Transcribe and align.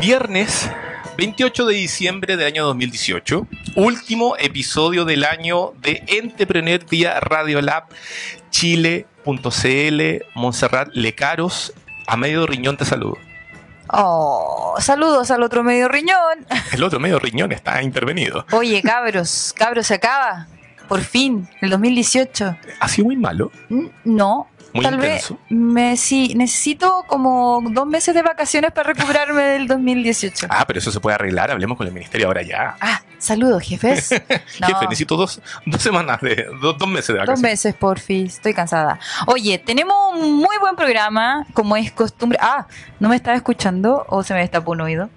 Viernes 0.00 0.70
28 1.16 1.66
de 1.66 1.74
diciembre 1.74 2.36
del 2.36 2.46
año 2.46 2.64
2018, 2.64 3.46
último 3.76 4.34
episodio 4.38 5.04
del 5.04 5.24
año 5.24 5.72
de 5.80 6.02
Entrepreneur 6.08 6.84
vía 6.88 7.20
Radiolab 7.20 7.84
Chile.cl, 8.50 10.00
Montserrat 10.34 10.88
Lecaros, 10.94 11.72
a 12.06 12.16
medio 12.16 12.46
riñón 12.46 12.76
te 12.76 12.84
saludo. 12.84 13.18
Oh, 13.88 14.74
saludos 14.78 15.30
al 15.30 15.42
otro 15.42 15.62
medio 15.62 15.88
riñón. 15.88 16.46
El 16.72 16.82
otro 16.82 16.98
medio 16.98 17.18
riñón 17.18 17.52
está 17.52 17.82
intervenido. 17.82 18.46
Oye, 18.52 18.80
cabros, 18.82 19.54
cabros, 19.56 19.86
se 19.86 19.94
acaba. 19.94 20.48
Por 20.88 21.00
fin, 21.00 21.48
el 21.60 21.70
2018. 21.70 22.56
¿Ha 22.80 22.88
sido 22.88 23.06
muy 23.06 23.16
malo? 23.16 23.50
No. 24.04 24.48
Muy 24.74 24.84
Tal 24.84 24.94
intenso. 24.94 25.34
vez 25.34 25.42
me, 25.50 25.96
sí, 25.96 26.34
necesito 26.34 27.04
como 27.06 27.62
dos 27.70 27.86
meses 27.86 28.14
de 28.14 28.22
vacaciones 28.22 28.72
para 28.72 28.92
recuperarme 28.94 29.42
del 29.42 29.66
2018. 29.68 30.46
Ah, 30.48 30.64
pero 30.66 30.78
eso 30.78 30.90
se 30.90 30.98
puede 31.00 31.14
arreglar, 31.16 31.50
hablemos 31.50 31.76
con 31.76 31.86
el 31.86 31.92
ministerio 31.92 32.26
ahora 32.28 32.42
ya. 32.42 32.76
Ah, 32.80 33.02
saludos, 33.18 33.62
jefes. 33.62 34.10
No. 34.60 34.66
Jefe, 34.68 34.84
necesito 34.84 35.16
dos, 35.16 35.40
dos 35.66 35.82
semanas 35.82 36.20
de, 36.20 36.46
dos, 36.60 36.78
dos 36.78 36.88
meses 36.88 37.08
de 37.08 37.14
Dos 37.14 37.26
vacaciones. 37.26 37.42
meses, 37.50 37.74
porfi. 37.74 38.22
Estoy 38.24 38.54
cansada. 38.54 38.98
Oye, 39.26 39.58
tenemos 39.58 39.94
un 40.14 40.34
muy 40.36 40.56
buen 40.60 40.76
programa, 40.76 41.46
como 41.52 41.76
es 41.76 41.90
costumbre. 41.92 42.38
Ah, 42.40 42.66
¿no 43.00 43.08
me 43.08 43.16
estaba 43.16 43.36
escuchando 43.36 44.04
o 44.08 44.22
se 44.22 44.32
me 44.34 44.40
destapó 44.40 44.72
un 44.72 44.82
oído? 44.82 45.10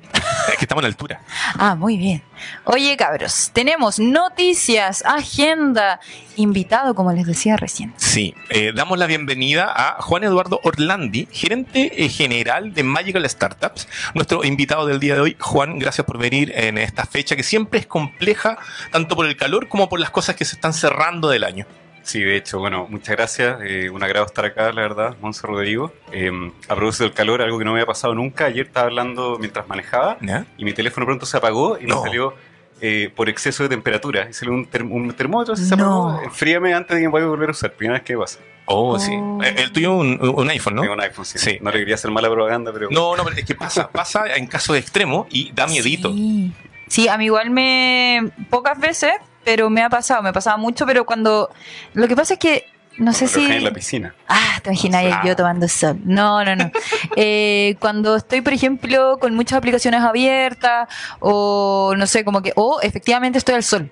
Es 0.47 0.55
que 0.57 0.65
estamos 0.65 0.81
en 0.81 0.83
la 0.83 0.89
altura. 0.89 1.21
Ah, 1.57 1.75
muy 1.75 1.97
bien. 1.97 2.21
Oye, 2.65 2.95
cabros, 2.97 3.51
tenemos 3.53 3.99
noticias, 3.99 5.03
agenda, 5.05 5.99
invitado, 6.35 6.95
como 6.95 7.11
les 7.13 7.25
decía 7.25 7.57
recién. 7.57 7.93
Sí, 7.97 8.35
eh, 8.49 8.71
damos 8.75 8.97
la 8.97 9.07
bienvenida 9.07 9.71
a 9.73 10.01
Juan 10.01 10.23
Eduardo 10.23 10.59
Orlandi, 10.63 11.27
gerente 11.31 12.03
eh, 12.03 12.09
general 12.09 12.73
de 12.73 12.83
Magical 12.83 13.29
Startups, 13.29 13.87
nuestro 14.13 14.43
invitado 14.43 14.85
del 14.85 14.99
día 14.99 15.15
de 15.15 15.21
hoy. 15.21 15.37
Juan, 15.39 15.79
gracias 15.79 16.05
por 16.05 16.17
venir 16.17 16.51
en 16.55 16.77
esta 16.77 17.05
fecha 17.05 17.35
que 17.35 17.43
siempre 17.43 17.79
es 17.79 17.87
compleja, 17.87 18.57
tanto 18.91 19.15
por 19.15 19.25
el 19.25 19.37
calor 19.37 19.67
como 19.67 19.89
por 19.89 19.99
las 19.99 20.09
cosas 20.09 20.35
que 20.35 20.45
se 20.45 20.55
están 20.55 20.73
cerrando 20.73 21.29
del 21.29 21.43
año. 21.43 21.65
Sí, 22.05 22.21
de 22.21 22.35
hecho, 22.37 22.59
bueno, 22.59 22.85
muchas 22.89 23.15
gracias. 23.15 23.57
eh, 23.63 23.89
un 23.89 24.03
agrado 24.03 24.27
estar 24.27 24.45
acá, 24.45 24.71
la 24.71 24.81
verdad, 24.83 25.15
Monse 25.21 25.45
Rodrigo. 25.47 25.91
Eh, 26.11 26.31
a 26.69 26.75
propósito 26.75 27.05
del 27.05 27.13
calor, 27.13 27.41
algo 27.41 27.57
que 27.57 27.65
no 27.65 27.71
me 27.71 27.79
había 27.79 27.87
pasado 27.87 28.13
nunca. 28.13 28.45
Ayer 28.45 28.67
estaba 28.67 28.85
hablando 28.85 29.37
mientras 29.39 29.67
manejaba 29.67 30.17
¿Ya? 30.21 30.45
y 30.57 30.65
mi 30.65 30.73
teléfono 30.73 31.05
pronto 31.07 31.25
se 31.25 31.35
apagó 31.37 31.79
y 31.81 31.85
No. 31.87 31.95
me 32.03 32.07
salió 32.09 32.33
eh, 32.81 33.09
por 33.15 33.27
exceso 33.29 33.63
de 33.63 33.69
temperatura. 33.69 34.27
Y 34.29 34.33
salió 34.33 34.53
un, 34.53 34.69
term- 34.69 34.91
un 34.91 35.11
termómetro, 35.13 35.55
así 35.55 35.65
se 35.65 35.75
No. 35.75 36.09
apagó. 36.09 36.23
Enfríame 36.25 36.73
antes 36.75 36.95
de 36.95 37.01
que 37.01 37.07
me 37.07 37.13
vaya 37.13 37.25
a 37.25 37.29
volver 37.29 37.49
a 37.49 37.51
usar. 37.53 37.73
Primera 37.73 37.97
vez 37.99 38.05
que 38.05 38.15
pasa. 38.17 38.39
Oh, 38.65 38.99
sí. 38.99 39.11
Oh. 39.15 39.41
Eh, 39.43 39.55
El 39.57 39.71
tuyo 39.71 39.93
un, 39.95 40.19
un 40.21 40.49
iPhone, 40.49 40.75
¿no? 40.75 40.81
Tengo 40.81 40.93
un 40.93 41.01
iPhone, 41.01 41.25
sí. 41.25 41.39
Sí. 41.39 41.57
No 41.61 41.71
le 41.71 41.79
quería 41.79 41.95
hacer 41.95 42.11
mala 42.11 42.29
propaganda, 42.29 42.71
pero... 42.71 42.89
No, 42.91 43.15
no, 43.15 43.23
pero 43.23 43.35
es 43.35 43.45
que 43.45 43.55
pasa, 43.55 43.87
pasa 43.91 44.25
en 44.35 44.45
casos 44.45 44.77
extremos 44.77 45.25
y 45.31 45.51
da 45.53 45.65
miedito. 45.65 46.13
Sí. 46.13 46.51
Sí, 46.87 47.07
a 47.07 47.17
mí 47.17 47.25
igual 47.25 47.49
me. 47.49 48.29
pocas 48.51 48.79
veces, 48.79 49.11
pero 49.45 49.69
me 49.69 49.81
ha 49.83 49.89
pasado, 49.89 50.21
me 50.23 50.33
pasaba 50.33 50.57
mucho, 50.57 50.85
pero 50.85 51.05
cuando. 51.05 51.49
Lo 51.93 52.07
que 52.07 52.15
pasa 52.15 52.33
es 52.33 52.39
que. 52.39 52.65
No 52.97 53.11
sé 53.11 53.27
si. 53.27 53.43
en 53.51 53.63
la 53.63 53.71
piscina. 53.71 54.15
Ah, 54.27 54.59
te 54.63 54.69
imaginas 54.69 55.03
Ah. 55.11 55.21
yo 55.25 55.35
tomando 55.35 55.67
sol. 55.67 55.97
No, 56.05 56.43
no, 56.45 56.55
no. 56.55 56.71
Eh, 57.17 57.75
cuando 57.79 58.15
estoy, 58.15 58.41
por 58.41 58.53
ejemplo, 58.53 59.17
con 59.19 59.35
muchas 59.35 59.57
aplicaciones 59.57 60.01
abiertas, 60.01 60.87
o 61.19 61.93
no 61.97 62.07
sé, 62.07 62.23
como 62.25 62.41
que. 62.41 62.51
O 62.55 62.79
efectivamente 62.81 63.37
estoy 63.37 63.55
al 63.55 63.63
sol. 63.63 63.91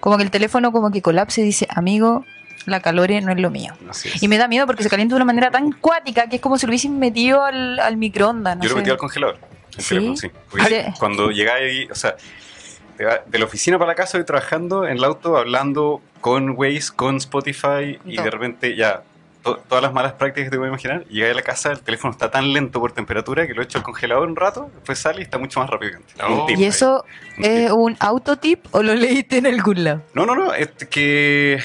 Como 0.00 0.16
que 0.16 0.24
el 0.24 0.30
teléfono, 0.30 0.72
como 0.72 0.90
que 0.90 1.02
colapsa 1.02 1.40
y 1.40 1.44
dice, 1.44 1.66
amigo, 1.70 2.24
la 2.66 2.80
calor 2.80 3.10
no 3.22 3.32
es 3.32 3.40
lo 3.40 3.50
mío. 3.50 3.74
Y 4.20 4.28
me 4.28 4.38
da 4.38 4.48
miedo 4.48 4.66
porque 4.66 4.82
se 4.82 4.90
calienta 4.90 5.14
de 5.14 5.16
una 5.16 5.24
manera 5.24 5.50
tan 5.52 5.70
cuática 5.72 6.28
que 6.28 6.36
es 6.36 6.42
como 6.42 6.58
si 6.58 6.66
lo 6.66 6.70
hubiesen 6.70 6.98
metido 6.98 7.44
al, 7.44 7.78
al 7.78 7.96
microondas. 7.96 8.56
No 8.56 8.62
Yo 8.64 8.68
lo 8.70 8.74
sé. 8.74 8.80
metí 8.80 8.90
al 8.90 8.96
congelador. 8.98 9.38
El 9.76 9.82
¿Sí? 9.82 9.88
teléfono, 9.90 10.16
sí. 10.16 10.30
Porque 10.50 10.92
Cuando 10.98 11.28
ahí, 11.28 11.88
o 11.90 11.94
sea, 11.94 12.16
de 12.96 13.20
de 13.26 13.38
la 13.38 13.44
oficina 13.44 13.78
para 13.78 13.90
la 13.92 13.94
casa, 13.94 14.18
estoy 14.18 14.24
trabajando 14.26 14.84
en 14.86 14.96
el 14.98 15.04
auto, 15.04 15.36
hablando 15.36 16.00
con 16.20 16.50
Waze, 16.56 16.92
con 16.94 17.16
Spotify, 17.16 17.98
y 18.04 18.16
de 18.16 18.30
repente 18.30 18.74
ya, 18.74 19.02
to- 19.42 19.58
todas 19.68 19.82
las 19.82 19.92
malas 19.92 20.14
prácticas 20.14 20.46
que 20.46 20.50
te 20.50 20.56
voy 20.56 20.66
a 20.66 20.68
imaginar, 20.70 21.04
llegué 21.04 21.30
a 21.30 21.34
la 21.34 21.42
casa, 21.42 21.70
el 21.72 21.80
teléfono 21.80 22.10
está 22.12 22.30
tan 22.30 22.52
lento 22.52 22.80
por 22.80 22.92
temperatura 22.92 23.46
que 23.46 23.54
lo 23.54 23.62
echo 23.62 23.78
al 23.78 23.84
congelador 23.84 24.26
un 24.28 24.34
rato, 24.36 24.70
después 24.74 24.98
sale 24.98 25.20
y 25.20 25.22
está 25.22 25.38
mucho 25.38 25.60
más 25.60 25.70
rápido 25.70 25.92
que 25.92 26.22
antes. 26.22 26.58
¿Y 26.58 26.64
eso 26.64 27.04
Un 27.38 27.44
es 27.44 27.66
tip. 27.68 27.76
un 27.76 27.96
autotip 28.00 28.66
o 28.72 28.82
lo 28.82 28.94
leíste 28.94 29.38
en 29.38 29.46
algún 29.46 29.84
lado? 29.84 30.02
No, 30.14 30.26
no, 30.26 30.34
no, 30.34 30.52
es 30.52 30.68
que, 30.90 31.60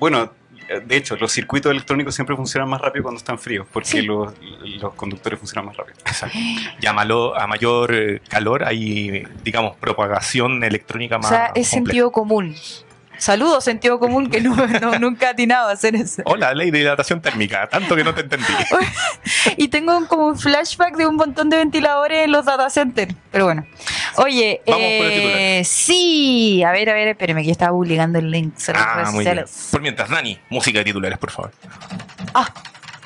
bueno, 0.00 0.32
de 0.80 0.96
hecho, 0.96 1.16
los 1.16 1.30
circuitos 1.32 1.70
electrónicos 1.70 2.14
siempre 2.14 2.34
funcionan 2.36 2.68
más 2.68 2.80
rápido 2.80 3.02
cuando 3.04 3.18
están 3.18 3.38
fríos, 3.38 3.66
porque 3.72 3.88
Sí. 3.88 4.02
los, 4.02 4.32
los 4.80 4.94
conductores 4.94 5.38
funcionan 5.38 5.66
más 5.66 5.76
rápido. 5.76 5.96
Exacto. 6.06 6.38
Llámalo 6.80 7.36
a 7.38 7.46
mayor 7.46 7.94
eh, 7.94 8.20
calor, 8.28 8.64
hay, 8.64 9.24
digamos, 9.44 9.76
propagación 9.76 10.62
electrónica 10.64 11.16
O 11.16 11.20
más. 11.20 11.28
sea, 11.28 11.46
es 11.46 11.68
compleja. 11.70 11.70
sentido 11.70 12.12
común. 12.12 12.54
Saludos, 13.22 13.62
sentido 13.62 14.00
común, 14.00 14.28
que 14.28 14.40
no, 14.40 14.56
no- 14.56 14.98
nunca 14.98 15.26
he 15.26 15.28
atinado 15.30 15.68
a 15.68 15.72
hacer 15.72 15.94
eso. 15.94 16.22
Hola, 16.24 16.52
ley 16.54 16.72
de 16.72 16.80
hidratación 16.80 17.22
térmica, 17.22 17.68
tanto 17.68 17.94
que 17.94 18.02
no 18.02 18.12
te 18.12 18.22
entendí. 18.22 18.46
Y 19.56 19.68
tengo 19.68 20.06
como 20.08 20.26
un 20.26 20.36
flashback 20.38 20.96
de 20.96 21.06
un 21.06 21.14
montón 21.14 21.48
de 21.48 21.56
ventiladores 21.58 22.24
en 22.24 22.32
los 22.32 22.44
data 22.44 22.68
centers. 22.68 23.14
Pero 23.30 23.44
bueno. 23.44 23.64
Oye, 24.16 24.60
Vamos 24.66 24.80
con 24.82 25.06
el 25.06 25.12
eh, 25.12 25.60
titular. 25.60 25.64
sí. 25.64 26.62
A 26.64 26.72
ver, 26.72 26.90
a 26.90 26.94
ver, 26.94 27.08
espérame, 27.08 27.38
que 27.38 27.44
yo 27.46 27.52
estaba 27.52 27.70
publicando 27.70 28.18
el 28.18 28.28
link. 28.28 28.58
sobre 28.58 28.78
las 28.80 28.88
Ah, 28.88 28.94
redes 28.96 29.12
muy 29.12 29.24
bien. 29.24 29.44
Por 29.70 29.80
mientras, 29.82 30.10
Dani, 30.10 30.38
música 30.50 30.78
de 30.80 30.84
titulares, 30.86 31.18
por 31.18 31.30
favor. 31.30 31.52
Ah, 32.34 32.52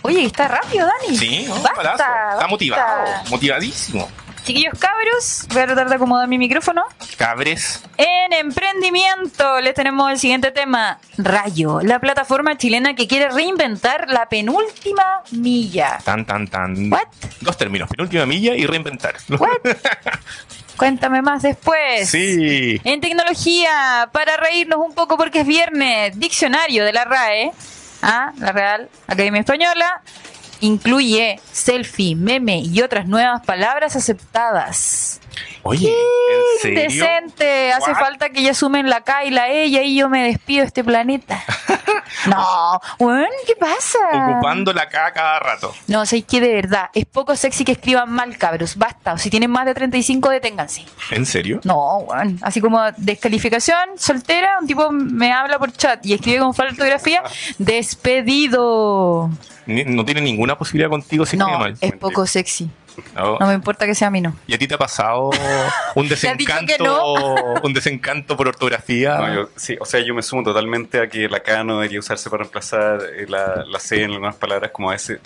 oye, 0.00 0.24
está 0.24 0.48
rápido, 0.48 0.86
Dani. 0.86 1.16
Sí, 1.18 1.44
¿no? 1.46 1.56
Basta, 1.56 1.74
Palazo. 1.74 2.04
Está 2.32 2.46
motivado, 2.48 3.04
motivadísimo. 3.28 4.08
Chiquillos 4.46 4.78
cabros, 4.78 5.44
voy 5.52 5.62
a 5.62 5.66
tratar 5.66 5.88
de 5.88 5.96
acomodar 5.96 6.28
mi 6.28 6.38
micrófono. 6.38 6.84
Cabres. 7.18 7.82
En 7.96 8.32
emprendimiento 8.32 9.60
les 9.60 9.74
tenemos 9.74 10.08
el 10.08 10.20
siguiente 10.20 10.52
tema. 10.52 11.00
Rayo, 11.18 11.80
la 11.82 11.98
plataforma 11.98 12.56
chilena 12.56 12.94
que 12.94 13.08
quiere 13.08 13.28
reinventar 13.28 14.08
la 14.08 14.28
penúltima 14.28 15.02
milla. 15.32 15.98
Tan, 16.04 16.24
tan, 16.24 16.46
tan. 16.46 16.92
What? 16.92 17.08
Dos 17.40 17.58
términos, 17.58 17.90
penúltima 17.90 18.24
milla 18.24 18.54
y 18.54 18.66
reinventar. 18.66 19.16
What? 19.30 19.48
Cuéntame 20.76 21.22
más 21.22 21.42
después. 21.42 22.08
Sí. 22.08 22.80
En 22.84 23.00
tecnología, 23.00 24.08
para 24.12 24.36
reírnos 24.36 24.78
un 24.78 24.94
poco 24.94 25.16
porque 25.16 25.40
es 25.40 25.46
viernes, 25.48 26.16
diccionario 26.20 26.84
de 26.84 26.92
la 26.92 27.04
RAE, 27.04 27.50
¿ah? 28.02 28.32
la 28.38 28.52
Real 28.52 28.88
Academia 29.08 29.40
Española, 29.40 30.02
incluye 30.60 31.40
selfie, 31.52 32.14
meme 32.14 32.60
y 32.60 32.82
otras 32.82 33.06
nuevas 33.06 33.44
palabras 33.44 33.96
aceptadas. 33.96 35.20
Oye, 35.62 35.88
¿en 35.90 36.60
serio? 36.62 37.04
Decente, 37.04 37.72
hace 37.72 37.90
What? 37.92 37.98
falta 38.00 38.30
que 38.30 38.42
ya 38.42 38.54
sumen 38.54 38.88
la 38.88 39.00
K 39.02 39.24
y 39.24 39.30
la 39.30 39.48
E 39.50 39.66
y 39.66 39.76
ahí 39.76 39.96
yo 39.96 40.08
me 40.08 40.24
despido 40.24 40.60
de 40.62 40.66
este 40.68 40.84
planeta. 40.84 41.42
no, 42.28 42.80
weón, 42.98 43.26
¿qué 43.46 43.56
pasa? 43.56 43.98
Ocupando 44.30 44.72
la 44.72 44.88
K 44.88 45.12
cada 45.12 45.38
rato. 45.40 45.74
No, 45.88 46.06
sé 46.06 46.22
que 46.22 46.40
de 46.40 46.54
verdad, 46.54 46.90
es 46.94 47.04
poco 47.06 47.34
sexy 47.36 47.64
que 47.64 47.72
escriban 47.72 48.10
mal, 48.10 48.36
cabros. 48.38 48.76
Basta. 48.76 49.14
O 49.14 49.18
si 49.18 49.28
tienen 49.30 49.50
más 49.50 49.66
de 49.66 49.74
35, 49.74 50.28
deténganse. 50.30 50.84
¿En 51.10 51.26
serio? 51.26 51.60
No, 51.64 51.98
weón. 51.98 52.38
Así 52.42 52.60
como 52.60 52.80
descalificación, 52.96 53.98
soltera, 53.98 54.56
un 54.60 54.66
tipo 54.66 54.90
me 54.92 55.32
habla 55.32 55.58
por 55.58 55.72
chat 55.72 56.04
y 56.06 56.14
escribe 56.14 56.38
con 56.40 56.54
falta 56.54 56.72
de 56.74 56.92
ortografía, 56.92 57.22
despedido. 57.58 59.30
Ni- 59.66 59.84
No 59.84 60.04
tiene 60.04 60.20
ninguna 60.20 60.56
posibilidad 60.56 60.90
contigo 60.90 61.26
si 61.26 61.36
escribe 61.36 61.52
No, 61.52 61.58
mal. 61.58 61.76
es 61.80 61.92
poco 61.94 62.26
sexy. 62.26 62.70
No. 63.14 63.36
No 63.38 63.46
me 63.46 63.54
importa 63.54 63.86
que 63.86 63.94
sea 63.94 64.08
a 64.08 64.10
mí, 64.10 64.20
no. 64.20 64.34
¿Y 64.46 64.54
a 64.54 64.58
ti 64.58 64.66
te 64.66 64.74
ha 64.74 64.78
pasado 64.78 65.30
un 65.94 66.08
¿Te 66.08 66.14
has 66.14 66.20
dicho 66.20 66.36
que 66.36 66.66
desencanto, 66.66 67.34
un 67.62 67.72
desencanto 67.72 68.36
por 68.36 68.48
ortografía? 68.48 69.16
No, 69.18 69.34
yo- 69.34 69.48
sí, 69.56 69.76
o 69.80 69.84
sea, 69.84 70.00
yo 70.00 70.14
me 70.14 70.22
sumo 70.22 70.42
totalmente 70.42 71.00
a 71.00 71.08
que 71.08 71.28
la 71.28 71.40
K 71.40 71.64
no 71.64 71.74
debería 71.76 71.98
usarse 71.98 72.28
para 72.30 72.42
reemplazar 72.44 73.00
eh, 73.16 73.26
la, 73.28 73.64
la 73.66 73.78
C 73.80 74.02
en 74.02 74.10
algunas 74.12 74.34
palabras, 74.36 74.70
como 74.72 74.90
a 74.90 74.92
veces 74.92 75.20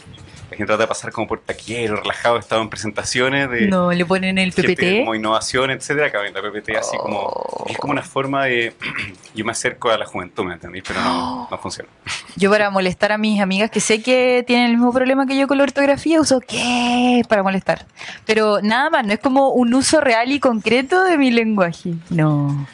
la 0.50 0.56
gente 0.56 0.66
trata 0.66 0.82
de 0.82 0.88
pasar 0.88 1.12
como 1.12 1.28
por 1.28 1.40
taquero, 1.40 1.96
relajado, 1.96 2.36
he 2.36 2.40
estado 2.40 2.60
en 2.62 2.68
presentaciones 2.68 3.48
de 3.50 3.68
No, 3.68 3.92
le 3.92 4.04
ponen 4.04 4.36
el 4.38 4.52
gente 4.52 4.74
PPT. 4.74 4.98
como 5.00 5.14
innovación, 5.14 5.70
etcétera, 5.70 6.08
acá 6.08 6.26
en 6.26 6.34
la 6.34 6.42
PPT 6.42 6.76
así 6.76 6.96
como 6.98 7.18
Oh. 7.20 7.66
es 7.68 7.78
como 7.78 7.92
una 7.92 8.02
forma 8.02 8.44
de 8.46 8.74
yo 9.34 9.44
me 9.44 9.52
acerco 9.52 9.90
a 9.90 9.96
la 9.98 10.06
juventud, 10.06 10.44
¿me 10.44 10.54
entendís? 10.54 10.82
Pero 10.86 11.00
no, 11.02 11.48
no 11.50 11.58
funciona. 11.58 11.88
Yo 12.36 12.50
para 12.50 12.70
molestar 12.70 13.12
a 13.12 13.18
mis 13.18 13.40
amigas 13.40 13.70
que 13.70 13.80
sé 13.80 14.02
que 14.02 14.44
tienen 14.46 14.66
el 14.66 14.72
mismo 14.72 14.92
problema 14.92 15.26
que 15.26 15.36
yo 15.36 15.46
con 15.48 15.58
la 15.58 15.64
ortografía, 15.64 16.20
uso 16.20 16.40
qué 16.40 17.22
para 17.28 17.42
molestar. 17.42 17.86
Pero 18.24 18.60
nada 18.62 18.88
más, 18.88 19.04
no 19.04 19.12
es 19.12 19.18
como 19.18 19.50
un 19.50 19.74
uso 19.74 20.00
real 20.00 20.30
y 20.32 20.38
concreto 20.40 21.02
de 21.04 21.18
mi 21.18 21.30
lenguaje. 21.30 21.94
No. 22.08 22.66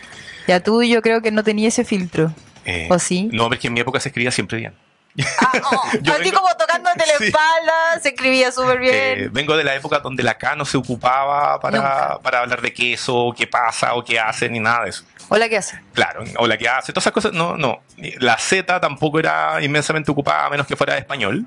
Ya 0.46 0.60
tú 0.62 0.82
yo 0.82 1.02
creo 1.02 1.22
que 1.22 1.30
no 1.30 1.42
tenía 1.42 1.68
ese 1.68 1.84
filtro. 1.84 2.32
Eh, 2.64 2.86
¿O 2.90 2.98
sí? 2.98 3.28
No, 3.32 3.48
porque 3.48 3.66
en 3.68 3.72
mi 3.74 3.80
época 3.80 3.98
se 3.98 4.10
escribía 4.10 4.30
siempre 4.30 4.58
bien. 4.58 4.72
Ah, 5.40 5.52
oh, 5.72 5.90
Yo 6.02 6.12
así 6.14 6.22
vengo- 6.24 6.40
como 6.40 6.54
tocándote 6.56 7.06
la 7.06 7.12
Sí. 7.18 7.24
espalda, 7.26 8.00
se 8.02 8.08
escribía 8.10 8.52
súper 8.52 8.78
bien. 8.78 8.94
Eh, 8.94 9.28
vengo 9.32 9.56
de 9.56 9.64
la 9.64 9.74
época 9.74 9.98
donde 10.00 10.22
la 10.22 10.36
K 10.36 10.56
no 10.56 10.64
se 10.64 10.76
ocupaba 10.76 11.58
para, 11.60 12.18
para 12.18 12.40
hablar 12.40 12.60
de 12.60 12.72
queso, 12.72 13.32
qué 13.36 13.46
pasa 13.46 13.94
o 13.94 14.04
qué 14.04 14.18
hace, 14.20 14.48
ni 14.48 14.60
nada 14.60 14.84
de 14.84 14.90
eso. 14.90 15.04
Hola, 15.28 15.48
¿qué 15.48 15.56
hace? 15.56 15.80
Claro, 15.92 16.22
o 16.38 16.46
la 16.46 16.56
que 16.58 16.68
hace, 16.68 16.92
todas 16.92 17.04
esas 17.04 17.12
cosas, 17.12 17.32
no, 17.32 17.56
no. 17.56 17.80
La 18.18 18.38
Z 18.38 18.78
tampoco 18.80 19.18
era 19.18 19.62
inmensamente 19.62 20.10
ocupada, 20.10 20.46
a 20.46 20.50
menos 20.50 20.66
que 20.66 20.76
fuera 20.76 20.92
de 20.94 21.00
español. 21.00 21.46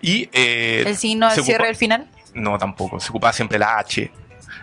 Y, 0.00 0.28
eh, 0.32 0.82
El 0.86 0.96
signo 0.96 1.30
del 1.30 1.44
cierre 1.44 1.66
del 1.66 1.76
final. 1.76 2.08
No, 2.34 2.58
tampoco. 2.58 2.98
Se 2.98 3.10
ocupaba 3.10 3.32
siempre 3.32 3.58
la 3.58 3.78
H. 3.78 4.10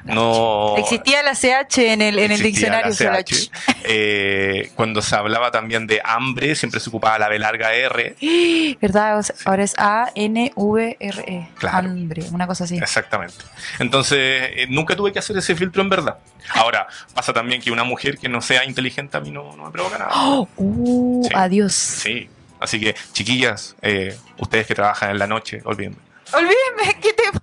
No. 0.03 0.75
Existía 0.77 1.21
la 1.24 1.33
CH 1.36 1.77
en 1.94 2.01
el, 2.01 2.19
en 2.19 2.31
el 2.31 2.42
diccionario. 2.42 2.94
la 3.00 3.24
CH. 3.24 3.51
Eh, 3.83 4.71
cuando 4.75 5.01
se 5.01 5.15
hablaba 5.15 5.51
también 5.51 5.88
de 5.88 6.01
hambre, 6.03 6.56
siempre 6.56 6.80
se 6.80 6.89
ocupaba 6.89 7.18
la 7.19 7.30
B 7.30 7.39
larga 7.39 7.74
R. 7.74 8.15
¿Verdad? 8.81 9.19
O 9.19 9.24
sea, 9.24 9.36
Ahora 9.45 9.63
es 9.63 9.74
A-N-V-R-E. 9.77 11.50
Claro. 11.56 11.88
E. 11.88 11.92
Hambre, 11.92 12.24
una 12.31 12.48
cosa 12.48 12.63
así. 12.63 12.77
Exactamente. 12.77 13.36
Entonces, 13.80 14.18
eh, 14.19 14.65
nunca 14.69 14.95
tuve 14.95 15.12
que 15.12 15.19
hacer 15.19 15.38
ese 15.38 15.56
filtro 15.56 15.81
en 15.81 15.89
verdad. 15.89 16.18
Ahora, 16.53 16.88
pasa 17.13 17.33
también 17.33 17.62
que 17.62 17.71
una 17.71 17.83
mujer 17.83 18.18
que 18.18 18.30
no 18.30 18.42
sea 18.42 18.65
inteligente 18.65 19.18
a 19.18 19.19
mí 19.19 19.31
no, 19.31 19.56
no 19.56 19.65
me 19.65 19.71
provoca 19.71 19.98
nada. 19.98 20.12
¡Oh! 20.15 20.48
Uh, 20.57 21.24
Sí. 21.24 21.30
Adiós. 21.36 21.74
Sí. 21.74 22.30
Así 22.59 22.80
que, 22.80 22.95
chiquillas, 23.12 23.75
eh, 23.81 24.15
ustedes 24.38 24.68
que 24.68 24.75
trabajan 24.75 25.09
en 25.12 25.19
la 25.19 25.27
noche, 25.27 25.62
olvídenme. 25.65 25.98
Olvídeme, 26.33 27.00
¿qué 27.01 27.13
te 27.13 27.24
pasa? 27.31 27.40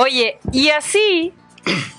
Oye, 0.00 0.38
y 0.52 0.70
así, 0.70 1.32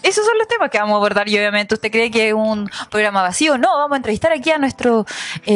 esos 0.03 0.25
son 0.25 0.37
los 0.37 0.47
temas 0.47 0.69
que 0.69 0.79
vamos 0.79 0.93
a 0.93 0.97
abordar 0.97 1.27
y 1.27 1.37
obviamente 1.37 1.75
usted 1.75 1.91
cree 1.91 2.09
que 2.09 2.29
es 2.29 2.33
un 2.33 2.69
programa 2.89 3.21
vacío. 3.21 3.57
No, 3.57 3.67
vamos 3.77 3.91
a 3.93 3.97
entrevistar 3.97 4.31
aquí 4.31 4.49
a 4.51 4.57
nuestro 4.57 5.05
eh, 5.45 5.53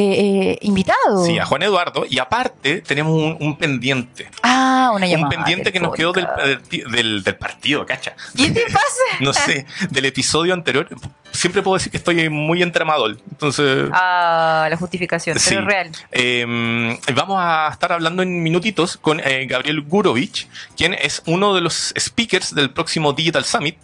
eh, 0.52 0.58
invitado. 0.62 1.26
Sí, 1.26 1.40
a 1.40 1.46
Juan 1.46 1.64
Eduardo. 1.64 2.06
Y 2.10 2.20
aparte, 2.20 2.82
tenemos 2.82 3.14
un, 3.14 3.38
un 3.40 3.58
pendiente. 3.58 4.30
Ah, 4.44 4.92
una 4.94 5.06
Un 5.06 5.12
llamada. 5.12 5.30
pendiente 5.30 5.64
del 5.66 5.74
que 5.74 5.80
nos 5.80 5.94
quedó 5.96 6.12
del, 6.12 6.28
del, 6.70 6.92
del- 6.92 7.24
del 7.24 7.36
partido, 7.38 7.86
cacha. 7.86 8.14
¿Qué 8.36 8.52
te 8.52 8.62
pasa? 8.72 9.04
No 9.22 9.32
sé, 9.34 9.66
del 9.90 10.06
episodio 10.06 10.54
anterior. 10.54 10.88
Siempre 11.34 11.62
puedo 11.64 11.76
decir 11.76 11.92
que 11.92 11.98
estoy 11.98 12.30
muy 12.30 12.62
entramador. 12.62 13.18
Entonces, 13.32 13.90
Ah, 13.92 14.68
la 14.70 14.78
justificación, 14.78 15.38
Sí. 15.40 15.50
pero 15.50 15.62
es 15.62 15.68
real. 15.68 15.92
Eh, 16.12 16.98
vamos 17.16 17.38
a 17.42 17.70
estar 17.72 17.92
hablando 17.92 18.22
en 18.24 18.42
minutitos 18.44 18.98
con 18.98 19.20
eh, 19.20 19.46
Gabriel 19.50 19.82
Gurovich, 19.82 20.48
quien 20.78 20.94
es 20.94 21.24
uno 21.26 21.54
de 21.56 21.62
los 21.62 21.94
speakers 22.00 22.54
del 22.54 22.70
próximo 22.70 23.14
Digital 23.14 23.44
Summit, 23.46 23.78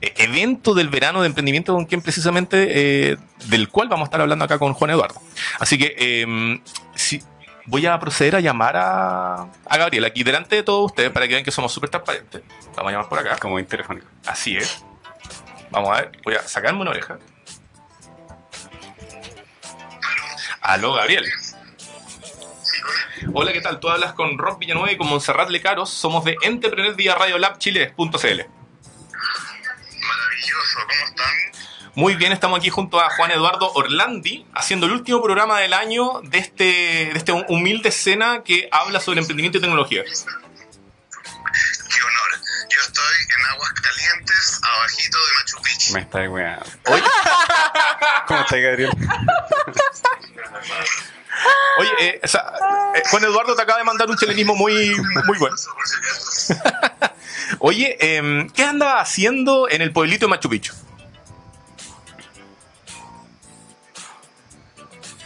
eh, 0.00 0.14
evento 0.18 0.74
del 0.74 0.88
verano 0.88 1.20
de 1.22 1.26
emprendimiento 1.26 1.74
con 1.74 1.86
quien 1.86 2.02
precisamente 2.02 3.10
eh, 3.10 3.16
del 3.48 3.68
cual 3.68 3.88
vamos 3.88 4.04
a 4.04 4.08
estar 4.08 4.20
hablando 4.20 4.44
acá 4.44 4.58
con 4.58 4.72
Juan 4.72 4.90
Eduardo. 4.92 5.20
Así 5.58 5.76
que 5.78 5.94
eh, 5.98 6.60
sí, 6.94 7.20
voy 7.66 7.84
a 7.86 7.98
proceder 7.98 8.36
a 8.36 8.40
llamar 8.40 8.76
a, 8.76 9.34
a 9.66 9.76
Gabriel 9.76 10.04
aquí 10.04 10.22
delante 10.22 10.54
de 10.56 10.62
todos 10.62 10.86
ustedes 10.86 11.10
para 11.10 11.26
que 11.26 11.34
vean 11.34 11.44
que 11.44 11.50
somos 11.50 11.72
súper 11.72 11.90
transparentes. 11.90 12.42
Vamos 12.76 12.90
a 12.90 12.92
llamar 12.92 13.08
por 13.08 13.18
acá. 13.18 13.36
Como 13.38 13.58
interfónico. 13.58 14.06
Así 14.26 14.56
es. 14.56 14.84
Vamos 15.72 15.90
a 15.90 16.02
ver, 16.02 16.12
voy 16.22 16.34
a 16.34 16.42
sacarme 16.46 16.82
una 16.82 16.90
oreja. 16.90 17.18
Aló, 20.60 20.92
Gabriel. 20.92 21.24
Hola, 23.32 23.52
¿qué 23.54 23.62
tal? 23.62 23.80
Tú 23.80 23.88
hablas 23.88 24.12
con 24.12 24.36
Rob 24.36 24.58
Villanueva 24.58 24.92
y 24.92 24.98
con 24.98 25.08
Montserrat 25.08 25.48
Lecaros. 25.48 25.88
Somos 25.88 26.24
de 26.24 26.36
Entrepreneur 26.42 26.94
vía 26.94 27.14
Radio 27.14 27.38
Lab 27.38 27.56
Chile.cl. 27.56 27.96
Maravilloso, 27.96 28.48
¿cómo 30.76 31.06
están? 31.06 31.32
Muy 31.94 32.16
bien, 32.16 32.32
estamos 32.32 32.58
aquí 32.58 32.68
junto 32.68 33.00
a 33.00 33.08
Juan 33.08 33.30
Eduardo 33.30 33.72
Orlandi, 33.72 34.44
haciendo 34.54 34.84
el 34.86 34.92
último 34.92 35.22
programa 35.22 35.58
del 35.60 35.72
año 35.72 36.20
de 36.22 36.38
este, 36.38 36.64
de 36.64 37.14
este 37.14 37.32
humilde 37.32 37.88
escena 37.88 38.42
que 38.44 38.68
habla 38.70 39.00
sobre 39.00 39.20
emprendimiento 39.20 39.56
y 39.56 39.62
tecnología. 39.62 40.02
Yo 42.74 42.80
estoy 42.80 43.16
en 43.36 43.46
aguas 43.52 43.72
calientes, 43.72 44.60
abajito 44.62 45.18
de 45.18 45.34
Machu 45.34 45.62
Picchu. 45.62 45.92
Me 45.92 46.00
está 46.00 46.30
weando. 46.30 46.66
Oye, 46.86 47.02
¿Cómo 48.26 48.40
está, 48.40 48.56
Gabriel? 48.56 48.90
oye 51.78 51.90
eh, 52.00 52.20
o 52.22 52.28
sea, 52.28 52.52
eh, 52.94 53.02
Juan 53.10 53.24
Eduardo 53.24 53.54
te 53.54 53.62
acaba 53.62 53.78
de 53.78 53.84
mandar 53.84 54.08
un 54.08 54.16
chilenismo 54.16 54.54
muy, 54.54 54.96
muy 55.26 55.38
bueno. 55.38 55.56
Oye, 57.58 57.96
em, 58.00 58.48
¿qué 58.50 58.64
anda 58.64 59.00
haciendo 59.00 59.68
en 59.68 59.82
el 59.82 59.92
pueblito 59.92 60.26
de 60.26 60.30
Machu 60.30 60.48
Picchu? 60.48 60.72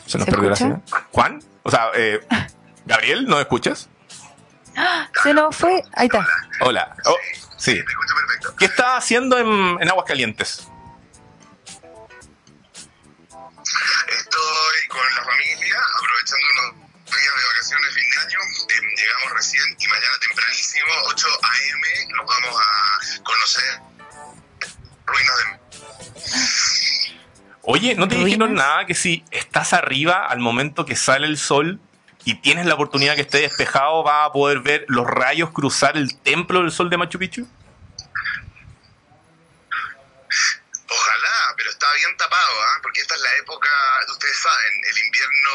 Se 0.06 0.18
nos 0.18 0.24
¿Se 0.24 0.30
perdió 0.30 0.50
la 0.50 0.56
señal. 0.56 0.82
¿Juan? 1.12 1.42
O 1.62 1.70
sea, 1.70 1.90
eh, 1.94 2.20
Gabriel, 2.84 3.26
¿no 3.26 3.40
escuchas? 3.40 3.88
Se 5.22 5.32
nos 5.34 5.56
fue. 5.56 5.82
Ahí 5.94 6.06
está. 6.06 6.26
Hola. 6.60 6.94
Oh, 7.04 7.16
sí. 7.56 7.74
Te 7.74 7.80
escucho 7.80 8.14
perfecto. 8.14 8.56
¿Qué 8.56 8.64
está 8.66 8.96
haciendo 8.96 9.38
en, 9.38 9.80
en 9.80 9.88
Aguascalientes? 9.88 10.68
Estoy 14.08 14.88
con 14.88 15.00
la 15.14 15.24
familia, 15.24 15.76
aprovechando 15.96 16.46
unos 16.52 16.90
días 17.06 17.34
de 17.36 17.44
vacaciones, 17.52 17.94
fin 17.94 18.04
de 18.10 18.18
año. 18.20 18.38
Eh, 18.68 18.96
llegamos 18.96 19.32
recién 19.34 19.62
y 19.78 19.86
mañana 19.88 20.14
tempranísimo, 20.20 20.92
8 21.06 21.26
a.m., 21.42 22.14
nos 22.16 22.26
vamos 22.26 22.56
a 22.60 23.22
conocer 23.24 23.80
ruinas 25.06 25.36
de... 25.38 25.44
Oye, 27.62 27.94
¿no 27.96 28.06
te 28.06 28.14
¿Ruinas? 28.14 28.26
dijeron 28.26 28.54
nada 28.54 28.86
que 28.86 28.94
si 28.94 29.24
estás 29.30 29.72
arriba 29.72 30.24
al 30.26 30.38
momento 30.38 30.86
que 30.86 30.94
sale 30.96 31.26
el 31.26 31.36
sol 31.38 31.80
y 32.26 32.34
tienes 32.34 32.66
la 32.66 32.74
oportunidad 32.74 33.14
que 33.14 33.20
esté 33.22 33.38
despejado, 33.38 34.02
vas 34.02 34.26
a 34.28 34.32
poder 34.32 34.58
ver 34.60 34.84
los 34.88 35.06
rayos 35.06 35.50
cruzar 35.52 35.96
el 35.96 36.18
templo 36.18 36.60
del 36.60 36.72
sol 36.72 36.90
de 36.90 36.96
Machu 36.98 37.18
Picchu? 37.20 37.46
Ojalá, 40.88 41.54
pero 41.56 41.70
está 41.70 41.86
bien 41.94 42.16
tapado, 42.16 42.50
¿ah? 42.62 42.78
porque 42.82 43.00
esta 43.00 43.14
es 43.14 43.20
la 43.20 43.34
época, 43.36 43.68
ustedes 44.10 44.36
saben, 44.38 44.72
el 44.90 44.98
invierno 45.06 45.50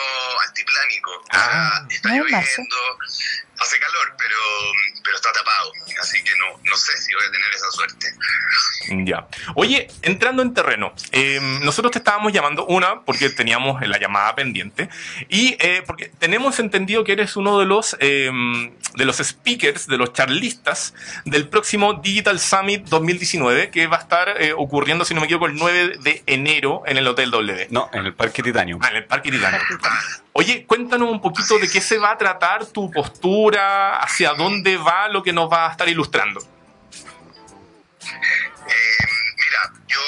altiplánico. 0.48 1.12
O 1.12 1.26
sea, 1.32 1.50
Ah. 1.78 1.88
está 1.90 2.10
No 2.10 2.26
es 2.26 2.32
marzo. 2.32 2.50
lloviendo, 2.62 3.00
hace 3.60 3.80
calor, 3.80 4.16
pero, 4.18 4.38
pero 4.38 4.91
está 5.22 5.32
tapado. 5.32 5.72
Así 6.02 6.24
que 6.24 6.32
no, 6.38 6.60
no 6.64 6.76
sé 6.76 6.98
si 6.98 7.14
voy 7.14 7.24
a 7.28 7.32
tener 7.32 7.50
esa 7.54 7.72
suerte. 7.72 8.08
Ya. 9.06 9.28
Oye, 9.56 9.88
entrando 10.02 10.42
en 10.42 10.54
terreno, 10.54 10.94
eh, 11.12 11.40
nosotros 11.62 11.92
te 11.92 12.00
estábamos 12.00 12.34
llamando, 12.34 12.66
una, 12.66 13.02
porque 13.02 13.30
teníamos 13.30 13.82
la 13.88 14.00
llamada 14.00 14.34
pendiente, 14.36 14.90
y 15.30 15.56
eh, 15.60 15.84
porque 15.86 16.12
tenemos 16.20 16.60
entendido 16.60 17.04
que 17.04 17.14
eres 17.14 17.36
uno 17.36 17.60
de 17.60 17.66
los, 17.66 17.96
eh, 18.00 18.32
de 18.96 19.06
los 19.06 19.18
speakers, 19.18 19.88
de 19.88 19.98
los 19.98 20.14
charlistas 20.14 20.94
del 21.26 21.48
próximo 21.48 21.94
Digital 21.94 22.40
Summit 22.40 22.88
2019, 22.88 23.70
que 23.70 23.88
va 23.88 23.98
a 23.98 24.02
estar 24.02 24.42
eh, 24.42 24.54
ocurriendo, 24.54 25.06
si 25.06 25.14
no 25.14 25.22
me 25.22 25.26
equivoco, 25.26 25.46
el 25.46 25.56
9 25.56 26.00
de 26.02 26.24
enero 26.26 26.84
en 26.86 26.98
el 26.98 27.08
Hotel 27.08 27.30
W. 27.32 27.68
No, 27.70 27.90
en 27.94 28.06
el 28.06 28.14
Parque 28.14 28.42
Titanio. 28.42 28.80
Ah, 28.82 28.90
en 28.90 28.98
el 28.98 29.06
Parque 29.06 29.32
Titano. 29.32 29.58
Oye, 30.34 30.66
cuéntanos 30.66 31.10
un 31.10 31.22
poquito 31.22 31.60
de 31.60 31.70
qué 31.70 31.82
se 31.82 31.98
va 31.98 32.12
a 32.12 32.18
tratar 32.18 32.66
tu 32.66 32.90
postura, 32.90 33.98
hacia 33.98 34.34
dónde 34.34 34.78
va 34.78 35.10
lo 35.10 35.22
que 35.22 35.34
nos 35.34 35.52
va 35.52 35.68
a 35.68 35.72
estar 35.72 35.90
ilustrando. 35.90 36.40
Eh, 38.02 39.06
mira, 39.36 39.74
yo 39.88 40.00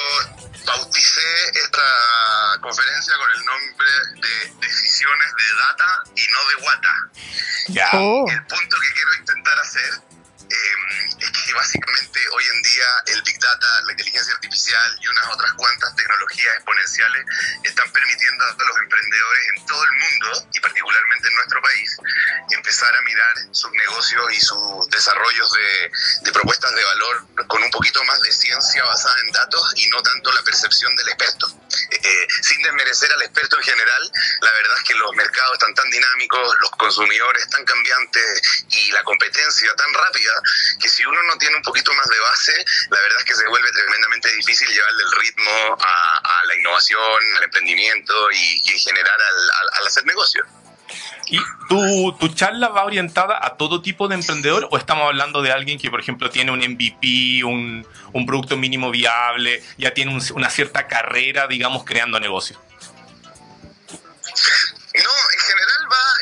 bauticé 0.66 1.20
esta 1.52 2.58
conferencia 2.60 3.14
con 3.18 3.30
el 3.30 3.44
nombre 3.44 3.86
de 4.14 4.66
Decisiones 4.66 5.34
de 5.36 5.44
Data 5.58 6.02
y 6.16 6.26
no 6.32 6.38
de 6.48 6.66
Wata. 6.66 7.10
Ya. 7.68 7.90
Oh. 7.92 8.26
El 8.28 8.46
punto 8.46 8.76
que 8.80 8.92
quiero 8.94 9.14
intentar 9.20 9.58
hacer 9.58 10.13
eh, 10.50 11.14
es 11.18 11.30
que 11.30 11.54
básicamente 11.54 12.20
hoy 12.32 12.44
en 12.54 12.62
día 12.62 12.86
el 13.06 13.22
Big 13.22 13.38
Data, 13.38 13.82
la 13.86 13.92
inteligencia 13.92 14.34
artificial 14.34 14.98
y 15.00 15.06
unas 15.08 15.26
otras 15.28 15.52
cuantas 15.54 15.94
tecnologías 15.96 16.54
exponenciales 16.56 17.26
están 17.62 17.90
permitiendo 17.92 18.44
a 18.44 18.48
los 18.52 18.78
emprendedores 18.78 19.48
en 19.56 19.66
todo 19.66 19.84
el 19.84 19.92
mundo 19.92 20.48
y 20.52 20.60
particularmente 20.60 21.28
en 21.28 21.34
nuestro 21.34 21.62
país 21.62 21.96
empezar 22.50 22.94
a 22.94 23.02
mirar 23.02 23.34
sus 23.52 23.70
negocios 23.72 24.32
y 24.32 24.40
sus 24.40 24.88
desarrollos 24.90 25.52
de, 25.52 25.90
de 26.22 26.32
propuestas 26.32 26.74
de 26.74 26.84
valor 26.84 27.26
con 27.46 27.62
un 27.62 27.70
poquito 27.70 28.02
más 28.04 28.20
de 28.22 28.32
ciencia 28.32 28.84
basada 28.84 29.16
en 29.24 29.32
datos 29.32 29.72
y 29.76 29.88
no 29.88 30.02
tanto 30.02 30.32
la 30.32 30.42
percepción 30.42 30.94
del 30.96 31.08
experto. 31.08 31.46
Eh, 31.90 32.00
eh, 32.02 32.26
sin 32.42 32.62
desmerecer 32.62 33.10
al 33.12 33.22
experto 33.22 33.56
en 33.56 33.62
general, 33.62 34.12
la 34.40 34.52
verdad 34.52 34.76
es 34.78 34.84
que 34.84 34.94
los 34.94 35.12
mercados 35.14 35.52
están 35.54 35.74
tan 35.74 35.90
dinámicos, 35.90 36.56
los 36.60 36.70
consumidores 36.72 37.48
tan 37.50 37.64
cambiantes 37.64 38.64
y 38.70 38.92
la 38.92 39.02
competencia 39.02 39.74
tan 39.74 39.92
rápida 39.94 40.33
que 40.80 40.88
si 40.88 41.04
uno 41.04 41.22
no 41.24 41.36
tiene 41.38 41.56
un 41.56 41.62
poquito 41.62 41.92
más 41.94 42.06
de 42.08 42.18
base, 42.20 42.64
la 42.90 43.00
verdad 43.00 43.18
es 43.18 43.24
que 43.24 43.34
se 43.34 43.46
vuelve 43.48 43.70
tremendamente 43.72 44.32
difícil 44.36 44.68
llevarle 44.68 45.02
el 45.02 45.12
ritmo 45.20 45.50
a, 45.80 46.18
a 46.40 46.44
la 46.46 46.54
innovación, 46.56 47.00
al 47.36 47.42
emprendimiento 47.44 48.30
y, 48.32 48.60
y 48.64 48.72
en 48.72 48.78
general 48.78 49.20
al, 49.20 49.50
al- 49.50 49.80
al 49.80 49.86
hacer 49.86 50.04
negocios. 50.06 50.46
¿Y 51.26 51.38
tu, 51.70 52.14
tu 52.20 52.28
charla 52.28 52.68
va 52.68 52.84
orientada 52.84 53.38
a 53.42 53.56
todo 53.56 53.80
tipo 53.80 54.06
de 54.08 54.14
emprendedor 54.16 54.68
o 54.70 54.76
estamos 54.76 55.06
hablando 55.06 55.40
de 55.40 55.50
alguien 55.52 55.78
que, 55.78 55.90
por 55.90 55.98
ejemplo, 55.98 56.28
tiene 56.30 56.50
un 56.52 56.58
MVP, 56.60 57.42
un, 57.44 57.86
un 58.12 58.26
producto 58.26 58.56
mínimo 58.58 58.90
viable, 58.90 59.62
ya 59.78 59.94
tiene 59.94 60.14
un- 60.14 60.22
una 60.34 60.50
cierta 60.50 60.86
carrera, 60.86 61.46
digamos, 61.46 61.84
creando 61.84 62.20
negocios? 62.20 62.58
No, 64.94 65.10
en 65.32 65.40
general 65.40 65.63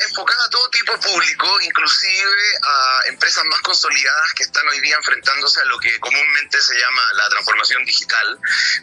enfocada 0.08 0.44
a 0.44 0.50
todo 0.50 0.68
tipo 0.70 0.92
de 0.92 0.98
público, 0.98 1.60
inclusive 1.62 2.58
a 2.62 3.00
empresas 3.06 3.44
más 3.44 3.60
consolidadas 3.60 4.34
que 4.34 4.44
están 4.44 4.66
hoy 4.68 4.80
día 4.80 4.96
enfrentándose 4.96 5.60
a 5.60 5.64
lo 5.64 5.78
que 5.78 5.98
comúnmente 6.00 6.60
se 6.60 6.78
llama 6.78 7.02
la 7.14 7.28
transformación 7.28 7.84
digital, 7.84 8.38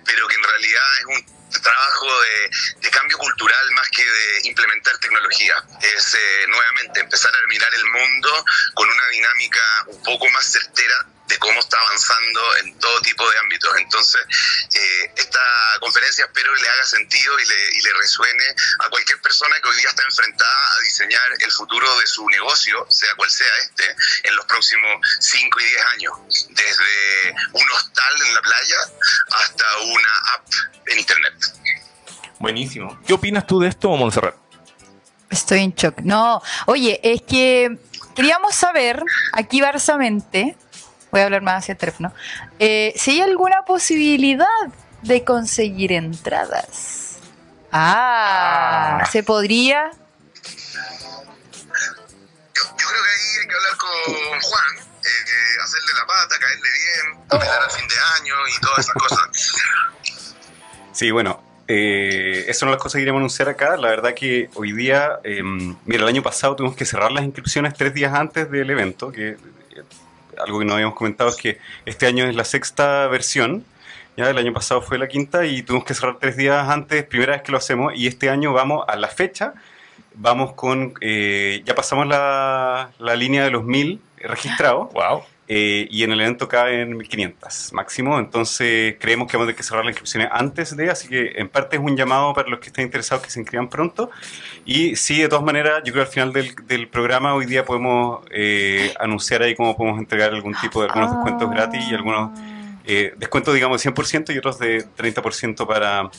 pero 0.05 0.27
que 0.27 0.35
en 0.35 0.43
realidad 0.43 0.99
es 0.99 1.05
un 1.05 1.38
trabajo 1.57 2.07
de, 2.21 2.89
cambio 2.89 3.17
cultural 3.17 3.71
más 3.71 3.87
que 3.89 4.03
de 4.03 4.41
implementar 4.49 4.97
tecnología. 4.97 5.55
Es 5.81 6.15
eh, 6.15 6.45
nuevamente 6.47 6.99
empezar 6.99 7.31
a 7.33 7.47
mirar 7.47 7.73
el 7.73 7.85
mundo 7.85 8.45
con 8.73 8.89
una 8.89 9.07
dinámica 9.07 9.61
un 9.87 10.03
poco 10.03 10.27
más 10.29 10.45
certera 10.45 11.05
de 11.29 11.37
cómo 11.37 11.59
está 11.59 11.77
avanzando 11.77 12.57
en 12.57 12.79
todo 12.79 12.99
tipo 13.01 13.29
de 13.29 13.37
ámbitos. 13.37 13.71
Entonces, 13.77 14.21
eh, 14.73 15.13
esta 15.15 15.39
conferencia 15.79 16.25
espero 16.25 16.53
le 16.55 16.67
haga 16.67 16.85
sentido 16.85 17.39
y 17.39 17.45
le, 17.45 17.77
y 17.77 17.81
le, 17.81 17.93
resuene 17.93 18.43
a 18.79 18.89
cualquier 18.89 19.21
persona 19.21 19.55
que 19.61 19.69
hoy 19.69 19.77
día 19.77 19.89
está 19.89 20.03
enfrentada 20.03 20.75
a 20.75 20.79
diseñar 20.79 21.29
el 21.39 21.51
futuro 21.51 21.99
de 21.99 22.07
su 22.07 22.27
negocio, 22.29 22.85
sea 22.89 23.13
cual 23.15 23.29
sea 23.29 23.51
este, 23.61 23.95
en 24.23 24.35
los 24.35 24.45
próximos 24.45 25.01
5 25.19 25.59
y 25.59 25.65
10 25.65 25.85
años. 25.93 26.13
Desde 26.49 27.35
un 27.53 27.71
hostal 27.71 28.21
en 28.25 28.33
la 28.33 28.41
playa 28.41 28.77
hasta 29.31 29.77
una 29.79 30.17
app 30.33 30.47
en 30.87 30.99
Internet. 30.99 31.33
Buenísimo. 32.39 32.97
¿Qué 33.05 33.13
opinas 33.13 33.45
tú 33.45 33.59
de 33.59 33.67
esto, 33.67 33.89
Montserrat? 33.95 34.35
Estoy 35.29 35.59
en 35.59 35.73
shock. 35.73 35.99
No, 36.01 36.41
oye, 36.65 36.99
es 37.03 37.21
que 37.21 37.77
queríamos 38.15 38.55
saber 38.55 39.03
aquí 39.33 39.61
barsamente 39.61 40.57
voy 41.11 41.21
a 41.21 41.25
hablar 41.25 41.41
más 41.41 41.63
hacia 41.63 41.73
el 41.73 41.77
teléfono, 41.77 42.13
eh, 42.59 42.93
si 42.95 43.11
hay 43.11 43.21
alguna 43.21 43.63
posibilidad 43.65 44.45
de 45.01 45.23
conseguir 45.23 45.91
entradas. 45.91 47.17
Ah, 47.71 49.07
¿se 49.11 49.23
podría? 49.23 49.91
Yo, 49.91 50.01
yo, 52.53 52.87
creo 52.87 53.03
que 53.03 53.09
ahí 53.09 53.39
hay 53.41 53.47
que 53.47 53.55
hablar 53.55 53.77
con 53.77 54.41
Juan, 54.41 54.77
eh, 54.77 55.63
hacerle 55.63 55.93
la 55.99 56.05
pata, 56.07 56.39
caerle 56.39 56.69
bien, 56.79 57.25
apelar 57.29 57.61
al 57.61 57.71
fin 57.71 57.87
de 57.87 57.95
año 58.19 58.35
y 58.47 58.59
todas 58.59 58.79
esas 58.79 58.95
cosas. 58.95 59.53
Sí, 60.91 61.11
bueno, 61.11 61.39
eh, 61.67 62.45
esas 62.47 62.57
son 62.57 62.71
las 62.71 62.79
cosas 62.79 62.93
que 62.93 63.01
queríamos 63.01 63.19
anunciar 63.19 63.47
acá. 63.47 63.77
La 63.77 63.89
verdad 63.89 64.13
que 64.15 64.49
hoy 64.55 64.71
día, 64.71 65.19
eh, 65.23 65.43
mira, 65.43 66.01
el 66.01 66.07
año 66.07 66.23
pasado 66.23 66.55
tuvimos 66.55 66.75
que 66.75 66.85
cerrar 66.85 67.11
las 67.11 67.23
inscripciones 67.23 67.75
tres 67.75 67.93
días 67.93 68.13
antes 68.13 68.49
del 68.49 68.69
evento, 68.71 69.11
que 69.11 69.37
algo 70.39 70.59
que 70.59 70.65
no 70.65 70.73
habíamos 70.73 70.95
comentado 70.95 71.29
es 71.29 71.35
que 71.35 71.59
este 71.85 72.07
año 72.07 72.25
es 72.25 72.35
la 72.35 72.43
sexta 72.43 73.07
versión. 73.07 73.65
Ya 74.17 74.29
el 74.29 74.37
año 74.37 74.51
pasado 74.51 74.81
fue 74.81 74.97
la 74.97 75.07
quinta 75.07 75.45
y 75.45 75.61
tuvimos 75.61 75.85
que 75.85 75.93
cerrar 75.93 76.17
tres 76.19 76.35
días 76.35 76.67
antes, 76.67 77.05
primera 77.05 77.33
vez 77.33 77.41
que 77.43 77.51
lo 77.51 77.57
hacemos, 77.57 77.93
y 77.95 78.07
este 78.07 78.29
año 78.29 78.51
vamos 78.51 78.83
a 78.87 78.95
la 78.97 79.07
fecha, 79.07 79.53
vamos 80.15 80.53
con, 80.53 80.93
eh, 81.01 81.61
ya 81.65 81.75
pasamos 81.75 82.07
la, 82.07 82.91
la, 82.97 83.15
línea 83.15 83.43
de 83.43 83.51
los 83.51 83.63
mil 83.63 84.01
registrados. 84.17 84.91
Wow. 84.91 85.23
Eh, 85.51 85.87
y 85.89 86.03
en 86.03 86.11
el 86.11 86.21
evento 86.21 86.47
caen 86.47 86.95
1500 86.95 87.73
máximo, 87.73 88.19
entonces 88.19 88.97
creemos 88.99 89.27
que 89.27 89.35
vamos 89.35 89.45
a 89.45 89.47
tener 89.47 89.55
que 89.55 89.63
cerrar 89.63 89.83
las 89.83 89.93
inscripciones 89.93 90.29
antes 90.31 90.77
de, 90.77 90.91
así 90.91 91.07
que 91.07 91.31
en 91.37 91.49
parte 91.49 91.77
es 91.77 91.81
un 91.81 91.97
llamado 91.97 92.35
para 92.35 92.47
los 92.49 92.59
que 92.59 92.67
estén 92.67 92.85
interesados 92.85 93.23
que 93.23 93.31
se 93.31 93.39
inscriban 93.39 93.67
pronto. 93.67 94.11
Y 94.63 94.95
sí, 94.95 95.19
de 95.19 95.27
todas 95.27 95.43
maneras, 95.43 95.81
yo 95.83 95.91
creo 95.91 96.03
que 96.05 96.09
al 96.09 96.13
final 96.13 96.33
del, 96.33 96.55
del 96.67 96.87
programa 96.87 97.33
hoy 97.33 97.47
día 97.47 97.65
podemos 97.65 98.23
eh, 98.29 98.93
anunciar 98.99 99.41
ahí 99.41 99.55
cómo 99.55 99.75
podemos 99.75 99.97
entregar 99.97 100.31
algún 100.35 100.53
tipo 100.61 100.83
de 100.83 100.89
algunos 100.89 101.13
descuentos 101.15 101.49
gratis 101.49 101.83
y 101.89 101.95
algunos 101.95 102.29
eh, 102.85 103.13
descuentos, 103.17 103.53
digamos, 103.53 103.83
de 103.83 103.91
100% 103.91 104.33
y 104.33 104.37
otros 104.37 104.59
de 104.59 104.85
30% 104.97 105.67
para 105.67 106.09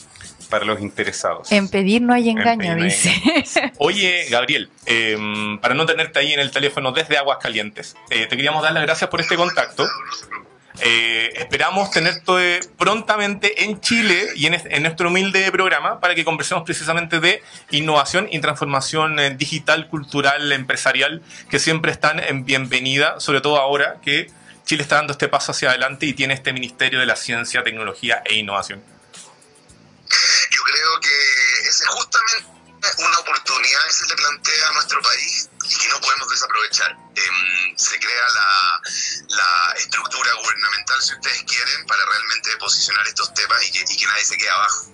para 0.51 0.65
los 0.65 0.79
interesados. 0.81 1.51
En 1.51 1.67
pedir 1.67 2.03
no 2.03 2.13
hay 2.13 2.29
engaño, 2.29 2.75
dice. 2.75 3.11
Oye, 3.79 4.27
Gabriel, 4.29 4.69
eh, 4.85 5.17
para 5.59 5.73
no 5.73 5.87
tenerte 5.87 6.19
ahí 6.19 6.33
en 6.33 6.39
el 6.39 6.51
teléfono 6.51 6.91
desde 6.91 7.17
Aguascalientes, 7.17 7.95
eh, 8.11 8.27
te 8.27 8.35
queríamos 8.35 8.61
dar 8.61 8.73
las 8.73 8.83
gracias 8.83 9.09
por 9.09 9.21
este 9.21 9.35
contacto. 9.35 9.87
Eh, 10.83 11.33
esperamos 11.35 11.91
tenerte 11.91 12.59
prontamente 12.77 13.65
en 13.65 13.81
Chile 13.81 14.29
y 14.35 14.45
en, 14.47 14.53
en, 14.53 14.83
nuestro 14.83 15.09
humilde 15.09 15.51
programa 15.51 15.99
para 15.99 16.15
que 16.15 16.23
conversemos 16.23 16.63
precisamente 16.63 17.19
de 17.19 17.43
innovación 17.71 18.27
y 18.31 18.39
transformación 18.39 19.17
digital, 19.37 19.87
cultural, 19.89 20.51
empresarial, 20.51 21.21
que 21.49 21.59
siempre 21.59 21.91
están 21.91 22.19
en 22.19 22.45
bienvenida, 22.45 23.19
sobre 23.19 23.41
todo 23.41 23.57
ahora 23.57 23.97
que 24.03 24.27
Chile 24.65 24.83
está 24.83 24.95
dando 24.95 25.11
este 25.11 25.27
paso 25.27 25.51
hacia 25.51 25.69
adelante 25.69 26.05
y 26.05 26.13
tiene 26.13 26.33
este 26.33 26.53
Ministerio 26.53 26.99
de 26.99 27.05
la 27.05 27.15
Ciencia, 27.15 27.63
Tecnología 27.63 28.21
e 28.25 28.35
Innovación 28.35 28.81
creo 30.81 30.99
que 30.99 31.69
esa 31.69 31.83
es 31.83 31.89
justamente 31.89 32.45
una 32.97 33.17
oportunidad 33.19 33.85
que 33.85 33.93
se 33.93 34.07
le 34.07 34.15
plantea 34.15 34.69
a 34.69 34.73
nuestro 34.73 35.01
país 35.01 35.49
y 35.69 35.77
que 35.77 35.87
no 35.89 36.01
podemos 36.01 36.27
desaprovechar. 36.29 36.97
Eh, 37.15 37.73
se 37.77 37.99
crea 37.99 38.25
la, 38.33 38.81
la, 39.29 39.73
estructura 39.77 40.33
gubernamental, 40.33 41.01
si 41.01 41.13
ustedes 41.13 41.43
quieren, 41.43 41.85
para 41.85 42.03
realmente 42.05 42.57
posicionar 42.57 43.07
estos 43.07 43.31
temas 43.35 43.63
y 43.63 43.71
que, 43.71 43.85
y 43.87 43.97
que 43.97 44.05
nadie 44.07 44.25
se 44.25 44.37
quede 44.37 44.49
abajo. 44.49 44.87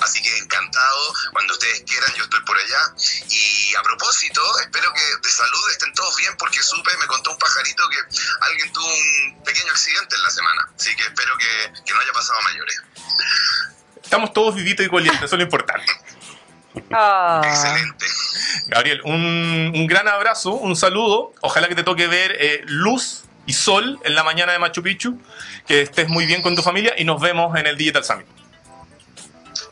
Así 0.00 0.22
que 0.22 0.38
encantado, 0.38 1.14
cuando 1.32 1.52
ustedes 1.52 1.82
quieran, 1.82 2.14
yo 2.14 2.24
estoy 2.24 2.40
por 2.40 2.56
allá. 2.56 2.94
Y 3.28 3.74
a 3.74 3.82
propósito, 3.82 4.40
espero 4.60 4.90
que 4.94 5.16
de 5.22 5.30
salud 5.30 5.70
estén 5.72 5.92
todos 5.92 6.16
bien, 6.16 6.34
porque 6.38 6.62
supe, 6.62 6.96
me 6.96 7.06
contó 7.06 7.32
un 7.32 7.38
pajarito 7.38 7.86
que 7.90 7.98
alguien 8.40 8.72
tuvo 8.72 8.86
un 8.86 9.44
pequeño 9.44 9.70
accidente 9.70 10.16
en 10.16 10.22
la 10.22 10.30
semana. 10.30 10.70
Así 10.74 10.96
que 10.96 11.02
espero 11.02 11.36
que, 11.36 11.72
que 11.84 11.92
no 11.92 12.00
haya 12.00 12.12
pasado 12.14 12.38
a 12.38 12.42
mayores 12.44 12.80
estamos 14.14 14.32
todos 14.32 14.54
vivitos 14.54 14.86
y 14.86 14.88
colientes, 14.88 15.24
eso 15.24 15.34
es 15.34 15.38
lo 15.38 15.42
importante. 15.42 15.90
Ah. 16.92 17.42
Excelente. 17.44 18.06
Gabriel, 18.68 19.00
un, 19.04 19.72
un, 19.74 19.86
gran 19.88 20.06
abrazo, 20.06 20.52
un 20.52 20.76
saludo. 20.76 21.32
Ojalá 21.40 21.66
que 21.66 21.74
te 21.74 21.82
toque 21.82 22.06
ver 22.06 22.36
eh, 22.38 22.62
luz 22.64 23.24
y 23.46 23.52
sol 23.52 23.98
en 24.04 24.14
la 24.14 24.22
mañana 24.22 24.52
de 24.52 24.60
Machu 24.60 24.82
Picchu. 24.82 25.20
Que 25.66 25.82
estés 25.82 26.08
muy 26.08 26.26
bien 26.26 26.42
con 26.42 26.54
tu 26.54 26.62
familia 26.62 26.94
y 26.96 27.04
nos 27.04 27.20
vemos 27.20 27.56
en 27.58 27.66
el 27.66 27.76
Digital 27.76 28.04
Summit. 28.04 28.26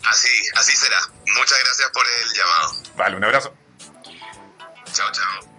Así, 0.04 0.28
así 0.56 0.76
será. 0.76 0.98
Muchas 1.38 1.58
gracias 1.64 1.90
por 1.92 2.04
el 2.04 2.36
llamado. 2.36 2.96
Vale, 2.96 3.16
un 3.16 3.24
abrazo. 3.24 3.54
Chao, 4.92 5.10
chao. 5.12 5.52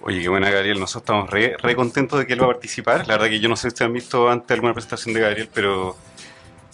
Oye, 0.00 0.22
qué 0.22 0.28
buena, 0.28 0.50
Gabriel. 0.50 0.80
Nosotros 0.80 1.02
estamos 1.02 1.30
re, 1.30 1.56
re 1.58 1.76
contentos 1.76 2.18
de 2.18 2.26
que 2.26 2.32
él 2.32 2.40
va 2.40 2.46
a 2.46 2.52
participar. 2.52 3.06
La 3.06 3.14
verdad 3.14 3.28
que 3.28 3.40
yo 3.40 3.48
no 3.48 3.56
sé 3.56 3.62
si 3.62 3.68
ustedes 3.68 3.86
han 3.86 3.92
visto 3.92 4.30
antes 4.30 4.50
alguna 4.52 4.72
presentación 4.72 5.14
de 5.14 5.20
Gabriel, 5.20 5.50
pero 5.52 5.98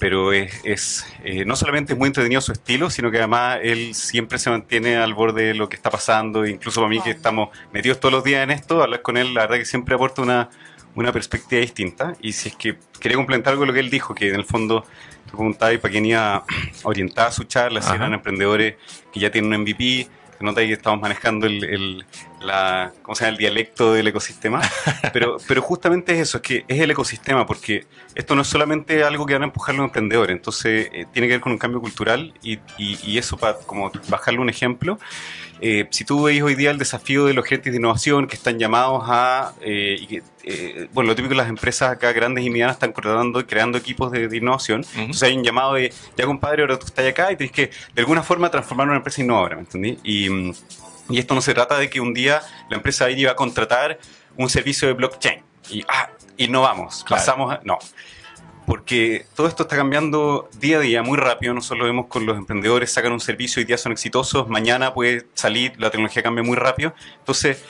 pero 0.03 0.33
es, 0.33 0.61
es 0.65 1.07
eh, 1.23 1.45
no 1.45 1.55
solamente 1.55 1.93
es 1.93 1.99
muy 1.99 2.09
entretenido 2.09 2.41
su 2.41 2.51
estilo, 2.51 2.91
sino 2.91 3.13
que 3.13 3.19
además 3.19 3.61
él 3.63 3.95
siempre 3.95 4.37
se 4.41 4.51
mantiene 4.51 4.97
al 4.97 5.15
borde 5.15 5.45
de 5.45 5.55
lo 5.55 5.69
que 5.69 5.77
está 5.77 5.91
pasando, 5.91 6.45
incluso 6.45 6.81
para 6.81 6.91
mí 6.91 7.01
que 7.01 7.11
estamos 7.11 7.51
metidos 7.73 8.01
todos 8.01 8.13
los 8.13 8.25
días 8.25 8.43
en 8.43 8.51
esto, 8.51 8.83
hablar 8.83 9.01
con 9.01 9.17
él, 9.17 9.33
la 9.33 9.43
verdad 9.43 9.59
que 9.59 9.65
siempre 9.65 9.95
aporta 9.95 10.21
una, 10.21 10.51
una 10.97 11.13
perspectiva 11.13 11.61
distinta. 11.61 12.15
Y 12.21 12.33
si 12.33 12.49
es 12.49 12.57
que 12.57 12.79
quería 12.99 13.15
complementar 13.15 13.53
algo 13.53 13.63
de 13.63 13.69
lo 13.69 13.75
que 13.75 13.79
él 13.79 13.91
dijo, 13.91 14.13
que 14.13 14.31
en 14.31 14.35
el 14.35 14.45
fondo 14.45 14.85
te 15.25 15.31
preguntaba 15.31 15.79
para 15.79 15.93
quién 15.93 16.07
iba 16.07 16.43
orientada 16.83 17.31
su 17.31 17.45
charla, 17.45 17.81
si 17.81 17.95
eran 17.95 18.13
emprendedores 18.13 18.75
que 19.13 19.21
ya 19.21 19.31
tienen 19.31 19.55
un 19.55 19.61
MVP, 19.61 20.09
se 20.37 20.45
nota 20.45 20.63
que 20.63 20.73
estamos 20.73 21.01
manejando 21.01 21.47
el, 21.47 21.63
el, 21.63 22.07
la, 22.43 22.93
¿cómo 23.03 23.15
se 23.15 23.25
llama? 23.25 23.33
el 23.33 23.39
dialecto 23.39 23.93
del 23.93 24.09
ecosistema, 24.09 24.61
pero, 25.13 25.37
pero 25.49 25.63
justamente 25.63 26.13
es 26.15 26.21
eso, 26.21 26.39
es 26.39 26.43
que 26.43 26.65
es 26.69 26.81
el 26.81 26.91
ecosistema, 26.91 27.47
porque 27.47 27.87
esto 28.15 28.35
no 28.35 28.43
es 28.43 28.49
solamente 28.49 29.05
algo 29.05 29.27
que 29.27 29.35
van 29.35 29.43
a 29.43 29.47
empujar 29.47 29.75
los 29.75 29.85
emprendedores, 29.85 30.35
entonces 30.37 30.89
eh, 30.93 31.07
tiene 31.13 31.29
que 31.29 31.35
ver 31.35 31.41
con 31.41 31.53
un 31.53 31.59
cambio 31.59 31.81
cultural 31.81 32.35
y, 32.43 32.59
y, 32.79 32.99
y 33.03 33.19
eso 33.19 33.37
para 33.37 33.59
como 33.59 33.91
bajarle 34.09 34.41
un 34.41 34.51
ejemplo. 34.51 34.99
Eh, 35.65 35.87
si 35.91 36.05
tú 36.05 36.25
veis 36.25 36.43
hoy 36.43 36.57
día 36.57 36.73
el 36.73 36.79
desafío 36.79 37.25
de 37.27 37.35
los 37.35 37.47
gerentes 37.47 37.73
de 37.73 37.79
innovación 37.79 38.27
que 38.27 38.35
están 38.35 38.59
llamados 38.59 39.05
a, 39.07 39.53
eh, 39.61 40.21
eh, 40.43 40.89
bueno, 40.93 41.11
lo 41.11 41.15
típico 41.15 41.35
las 41.35 41.49
empresas 41.49 41.93
acá 41.93 42.13
grandes 42.13 42.45
y 42.45 42.51
medianas 42.51 42.75
están 42.75 42.91
contratando 42.91 43.39
y 43.39 43.45
creando 43.45 43.79
equipos 43.79 44.11
de, 44.11 44.27
de 44.27 44.37
innovación, 44.39 44.81
uh 44.81 44.83
-huh. 44.83 45.01
entonces 45.03 45.23
hay 45.23 45.37
un 45.37 45.45
llamado 45.45 45.75
de, 45.75 45.93
ya 46.17 46.27
compadre, 46.27 46.63
ahora 46.63 46.81
tú 46.81 46.87
estás 46.87 47.07
acá 47.07 47.31
y 47.31 47.37
tienes 47.37 47.55
que 47.55 47.71
de 47.95 48.01
alguna 48.03 48.25
forma 48.25 48.51
transformar 48.51 48.89
una 48.89 48.97
empresa 48.97 49.23
innovadora, 49.23 49.55
¿me 49.55 49.63
entendí? 49.63 49.99
Y, 50.03 50.53
y 51.09 51.19
esto 51.19 51.35
no 51.35 51.41
se 51.41 51.55
trata 51.55 51.79
de 51.79 51.91
que 51.91 52.01
un 52.01 52.15
día 52.15 52.43
la 52.71 52.77
empresa 52.77 53.07
ahí 53.07 53.25
va 53.25 53.33
a 53.33 53.37
contratar 53.37 53.99
un 54.37 54.49
servicio 54.49 54.89
de 54.89 54.95
blockchain. 54.95 55.43
Y, 55.71 55.85
ah, 55.89 56.11
innovamos, 56.37 57.05
claro. 57.05 57.21
pasamos 57.21 57.53
a, 57.53 57.61
no. 57.65 57.79
Porque 58.67 59.27
todo 59.35 59.49
esto 59.49 59.65
está 59.65 59.77
cambiando 59.77 60.49
día 60.59 60.79
a 60.79 60.81
día 60.81 61.03
muy 61.03 61.19
rápido, 61.19 61.53
nosotros 61.53 61.81
lo 61.81 61.85
vemos 61.87 62.07
con 62.07 62.27
los 62.27 62.37
emprendedores, 62.37 62.93
sacan 62.93 63.13
un 63.13 63.21
servicio 63.21 63.61
y 63.61 63.65
día 63.65 63.77
son 63.77 63.93
exitosos, 63.93 64.49
mañana 64.49 64.95
puede 64.95 65.27
salir, 65.35 65.75
la 65.79 65.91
tecnología 65.91 66.23
cambia 66.23 66.45
muy 66.45 66.57
rápido, 66.57 66.95
entonces 67.19 67.63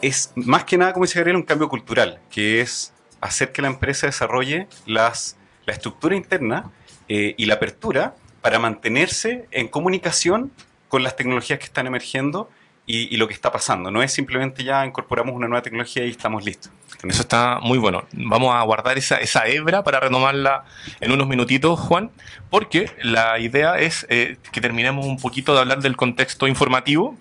es 0.00 0.32
más 0.34 0.64
que 0.64 0.78
nada, 0.78 0.94
como 0.94 1.04
dice 1.04 1.18
Gabriel, 1.18 1.36
un 1.36 1.42
cambio 1.42 1.68
cultural, 1.68 2.20
que 2.30 2.62
es 2.62 2.94
hacer 3.20 3.52
que 3.52 3.60
la 3.60 3.68
empresa 3.68 4.06
desarrolle 4.06 4.66
las, 4.86 5.36
la 5.66 5.74
estructura 5.74 6.16
interna 6.16 6.70
eh, 7.08 7.34
y 7.36 7.46
la 7.46 7.54
apertura 7.54 8.14
para 8.40 8.58
mantenerse 8.58 9.46
en 9.50 9.68
comunicación 9.68 10.50
con 10.88 11.02
las 11.02 11.16
tecnologías 11.16 11.58
que 11.58 11.66
están 11.66 11.86
emergiendo 11.86 12.48
y, 12.90 13.14
y, 13.14 13.16
lo 13.16 13.28
que 13.28 13.34
está 13.34 13.50
pasando. 13.52 13.90
No 13.90 14.02
es 14.02 14.12
simplemente 14.12 14.64
ya 14.64 14.84
incorporamos 14.84 15.34
una 15.34 15.46
nueva 15.48 15.62
tecnología 15.62 16.04
y 16.04 16.10
estamos 16.10 16.44
listos. 16.44 16.70
Eso 17.04 17.22
está 17.22 17.58
muy 17.62 17.78
bueno. 17.78 18.04
Vamos 18.12 18.54
a 18.54 18.60
guardar 18.62 18.98
esa, 18.98 19.16
esa 19.16 19.46
hebra 19.46 19.82
para 19.84 20.00
retomarla 20.00 20.64
en 21.00 21.12
unos 21.12 21.26
minutitos, 21.26 21.78
Juan, 21.80 22.10
porque 22.50 22.90
la 23.02 23.38
idea 23.38 23.78
es 23.78 24.06
eh, 24.10 24.36
que 24.52 24.60
terminemos 24.60 25.06
un 25.06 25.18
poquito 25.18 25.54
de 25.54 25.60
hablar 25.60 25.80
del 25.80 25.96
contexto 25.96 26.46
informativo 26.46 27.16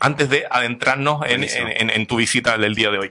antes 0.00 0.28
de 0.28 0.44
adentrarnos 0.50 1.24
en, 1.26 1.42
en- 1.44 1.90
en- 1.90 2.06
tu 2.06 2.16
visita 2.16 2.58
del 2.58 2.74
día 2.74 2.90
de 2.90 2.98
hoy. 2.98 3.10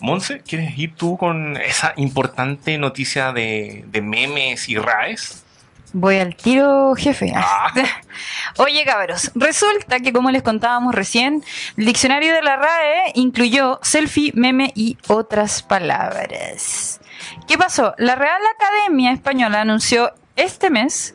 Monse, 0.00 0.40
¿quieres 0.46 0.76
ir 0.78 0.94
tú 0.94 1.18
con 1.18 1.56
esa 1.58 1.92
importante 1.96 2.78
noticia 2.78 3.32
de, 3.32 3.84
de 3.88 4.00
memes 4.00 4.68
y 4.68 4.76
RAES? 4.78 5.44
Voy 5.92 6.18
al 6.18 6.36
tiro, 6.36 6.94
jefe. 6.94 7.32
Ah. 7.34 7.72
Oye, 8.58 8.84
cabros, 8.84 9.32
resulta 9.34 9.98
que 10.00 10.12
como 10.12 10.30
les 10.30 10.42
contábamos 10.42 10.94
recién, 10.94 11.42
el 11.76 11.84
diccionario 11.86 12.32
de 12.32 12.42
la 12.42 12.56
RAE 12.56 13.12
incluyó 13.14 13.80
selfie, 13.82 14.30
meme 14.34 14.72
y 14.76 14.96
otras 15.08 15.62
palabras. 15.62 17.00
¿Qué 17.48 17.58
pasó? 17.58 17.94
La 17.98 18.14
Real 18.14 18.40
Academia 18.56 19.12
Española 19.12 19.60
anunció 19.62 20.12
este 20.36 20.70
mes 20.70 21.14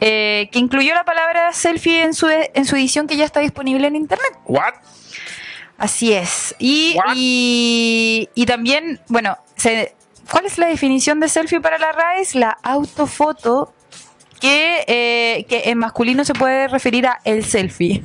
eh, 0.00 0.48
que 0.52 0.58
incluyó 0.58 0.94
la 0.94 1.04
palabra 1.04 1.52
selfie 1.52 2.02
en 2.02 2.14
su, 2.14 2.28
en 2.30 2.64
su 2.64 2.76
edición 2.76 3.06
que 3.06 3.16
ya 3.16 3.24
está 3.26 3.40
disponible 3.40 3.86
en 3.86 3.96
internet. 3.96 4.32
¿What? 4.46 4.74
Así 5.76 6.12
es. 6.14 6.54
Y, 6.58 6.96
What? 6.96 7.12
y, 7.16 8.28
y 8.34 8.46
también, 8.46 9.00
bueno, 9.08 9.36
se- 9.56 9.94
¿cuál 10.30 10.46
es 10.46 10.56
la 10.58 10.66
definición 10.66 11.20
de 11.20 11.28
selfie 11.28 11.60
para 11.60 11.78
la 11.78 11.92
RAE? 11.92 12.20
Es 12.22 12.34
la 12.34 12.56
autofoto 12.62 13.74
que, 14.40 14.84
eh, 14.86 15.44
que 15.48 15.70
en 15.70 15.78
masculino 15.78 16.24
se 16.24 16.34
puede 16.34 16.68
referir 16.68 17.06
a 17.06 17.20
el 17.24 17.44
selfie. 17.44 18.02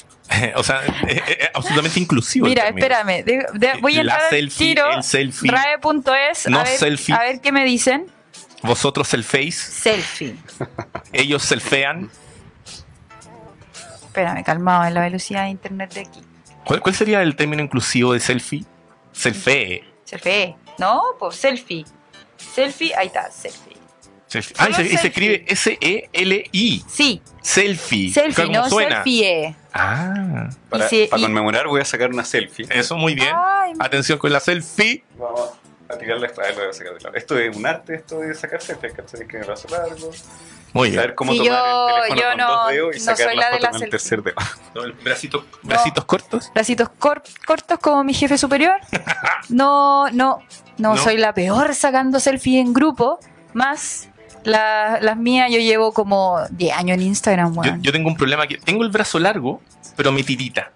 o 0.56 0.62
sea, 0.62 0.82
es, 1.06 1.16
es- 1.16 1.38
es 1.38 1.48
absolutamente 1.54 2.00
inclusivo. 2.00 2.46
Mira, 2.46 2.68
espérame, 2.68 3.24
de- 3.24 3.46
de- 3.54 3.72
voy 3.80 3.96
a 3.96 4.00
entrar 4.02 4.20
selfie, 4.30 4.74
tiro, 4.74 4.90
el 4.90 5.02
selfie. 5.02 5.50
RAE.es, 5.50 6.48
No 6.48 6.60
a, 6.60 6.64
ver, 6.64 6.76
selfie. 6.78 7.14
a 7.14 7.20
ver 7.20 7.40
qué 7.40 7.52
me 7.52 7.64
dicen. 7.64 8.06
Vosotros 8.62 9.06
selféis, 9.08 9.56
Selfie. 9.56 10.34
ellos 11.12 11.42
selfean. 11.44 12.10
Espérame, 14.04 14.42
calmado, 14.42 14.84
en 14.84 14.94
la 14.94 15.00
velocidad 15.02 15.44
de 15.44 15.50
internet 15.50 15.94
de 15.94 16.00
aquí. 16.00 16.20
¿Cuál, 16.64 16.80
cuál 16.80 16.94
sería 16.94 17.22
el 17.22 17.36
término 17.36 17.62
inclusivo 17.62 18.12
de 18.12 18.20
selfie? 18.20 18.64
Selfie. 19.12 19.84
Selfie. 20.04 20.56
No, 20.78 21.02
pues 21.18 21.36
selfie. 21.36 21.84
Selfie, 22.36 22.92
ahí 22.96 23.06
está, 23.06 23.30
selfie. 23.30 23.76
Selfie. 24.28 24.54
Ah, 24.58 24.68
y 24.70 24.74
se, 24.74 24.82
y 24.82 24.96
se 24.98 25.06
escribe 25.08 25.44
S-E-L-I. 25.48 26.84
Sí, 26.88 27.22
Selfie. 27.40 28.10
selfie, 28.12 28.44
¿Cómo 28.46 28.58
no 28.58 28.68
suena? 28.68 28.96
selfie. 29.02 29.56
Ah, 29.72 30.48
Para, 30.68 30.88
si- 30.88 31.06
para 31.06 31.20
y- 31.20 31.24
conmemorar 31.24 31.66
voy 31.66 31.80
a 31.80 31.84
sacar 31.84 32.10
una 32.10 32.24
selfie. 32.24 32.66
eso 32.70 32.96
muy 32.96 33.14
bien. 33.14 33.34
Ay, 33.34 33.72
Atención 33.78 34.18
con 34.18 34.32
la 34.32 34.40
selfie. 34.40 35.02
Vamos 35.18 35.50
a 35.88 35.96
tirarla 35.96 36.26
esta 36.26 36.42
vez, 36.42 36.54
lo 36.56 36.60
voy 36.62 36.70
a 36.70 36.72
sacar 36.74 36.94
de 36.94 37.00
lado. 37.00 37.16
Esto 37.16 37.38
es 37.38 37.56
un 37.56 37.66
arte, 37.66 37.94
esto 37.94 38.20
de 38.20 38.34
sacar 38.34 38.60
selfies, 38.60 38.92
¿cachai? 38.92 39.26
Que 39.26 39.38
el 39.38 39.44
brazo 39.44 39.66
largo. 39.68 40.10
Muy 40.74 40.90
bien. 40.90 41.00
Saber 41.00 41.14
cómo 41.14 41.32
Sí, 41.32 41.38
tomar 41.38 41.50
yo- 41.64 41.88
el 41.88 41.94
teléfono 42.02 42.20
yo 42.20 42.28
con 42.28 42.36
no- 42.36 42.52
dos 42.62 42.70
dedos 42.70 42.96
y 42.96 42.98
no 42.98 43.04
sacar 43.06 43.26
soy 43.28 43.36
la 43.36 43.40
la 43.40 43.46
de 43.48 43.52
foto 43.56 43.62
la 43.64 43.70
con 43.70 43.82
el 43.82 43.90
tercer 43.90 44.22
dedo. 44.22 44.36
Bracito- 45.04 45.44
bracitos 45.62 46.04
cortos. 46.04 46.50
bracitos 46.52 46.88
cor- 46.98 47.22
cortos 47.46 47.78
como 47.78 48.04
mi 48.04 48.12
jefe 48.12 48.36
superior. 48.36 48.74
No, 49.48 50.10
no, 50.10 50.42
no, 50.76 50.94
No. 50.94 50.96
soy 51.02 51.16
la 51.16 51.32
peor 51.32 51.74
sacando 51.74 52.20
selfie 52.20 52.60
en 52.60 52.74
grupo. 52.74 53.18
Más 53.54 54.07
la- 54.44 54.98
las 55.00 55.16
mías, 55.16 55.50
yo 55.50 55.58
llevo 55.58 55.92
como 55.92 56.38
10 56.50 56.76
años 56.76 56.96
en 56.98 57.02
Instagram, 57.04 57.54
Yo, 57.54 57.60
weón. 57.60 57.82
yo 57.82 57.92
tengo 57.92 58.08
un 58.08 58.16
problema 58.16 58.46
que 58.46 58.56
tengo 58.58 58.82
el 58.84 58.90
brazo 58.90 59.18
largo, 59.18 59.60
pero 59.96 60.12
me 60.12 60.22
tirita. 60.22 60.70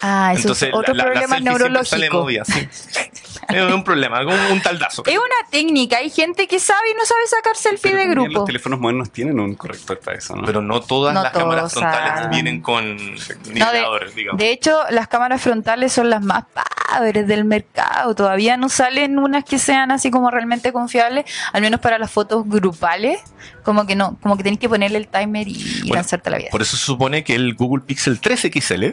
Ah, 0.00 0.30
eso 0.32 0.42
Entonces, 0.42 0.68
es 0.70 0.74
otro 0.74 0.94
la, 0.94 1.04
la- 1.04 1.10
la 1.10 1.10
problema 1.12 1.36
siempre 1.36 1.84
sale 1.84 2.08
neurológico. 2.08 2.18
movida, 2.22 2.44
sí. 2.44 2.68
Es 3.48 3.62
un 3.72 3.82
problema, 3.82 4.20
un, 4.20 4.28
un 4.52 4.60
taldazo. 4.60 5.02
Es 5.06 5.16
una 5.16 5.50
técnica, 5.50 5.96
hay 5.98 6.10
gente 6.10 6.46
que 6.46 6.58
sabe 6.60 6.90
y 6.90 6.94
no 6.94 7.06
sabe 7.06 7.20
sacar 7.28 7.56
selfie 7.56 7.92
Pero 7.92 8.02
de 8.02 8.08
grupo. 8.10 8.30
Los 8.40 8.44
teléfonos 8.44 8.78
modernos 8.78 9.10
tienen 9.10 9.40
un 9.40 9.54
corrector 9.54 9.98
para 10.00 10.18
eso, 10.18 10.36
¿no? 10.36 10.44
Pero 10.44 10.60
no 10.60 10.80
todas 10.80 11.14
No 11.14 11.22
las 11.22 11.32
cámaras 11.32 11.72
frontales 11.72 12.12
saben. 12.14 12.30
vienen 12.30 12.60
con 12.60 12.96
No, 12.96 13.12
de, 13.14 13.54
nivelador, 13.54 14.12
digamos. 14.14 14.38
de 14.38 14.50
hecho, 14.52 14.78
las 14.90 15.08
cámaras 15.08 15.40
frontales 15.40 15.92
son 15.94 16.10
las 16.10 16.20
más 16.22 16.44
padres 16.52 17.26
del 17.26 17.44
mercado. 17.46 18.14
Todavía 18.14 18.58
no 18.58 18.68
salen 18.68 19.18
unas 19.18 19.44
que 19.44 19.58
sean 19.58 19.92
así 19.92 20.10
como 20.10 20.30
realmente 20.30 20.70
confiables, 20.72 21.24
al 21.54 21.62
menos 21.62 21.80
para 21.80 21.98
las 21.98 22.10
fotos 22.10 22.42
grupales. 22.46 23.18
Como 23.62 23.86
que 23.86 23.94
no, 23.96 24.18
como 24.20 24.36
que 24.36 24.42
tenés 24.42 24.58
que 24.58 24.68
ponerle 24.68 24.98
el 24.98 25.08
timer 25.08 25.48
y, 25.48 25.52
y 25.52 25.80
Bueno, 25.82 25.94
lanzarte 25.94 26.28
la 26.28 26.36
vida. 26.36 26.48
Por 26.50 26.60
eso 26.60 26.76
se 26.76 26.84
supone 26.84 27.24
que 27.24 27.34
el 27.34 27.54
Google 27.54 27.82
Pixel 27.86 28.20
3 28.20 28.40
XL 28.52 28.84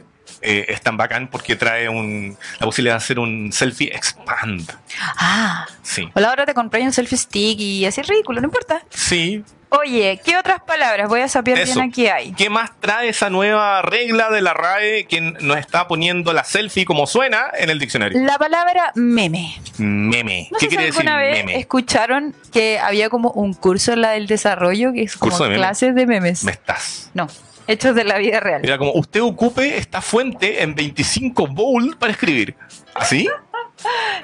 eh, 0.45 0.65
es 0.69 0.81
tan 0.81 0.95
bacán 0.97 1.27
porque 1.29 1.55
trae 1.55 1.89
un, 1.89 2.37
la 2.59 2.65
posibilidad 2.65 2.93
de 2.95 2.97
hacer 2.97 3.19
un 3.19 3.51
selfie 3.51 3.87
expand. 3.95 4.71
Ah, 5.17 5.65
Sí. 5.81 6.09
o 6.13 6.19
la 6.19 6.31
hora 6.31 6.45
te 6.45 6.53
compré 6.53 6.81
un 6.83 6.91
selfie 6.93 7.17
stick 7.17 7.59
y 7.59 7.85
así 7.85 8.01
es 8.01 8.07
ridículo, 8.07 8.41
no 8.41 8.47
importa. 8.47 8.81
Sí. 8.89 9.43
Oye, 9.69 10.21
¿qué 10.23 10.37
otras 10.37 10.61
palabras? 10.61 11.09
Voy 11.09 11.19
a 11.21 11.27
saber 11.27 11.65
bien 11.65 11.81
aquí 11.81 12.07
hay. 12.07 12.31
¿Qué 12.33 12.49
más 12.49 12.71
trae 12.79 13.09
esa 13.09 13.29
nueva 13.29 13.81
regla 13.81 14.29
de 14.29 14.41
la 14.41 14.53
RAE 14.53 15.05
que 15.05 15.19
nos 15.19 15.57
está 15.57 15.87
poniendo 15.87 16.31
la 16.31 16.43
selfie 16.45 16.85
como 16.85 17.07
suena 17.07 17.47
en 17.57 17.69
el 17.69 17.79
diccionario? 17.79 18.23
La 18.23 18.37
palabra 18.37 18.91
meme. 18.95 19.59
Meme. 19.77 20.47
No 20.51 20.59
¿Qué 20.59 20.65
sé 20.65 20.69
si 20.69 20.75
quiere 20.77 20.85
decir 20.85 21.01
alguna 21.09 21.17
vez 21.17 21.45
meme? 21.45 21.59
escucharon 21.59 22.33
que 22.53 22.79
había 22.79 23.09
como 23.09 23.31
un 23.31 23.53
curso 23.53 23.91
en 23.93 24.01
la 24.01 24.11
del 24.11 24.27
desarrollo 24.27 24.93
que 24.93 25.01
es 25.03 25.17
como 25.17 25.31
¿Curso 25.31 25.43
de 25.45 25.49
meme? 25.49 25.59
clases 25.61 25.95
de 25.95 26.05
memes. 26.05 26.43
Me 26.45 26.51
estás. 26.51 27.09
No, 27.13 27.27
hechos 27.67 27.95
de 27.95 28.03
la 28.03 28.17
vida 28.17 28.39
real. 28.39 28.61
Mira, 28.61 28.77
como 28.77 28.91
usted 28.93 29.21
ocupe 29.21 29.77
esta 29.77 30.01
fuente 30.01 30.61
en 30.63 30.75
25 30.75 31.47
bold 31.47 31.97
para 31.97 32.11
escribir. 32.11 32.55
¿Así? 32.93 33.27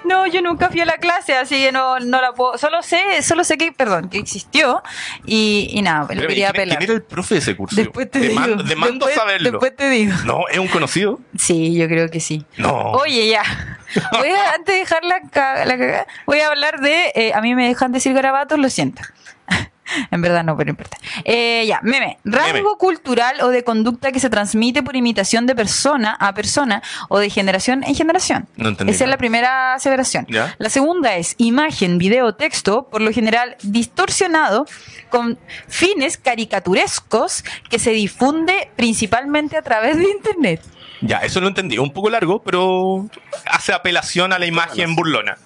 No, 0.06 0.26
yo 0.28 0.42
nunca 0.42 0.70
fui 0.70 0.80
a 0.80 0.86
la 0.86 0.96
clase, 0.98 1.36
así 1.36 1.56
que 1.62 1.72
no, 1.72 2.00
no 2.00 2.22
la 2.22 2.32
puedo. 2.34 2.58
Solo 2.58 2.82
sé, 2.82 3.22
solo 3.22 3.44
sé 3.44 3.58
que, 3.58 3.72
perdón, 3.74 4.10
que 4.10 4.18
existió 4.18 4.82
y, 5.26 5.70
y 5.74 5.82
nada, 5.82 6.00
lo 6.00 6.04
Espérame, 6.06 6.28
quería 6.30 6.52
¿quién, 6.52 6.62
apelar. 6.62 6.78
quién 6.78 6.90
era 6.90 6.94
el 6.98 7.04
profe 7.04 7.36
de 7.36 7.40
ese 7.40 7.56
curso? 7.56 7.76
Después 7.76 8.10
te 8.10 8.20
digo. 8.20 8.42
después, 8.64 9.14
saberlo. 9.14 9.52
Después 9.52 9.76
te 9.76 9.90
digo. 9.90 10.14
No, 10.26 10.48
es 10.50 10.58
un 10.58 10.68
conocido. 10.70 11.20
Sí, 11.38 11.76
yo 11.78 11.88
creo 11.88 12.10
que 12.10 12.20
sí. 12.22 12.46
No. 12.58 12.92
Oye, 12.94 13.28
ya. 13.30 13.44
Voy 14.14 14.30
a, 14.30 14.54
antes 14.54 14.74
de 14.74 14.80
dejar 14.80 15.04
la, 15.04 15.20
la 15.66 15.78
cagada, 15.78 16.08
voy 16.26 16.40
a 16.40 16.48
hablar 16.48 16.80
de. 16.80 17.12
eh, 17.14 17.34
a 17.34 17.42
mí 17.42 17.54
me 17.54 17.68
dejan 17.68 17.92
decir 17.92 18.14
garabatos, 18.14 18.58
lo 18.58 18.70
siento. 18.70 19.02
En 20.12 20.22
verdad 20.22 20.44
no, 20.44 20.56
pero 20.58 20.68
no 20.68 20.72
importa. 20.72 20.98
Eh, 21.24 21.66
ya, 21.68 21.80
meme. 21.84 22.18
Rasgo 22.24 22.54
Meme. 22.54 22.70
cultural 22.78 23.42
o 23.42 23.50
de 23.50 23.64
conducta 23.64 24.12
que 24.12 24.20
se 24.20 24.30
transmite 24.30 24.84
por 24.84 24.96
imitación 24.96 25.46
de 25.46 25.56
persona 25.56 26.16
a 26.20 26.34
persona 26.34 26.82
o 27.10 27.20
de 27.20 27.30
generación 27.30 27.84
en 27.84 27.96
generación. 27.96 28.48
No 28.56 28.70
entendí 28.70 28.94
Esa 28.94 29.06
es 29.06 29.10
la 29.10 29.18
primera 29.18 29.74
aseveración. 29.76 30.26
Ya. 30.30 30.56
La 30.58 30.70
segunda 30.70 31.16
es 31.16 31.36
imagen, 31.38 31.98
video, 31.98 32.34
texto, 32.36 32.88
por 32.90 33.02
lo 33.02 33.12
general 33.12 33.56
distorsionado 33.64 34.66
con 35.10 35.38
fines 35.68 36.18
caricaturescos 36.18 37.44
que 37.70 37.80
se 37.80 37.92
difunde 37.92 38.70
principalmente 38.76 39.58
a 39.58 39.62
través 39.62 39.98
de 39.98 40.10
Internet. 40.10 40.62
Ya, 41.02 41.18
eso 41.18 41.42
lo 41.42 41.48
entendí. 41.48 41.78
Un 41.78 41.92
poco 41.92 42.10
largo, 42.10 42.42
pero 42.44 43.08
hace 43.46 43.74
apelación 43.74 44.34
a 44.34 44.40
la 44.40 44.46
imagen 44.46 44.96
burlona. 44.96 45.38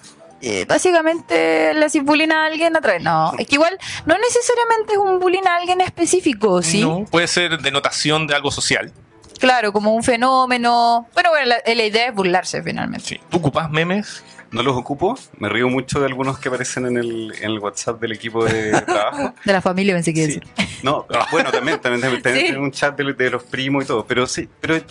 Eh, 0.41 0.65
básicamente 0.67 1.73
le 1.73 1.85
haces 1.85 2.03
bullying 2.03 2.29
a 2.29 2.45
alguien 2.45 2.75
a 2.75 2.81
través. 2.81 3.01
No, 3.01 3.33
es 3.37 3.47
que 3.47 3.55
igual 3.55 3.77
no 4.05 4.17
necesariamente 4.17 4.93
es 4.93 4.99
un 4.99 5.19
bullying 5.19 5.45
a 5.47 5.55
alguien 5.55 5.81
específico, 5.81 6.61
¿sí? 6.61 6.81
No, 6.81 7.05
puede 7.05 7.27
ser 7.27 7.57
denotación 7.59 8.27
de 8.27 8.35
algo 8.35 8.51
social. 8.51 8.91
Claro, 9.39 9.73
como 9.73 9.93
un 9.93 10.03
fenómeno. 10.03 11.07
Bueno, 11.13 11.29
bueno, 11.29 11.45
la, 11.45 11.73
la 11.73 11.83
idea 11.83 12.07
es 12.07 12.13
burlarse 12.15 12.63
finalmente. 12.63 13.05
Sí. 13.05 13.19
¿Tú 13.29 13.37
ocupas 13.37 13.69
memes? 13.69 14.23
No 14.55 14.63
los 14.63 14.77
ocupo, 14.77 15.17
me 15.37 15.49
río 15.49 15.67
mucho 15.67 15.99
de 15.99 16.05
algunos 16.05 16.39
que 16.39 16.47
aparecen 16.47 16.85
en 16.85 16.97
el, 16.97 17.33
en 17.37 17.43
el 17.51 17.59
WhatsApp 17.59 17.99
del 17.99 18.13
equipo 18.13 18.45
de 18.45 18.71
trabajo. 18.81 19.33
De 19.45 19.51
la 19.53 19.61
familia 19.61 19.93
pensé 19.93 20.13
que 20.13 20.21
Sí. 20.21 20.27
decir. 20.27 20.47
No, 20.81 21.05
bueno, 21.31 21.51
también, 21.51 21.79
también, 21.81 22.01
también, 22.01 22.21
también 22.23 22.47
Sí. 22.47 22.53
un 22.55 22.71
chat 22.71 22.95
de, 22.97 23.13
de 23.13 23.29
los 23.31 23.43
primos 23.43 23.83
y 23.83 23.87
todo, 23.87 24.05
pero 24.05 24.25
sí, 24.27 24.47
pero 24.61 24.75
eh, 24.75 24.85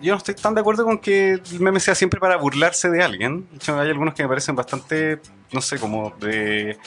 yo 0.00 0.12
no 0.12 0.18
estoy 0.18 0.34
tan 0.36 0.54
de 0.54 0.60
acuerdo 0.60 0.84
con 0.84 0.98
que 0.98 1.32
el 1.32 1.60
meme 1.60 1.80
sea 1.80 1.94
siempre 1.94 2.20
para 2.20 2.36
burlarse 2.36 2.88
de 2.88 3.02
alguien. 3.02 3.48
De 3.50 3.56
hecho, 3.56 3.78
hay 3.78 3.90
algunos 3.90 4.14
que 4.14 4.22
me 4.22 4.28
parecen 4.28 4.54
bastante, 4.54 5.18
no 5.50 5.60
sé, 5.60 5.78
como 5.78 6.10
de, 6.20 6.78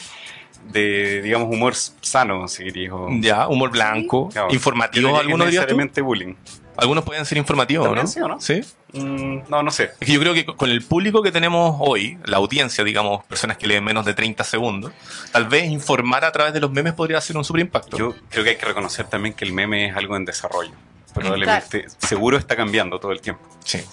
de 0.71 1.21
digamos, 1.23 1.49
humor 1.53 1.73
sano, 1.75 2.47
si 2.47 2.63
queréis. 2.63 2.89
o- 2.91 3.09
Ya, 3.19 3.47
humor 3.47 3.69
blanco, 3.71 4.29
informativo, 4.51 5.17
algunos 5.17 5.45
tú? 5.47 5.51
necesariamente 5.51 6.01
bullying. 6.01 6.35
Algunos 6.77 7.03
pueden 7.03 7.25
ser 7.25 7.37
informativos, 7.37 7.93
¿no? 7.93 8.07
sí, 8.07 8.19
¿o 8.21 8.27
no? 8.27 8.39
Sí. 8.39 8.61
Mm, 8.93 9.49
no, 9.49 9.63
no 9.63 9.71
sé. 9.71 9.91
Es 9.99 10.07
que 10.07 10.13
yo 10.13 10.19
creo 10.19 10.33
que 10.33 10.45
con 10.45 10.69
el 10.69 10.83
público 10.83 11.21
que 11.21 11.31
tenemos 11.31 11.77
hoy, 11.79 12.17
la 12.25 12.37
audiencia, 12.37 12.83
digamos, 12.83 13.25
personas 13.25 13.57
que 13.57 13.67
leen 13.67 13.83
menos 13.83 14.05
de 14.05 14.13
30 14.13 14.43
segundos, 14.43 14.91
tal 15.31 15.47
vez 15.47 15.65
informar 15.65 16.23
a 16.23 16.31
través 16.31 16.53
de 16.53 16.59
los 16.59 16.71
memes 16.71 16.93
podría 16.93 17.19
ser 17.19 17.37
un 17.37 17.43
super 17.43 17.61
impacto. 17.61 17.97
Yo 17.97 18.15
creo 18.29 18.43
que 18.43 18.51
hay 18.51 18.57
que 18.57 18.65
reconocer 18.65 19.07
también 19.07 19.33
que 19.33 19.45
el 19.45 19.53
meme 19.53 19.87
es 19.89 19.95
algo 19.95 20.15
en 20.15 20.25
desarrollo. 20.25 20.71
Probablemente, 21.13 21.87
seguro 21.97 22.37
está 22.37 22.55
cambiando 22.55 22.99
todo 22.99 23.11
el 23.11 23.21
tiempo. 23.21 23.41
Sí. 23.63 23.83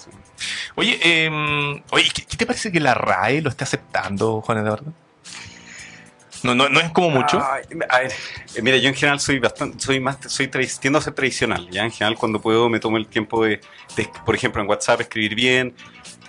Oye, 0.74 0.98
eh, 1.02 1.82
oye 1.90 2.08
¿qué, 2.14 2.26
qué 2.26 2.36
te 2.36 2.44
parece 2.44 2.70
que 2.70 2.80
la 2.80 2.92
RAE 2.92 3.40
lo 3.40 3.48
esté 3.48 3.64
aceptando, 3.64 4.42
Juan 4.42 4.58
Eduardo? 4.58 4.92
No, 6.44 6.54
no, 6.54 6.68
no 6.68 6.78
es 6.80 6.90
como 6.92 7.10
mucho. 7.10 7.38
A 7.40 7.54
ver, 8.00 8.12
eh, 8.54 8.62
mira, 8.62 8.76
yo 8.76 8.88
en 8.88 8.94
general 8.94 9.18
soy 9.18 9.38
bastante, 9.38 9.80
soy 9.80 9.98
más, 9.98 10.18
soy 10.26 10.48
tiendo 10.48 10.98
a 10.98 11.02
ser 11.02 11.14
tradicional. 11.14 11.68
Ya 11.70 11.82
en 11.82 11.90
general 11.90 12.16
cuando 12.18 12.40
puedo 12.40 12.68
me 12.68 12.78
tomo 12.78 12.96
el 12.98 13.06
tiempo 13.06 13.44
de, 13.44 13.60
de, 13.96 14.08
por 14.24 14.34
ejemplo, 14.34 14.62
en 14.62 14.68
WhatsApp 14.68 15.00
escribir 15.00 15.34
bien. 15.34 15.74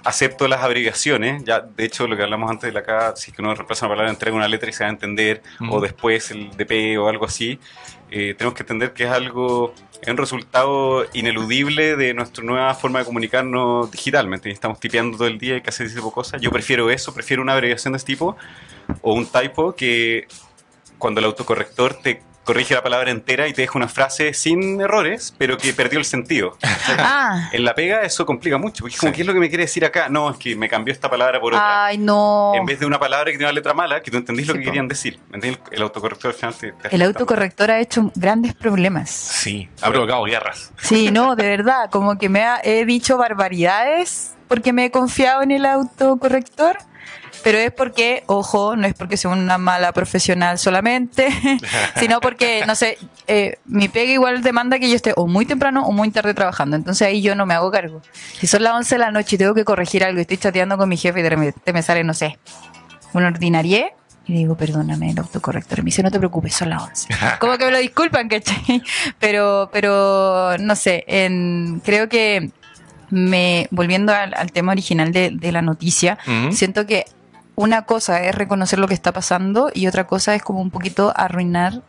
acepto 0.06 0.48
las 0.48 0.62
abreviaciones. 0.62 1.44
Ya, 1.46 1.62
de 1.62 1.84
hecho, 1.84 2.08
lo 2.08 2.16
que 2.16 2.22
hablamos 2.22 2.50
antes 2.52 2.68
de 2.68 2.74
la 2.74 2.82
acá, 2.82 3.16
si 3.16 3.32
es 3.32 3.36
que 3.36 3.42
uno 3.42 3.56
reemplaza 3.56 3.88
una 3.88 3.94
palabra, 3.96 4.12
entrega 4.12 4.38
una 4.38 4.48
letra 4.48 4.70
y 4.70 4.74
se 4.74 4.84
va 4.84 4.90
a 4.90 4.94
entender, 4.94 5.42
Mm. 5.60 5.72
o 5.72 5.82
después 5.82 6.30
el 6.30 6.52
DP 6.56 6.98
o 7.00 7.10
algo 7.10 7.26
así, 7.26 7.60
eh, 8.12 8.36
tenemos 8.38 8.54
que 8.54 8.64
entender 8.64 8.94
que 8.94 9.04
es 9.04 9.10
algo, 9.10 9.74
es 10.02 10.08
un 10.08 10.18
resultado 10.18 11.06
ineludible 11.14 11.96
de 11.96 12.14
nuestra 12.14 12.44
nueva 12.44 12.74
forma 12.76 13.00
de 13.00 13.06
comunicarnos 13.06 13.92
digitalmente. 13.92 14.50
Estamos 14.50 14.80
tipeando 14.80 15.18
todo 15.18 15.28
el 15.28 15.38
día 15.38 15.58
y 15.58 15.64
hacer 15.68 15.88
ese 15.88 15.96
tipo 15.96 16.08
de 16.08 16.14
cosas. 16.14 16.42
Yo 16.42 16.52
prefiero 16.52 16.90
eso, 16.90 17.14
prefiero 17.14 17.42
una 17.42 17.54
abreviación 17.54 17.94
de 17.94 17.98
este 17.98 18.14
tipo 18.14 18.38
o 19.02 19.14
un 19.14 19.26
typo 19.26 19.76
que 19.76 20.28
cuando 20.98 21.20
el 21.20 21.26
autocorrector 21.26 21.96
te 21.96 22.22
corrige 22.46 22.74
la 22.76 22.84
palabra 22.84 23.12
entera 23.12 23.48
y 23.48 23.54
te 23.54 23.64
deja 23.64 23.78
una 23.78 23.88
frase 23.90 24.34
sin 24.34 24.80
errores, 24.80 25.34
pero 25.38 25.58
que 25.58 25.74
perdió 25.74 26.00
el 26.00 26.06
sentido. 26.06 26.58
Ah, 26.98 27.50
En 27.52 27.66
la 27.66 27.74
pega 27.76 28.04
eso 28.04 28.26
complica 28.26 28.58
mucho, 28.58 28.84
porque 28.84 28.94
es 28.94 29.00
como, 29.00 29.12
Sí. 29.12 29.16
¿qué 29.16 29.22
es 29.24 29.28
lo 29.28 29.34
que 29.34 29.40
me 29.40 29.50
quiere 29.50 29.64
decir 29.64 29.84
acá? 29.84 30.08
No, 30.08 30.30
es 30.30 30.38
que 30.38 30.56
me 30.56 30.70
cambió 30.70 30.94
esta 30.94 31.10
palabra 31.10 31.40
por 31.42 31.54
otra. 31.54 31.88
ay, 31.88 31.98
no. 31.98 32.54
En 32.56 32.66
vez 32.66 32.80
de 32.80 32.86
una 32.86 33.00
palabra 33.00 33.26
que 33.26 33.32
tiene 33.38 33.46
una 33.46 33.54
letra 33.54 33.74
mala, 33.74 34.02
que 34.02 34.12
tú 34.12 34.18
entendís 34.18 34.48
lo 34.48 34.54
que 34.54 34.60
po. 34.60 34.66
querían 34.66 34.88
decir. 34.88 35.20
¿Me 35.30 35.36
entiendes? 35.38 35.62
El 35.72 35.82
autocorrector 35.82 36.30
al 36.32 36.36
final 36.38 36.54
te, 36.56 36.72
te 36.74 36.96
El 36.96 37.02
autocorrector 37.02 37.72
ha 37.72 37.80
hecho 37.80 38.12
grandes 38.16 38.54
problemas. 38.54 39.10
Sí, 39.10 39.68
ha 39.82 39.90
provocado 39.90 40.24
guerras. 40.24 40.72
Sí, 40.82 41.10
no, 41.12 41.36
de 41.36 41.48
verdad, 41.48 41.90
como 41.90 42.18
que 42.18 42.30
me 42.30 42.44
ha- 42.44 42.62
he 42.64 42.86
dicho 42.86 43.18
barbaridades 43.18 44.34
porque 44.48 44.72
me 44.74 44.86
he 44.86 44.92
confiado 44.92 45.42
en 45.42 45.50
el 45.52 45.66
autocorrector, 45.66 46.78
pero 47.46 47.60
es 47.60 47.72
porque, 47.72 48.24
ojo, 48.26 48.76
no 48.76 48.88
es 48.88 48.96
porque 48.96 49.18
sea 49.18 49.30
una 49.30 49.60
mala 49.60 49.92
profesional 49.92 50.58
solamente, 50.58 51.30
sino 52.00 52.20
porque, 52.20 52.64
no 52.66 52.74
sé, 52.74 52.98
eh, 53.28 53.60
mi 53.66 53.88
pega 53.88 54.12
igual 54.12 54.42
demanda 54.42 54.80
que 54.80 54.90
yo 54.90 54.96
esté 54.96 55.14
o 55.16 55.28
muy 55.28 55.46
temprano 55.46 55.86
o 55.86 55.92
muy 55.92 56.10
tarde 56.10 56.34
trabajando, 56.34 56.76
entonces 56.76 57.08
ahí 57.08 57.22
yo 57.22 57.36
no 57.36 57.46
me 57.46 57.54
hago 57.54 57.70
cargo. 57.70 58.02
Si 58.40 58.48
son 58.48 58.64
las 58.64 58.74
11 58.74 58.96
de 58.96 59.00
la 59.00 59.12
noche 59.12 59.36
y 59.36 59.38
tengo 59.38 59.54
que 59.54 59.64
corregir 59.64 60.04
algo 60.04 60.18
y 60.18 60.22
estoy 60.22 60.38
chateando 60.38 60.76
con 60.76 60.90
mi 60.90 60.98
jefe 60.98 61.20
y 61.20 61.22
de 61.22 61.30
repente 61.30 61.72
me 61.72 61.84
sale, 61.84 62.04
no 62.04 62.16
sé, 62.16 62.40
una 63.14 63.28
ordinarie. 63.28 63.94
Y 64.26 64.34
digo, 64.34 64.58
perdóname, 64.58 65.12
el 65.12 65.20
autocorrector. 65.20 65.84
Me 65.84 65.90
dice, 65.90 66.02
no 66.02 66.10
te 66.10 66.18
preocupes, 66.18 66.56
son 66.56 66.72
las 66.72 66.82
11. 66.82 67.10
Como 67.40 67.60
que 67.60 67.66
me 67.66 67.72
lo 67.72 67.78
disculpan, 67.78 68.28
¿cachai? 68.28 68.82
Pero, 69.20 69.70
pero 69.72 70.58
no 70.58 70.76
sé, 70.76 71.04
en, 71.06 71.80
creo 71.86 72.10
que 72.10 72.50
me, 73.12 73.68
volviendo 73.70 74.16
al, 74.16 74.34
al 74.34 74.52
tema 74.52 74.72
original 74.72 75.12
de, 75.12 75.30
de 75.30 75.52
la 75.52 75.62
noticia, 75.62 76.18
siento 76.50 76.88
que 76.88 77.06
una 77.56 77.86
cosa 77.86 78.24
es 78.24 78.36
reconocer 78.36 78.80
lo 78.80 78.88
que 78.88 78.94
está 78.94 79.12
pasando 79.12 79.72
y 79.74 79.88
otra 79.88 80.08
cosa 80.08 80.36
es 80.36 80.44
como 80.44 80.62
un 80.62 80.72
poquito 80.72 81.14
arruinar 81.16 81.82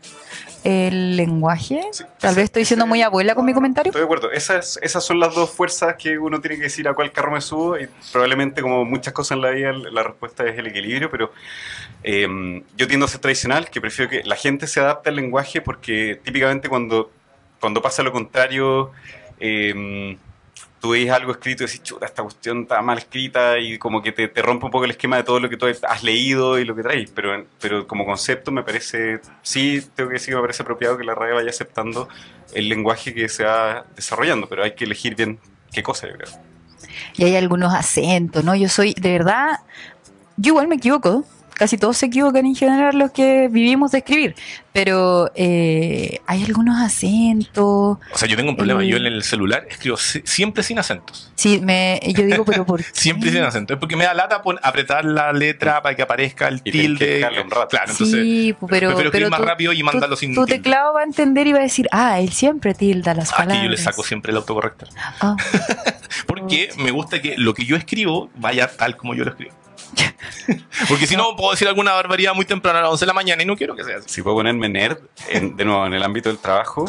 el 0.64 1.16
lenguaje. 1.16 1.80
Sí, 1.92 2.04
Tal 2.18 2.34
vez 2.34 2.44
estoy 2.44 2.64
siendo 2.64 2.86
muy 2.86 3.00
abuela 3.02 3.34
con 3.34 3.44
mi 3.44 3.54
comentario. 3.54 3.90
Estoy 3.90 4.00
de 4.00 4.04
acuerdo. 4.04 4.32
Esas, 4.32 4.78
esas 4.82 5.04
son 5.04 5.20
las 5.20 5.34
dos 5.34 5.50
fuerzas 5.50 5.94
que 5.96 6.18
uno 6.18 6.40
tiene 6.40 6.56
que 6.56 6.64
decir 6.64 6.88
a 6.88 6.94
cuál 6.94 7.12
carro 7.12 7.30
me 7.30 7.40
subo. 7.40 7.78
Y 7.78 7.88
probablemente, 8.10 8.62
como 8.62 8.84
muchas 8.84 9.12
cosas 9.12 9.36
en 9.36 9.42
la 9.42 9.50
vida, 9.50 9.72
la 9.72 10.02
respuesta 10.02 10.44
es 10.44 10.58
el 10.58 10.66
equilibrio. 10.66 11.08
Pero 11.08 11.30
eh, 12.02 12.62
yo 12.76 12.88
tiendo 12.88 13.06
a 13.06 13.08
ser 13.08 13.20
tradicional, 13.20 13.70
que 13.70 13.80
prefiero 13.80 14.10
que 14.10 14.24
la 14.24 14.34
gente 14.34 14.66
se 14.66 14.80
adapte 14.80 15.10
al 15.10 15.16
lenguaje, 15.16 15.60
porque 15.60 16.20
típicamente 16.24 16.68
cuando, 16.68 17.12
cuando 17.60 17.80
pasa 17.80 18.02
lo 18.02 18.10
contrario, 18.10 18.90
eh, 19.38 20.16
tú 20.86 20.92
ves 20.92 21.10
algo 21.10 21.32
escrito 21.32 21.64
y 21.64 21.66
decís, 21.66 21.82
chuta, 21.82 22.06
esta 22.06 22.22
cuestión 22.22 22.62
está 22.62 22.80
mal 22.80 22.98
escrita 22.98 23.58
y 23.58 23.76
como 23.76 24.00
que 24.00 24.12
te, 24.12 24.28
te 24.28 24.40
rompe 24.40 24.66
un 24.66 24.70
poco 24.70 24.84
el 24.84 24.92
esquema 24.92 25.16
de 25.16 25.24
todo 25.24 25.40
lo 25.40 25.48
que 25.48 25.56
tú 25.56 25.66
has 25.66 26.02
leído 26.04 26.60
y 26.60 26.64
lo 26.64 26.76
que 26.76 26.82
traes. 26.84 27.10
Pero, 27.10 27.44
pero 27.60 27.88
como 27.88 28.06
concepto 28.06 28.52
me 28.52 28.62
parece, 28.62 29.20
sí, 29.42 29.84
tengo 29.96 30.10
que 30.10 30.14
decir 30.14 30.28
que 30.28 30.36
me 30.36 30.42
parece 30.42 30.62
apropiado 30.62 30.96
que 30.96 31.02
la 31.02 31.16
radio 31.16 31.34
vaya 31.34 31.50
aceptando 31.50 32.08
el 32.54 32.68
lenguaje 32.68 33.12
que 33.12 33.28
se 33.28 33.42
va 33.42 33.84
desarrollando, 33.96 34.48
pero 34.48 34.62
hay 34.62 34.76
que 34.76 34.84
elegir 34.84 35.16
bien 35.16 35.40
qué 35.72 35.82
cosa, 35.82 36.06
yo 36.06 36.14
creo. 36.14 36.28
Y 37.16 37.24
hay 37.24 37.34
algunos 37.34 37.74
acentos, 37.74 38.44
¿no? 38.44 38.54
Yo 38.54 38.68
soy, 38.68 38.94
de 38.94 39.10
verdad, 39.10 39.58
yo 40.36 40.50
igual 40.50 40.68
me 40.68 40.76
equivoco. 40.76 41.24
Casi 41.58 41.78
todos 41.78 41.96
se 41.96 42.06
equivocan 42.06 42.44
en 42.44 42.54
general 42.54 42.98
los 42.98 43.10
que 43.12 43.48
vivimos 43.50 43.90
de 43.92 43.98
escribir. 43.98 44.34
Pero 44.74 45.30
eh, 45.34 46.20
hay 46.26 46.44
algunos 46.44 46.78
acentos. 46.82 47.96
O 48.12 48.18
sea, 48.18 48.28
yo 48.28 48.36
tengo 48.36 48.50
un 48.50 48.56
problema. 48.56 48.82
Eh. 48.84 48.88
Yo 48.88 48.98
en 48.98 49.06
el 49.06 49.22
celular 49.22 49.66
escribo 49.70 49.96
si- 49.96 50.20
siempre 50.24 50.62
sin 50.62 50.78
acentos. 50.78 51.32
Sí, 51.34 51.58
me, 51.62 51.98
yo 52.14 52.24
digo, 52.26 52.44
pero 52.44 52.66
¿por 52.66 52.80
qué? 52.84 52.90
Siempre 52.92 53.30
sin 53.30 53.40
acento. 53.42 53.72
Es 53.72 53.80
porque 53.80 53.96
me 53.96 54.04
da 54.04 54.12
lata 54.12 54.42
apretar 54.62 55.06
la 55.06 55.32
letra 55.32 55.80
para 55.82 55.96
que 55.96 56.02
aparezca 56.02 56.48
el 56.48 56.56
Y 56.56 56.60
que 56.60 56.70
tilde. 56.72 57.06
dejarlo 57.06 57.42
un 57.44 57.50
rato. 57.50 57.68
Claro, 57.68 57.90
entonces. 57.92 58.20
sí, 58.22 58.54
pu- 58.60 58.66
pero, 58.68 58.88
prefiero 58.90 59.10
pero 59.12 59.30
más 59.30 59.40
tu- 59.40 59.46
rápido 59.46 59.72
y 59.72 59.82
mandarlo 59.82 60.16
sin 60.16 60.34
Tu 60.34 60.44
tilde. 60.44 60.58
teclado 60.58 60.92
va 60.92 61.00
a 61.00 61.04
entender 61.04 61.46
y 61.46 61.52
va 61.52 61.60
a 61.60 61.62
decir, 61.62 61.88
ah, 61.90 62.20
él 62.20 62.32
siempre 62.32 62.74
tilda 62.74 63.14
las 63.14 63.30
Aquí 63.32 63.38
palabras. 63.38 63.62
yo 63.64 63.70
le 63.70 63.76
saco 63.78 64.02
siempre 64.02 64.30
el 64.30 64.36
autocorrector. 64.36 64.88
Ah, 65.20 65.36
Porque 66.26 66.70
me 66.76 66.90
gusta 66.90 67.20
que 67.22 67.34
lo 67.38 67.54
que 67.54 67.64
yo 67.64 67.76
escribo 67.76 68.28
vaya 68.36 68.68
tal 68.76 68.96
como 68.96 69.14
yo 69.14 69.24
lo 69.24 69.30
escribo. 69.30 69.54
Porque 70.88 71.06
si 71.06 71.16
no, 71.16 71.34
puedo 71.36 71.50
decir 71.52 71.66
alguna 71.68 71.92
barbaridad 71.92 72.34
muy 72.34 72.44
temprano 72.44 72.78
a 72.78 72.82
las 72.82 72.90
11 72.92 73.04
de 73.04 73.06
la 73.06 73.12
mañana 73.14 73.42
y 73.42 73.46
no 73.46 73.56
quiero 73.56 73.74
que 73.74 73.84
sea 73.84 73.98
así. 73.98 74.08
Si 74.08 74.22
puedo 74.22 74.36
ponerme 74.36 74.68
nerd, 74.68 74.98
en- 75.28 75.56
de 75.56 75.64
nuevo, 75.64 75.86
en 75.86 75.94
el 75.94 76.02
ámbito 76.02 76.28
del 76.28 76.38
trabajo, 76.38 76.84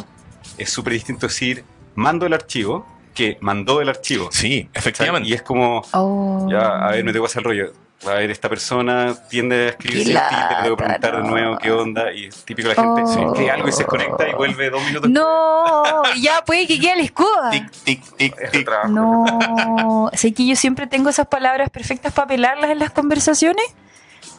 es 0.58 0.70
súper 0.70 0.94
distinto 0.94 1.28
decir 1.28 1.64
mando 1.96 2.26
el 2.26 2.34
archivo 2.34 2.86
que 3.16 3.38
mandó 3.42 3.82
el 3.82 3.90
archivo. 3.90 4.30
Sí, 4.32 4.70
efectivamente. 4.74 5.28
Y 5.30 5.34
es 5.34 5.42
como, 5.42 5.82
oh. 5.94 6.48
ya, 6.52 6.86
a 6.86 6.92
ver, 6.92 7.04
me 7.04 7.12
tengo 7.12 7.26
que 7.26 7.32
hacer 7.32 7.40
el 7.40 7.46
rollo. 7.46 7.74
A 8.06 8.14
ver, 8.14 8.30
esta 8.30 8.48
persona 8.48 9.16
tiende 9.28 9.56
a 9.66 9.70
escribir 9.70 10.04
sin 10.06 10.14
tengo 10.14 10.30
que 10.30 10.44
lata, 10.44 10.60
preguntar 10.62 11.16
de 11.18 11.24
no. 11.24 11.30
nuevo 11.30 11.58
qué 11.58 11.72
onda. 11.72 12.14
Y 12.14 12.26
es 12.26 12.46
típico 12.46 12.68
la 12.70 12.76
gente, 12.76 13.02
Oh. 13.04 13.08
se 13.14 13.22
escribe 13.24 13.52
algo 13.52 13.68
y 13.68 13.72
se 13.72 13.78
desconecta 13.80 14.30
y 14.30 14.34
vuelve 14.34 14.70
dos 14.70 14.86
minutos 14.86 15.10
No, 15.10 15.84
ya 16.22 16.44
puede 16.46 16.68
que 16.68 16.80
quede 16.80 16.96
la 16.98 17.02
escoba. 17.02 17.50
Tic, 17.50 17.72
tic, 17.84 18.04
tic, 18.18 18.52
tic. 18.52 18.66
trabajo. 18.66 18.90
No, 18.90 20.10
sé 20.14 20.32
que 20.34 20.46
yo 20.46 20.56
siempre 20.56 20.86
tengo 20.88 21.10
esas 21.10 21.26
palabras 21.28 21.70
perfectas 21.72 22.14
para 22.14 22.28
pelarlas 22.28 22.70
en 22.70 22.78
las 22.80 22.92
conversaciones, 22.92 23.66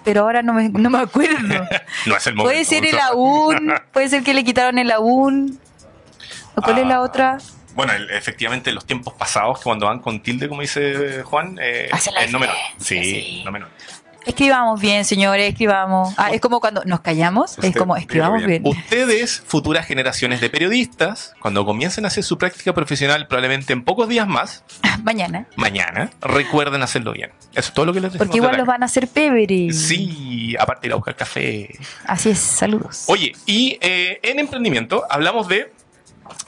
pero 0.05 0.21
ahora 0.23 0.43
no 0.43 0.55
me, 0.55 0.69
no 0.69 0.89
me 0.89 0.99
acuerdo. 0.99 1.37
No 2.07 2.17
es 2.17 2.27
el 2.29 2.35
momento. 2.37 2.53
Puede 2.53 2.65
ser 2.65 2.87
el 2.87 2.99
aún, 3.01 3.75
puede 3.93 4.09
ser 4.09 4.23
que 4.23 4.35
le 4.35 4.45
quitaron 4.45 4.79
el 4.79 4.91
aún. 4.93 5.59
¿O 6.55 6.63
¿Cuál 6.63 6.79
es 6.79 6.87
la 6.87 6.97
Ah. 6.97 7.01
otra? 7.03 7.39
Bueno, 7.79 7.93
el- 7.93 8.11
efectivamente, 8.11 8.73
los 8.73 8.85
tiempos 8.85 9.15
pasados, 9.15 9.59
que 9.59 9.65
cuando 9.65 9.87
van 9.87 10.01
con 10.01 10.19
tilde, 10.21 10.49
como 10.49 10.63
dice 10.63 11.23
Juan, 11.23 11.61
eh, 11.63 11.89
Hace 11.93 12.11
la 12.11 12.25
es 12.25 12.33
no 12.33 12.41
menor. 12.41 12.57
Sí, 12.81 13.05
sí. 13.05 13.43
no 13.45 13.53
menor. 13.53 13.69
Escribamos 14.27 14.81
bien, 14.81 15.05
señores, 15.05 15.49
escribamos. 15.49 16.13
Ah, 16.19 16.31
es 16.33 16.41
como 16.41 16.59
cuando 16.61 16.83
nos 16.85 17.01
callamos, 17.01 17.57
es 17.63 17.75
como 17.77 17.97
escribamos 17.97 18.45
bien. 18.45 18.63
Ustedes, 18.67 19.41
futuras 19.47 19.87
generaciones 19.87 20.41
de 20.41 20.51
periodistas, 20.51 21.35
cuando 21.41 21.65
comiencen 21.65 22.05
a 22.05 22.09
hacer 22.09 22.25
su 22.25 22.37
práctica 22.37 22.75
profesional, 22.75 23.29
probablemente 23.29 23.73
en 23.73 23.85
pocos 23.85 24.09
días 24.09 24.27
más, 24.27 24.65
Mañana. 25.05 25.47
mañana, 25.55 26.11
recuerden 26.21 26.83
hacerlo 26.83 27.13
bien. 27.13 27.31
Eso 27.53 27.69
es 27.69 27.73
todo 27.73 27.87
lo 27.87 27.93
que 27.93 28.01
les 28.01 28.13
decimos. 28.13 28.27
Porque 28.27 28.39
igual 28.39 28.57
los 28.59 28.67
van 28.67 28.83
a 28.83 28.87
hacer 28.87 29.07
pebre. 29.07 29.73
Sí, 29.73 30.57
aparte 30.59 30.83
de 30.83 30.87
ir 30.89 30.93
a 30.95 30.97
buscar 30.97 31.15
café. 31.15 31.79
Así 32.05 32.31
es, 32.31 32.41
saludos. 32.41 33.05
Oye, 33.07 33.33
y 33.47 33.79
eh, 33.81 34.19
en 34.25 34.41
emprendimiento 34.41 35.05
hablamos 35.09 35.47
de 35.47 35.73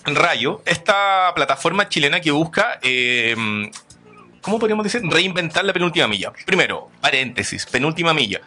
Rayo, 0.04 0.62
esta 0.64 1.32
plataforma 1.34 1.88
chilena 1.88 2.20
que 2.20 2.30
busca, 2.30 2.78
eh, 2.82 3.34
¿cómo 4.40 4.58
podríamos 4.58 4.84
decir? 4.84 5.02
Reinventar 5.04 5.64
la 5.64 5.72
penúltima 5.72 6.08
milla. 6.08 6.32
Primero, 6.46 6.90
paréntesis, 7.00 7.66
penúltima 7.66 8.14
milla. 8.14 8.40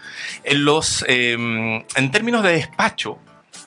En 0.44 0.66
los, 0.66 1.06
eh, 1.08 1.34
en 1.34 2.12
términos 2.12 2.44
de 2.44 2.54
despacho, 2.54 3.20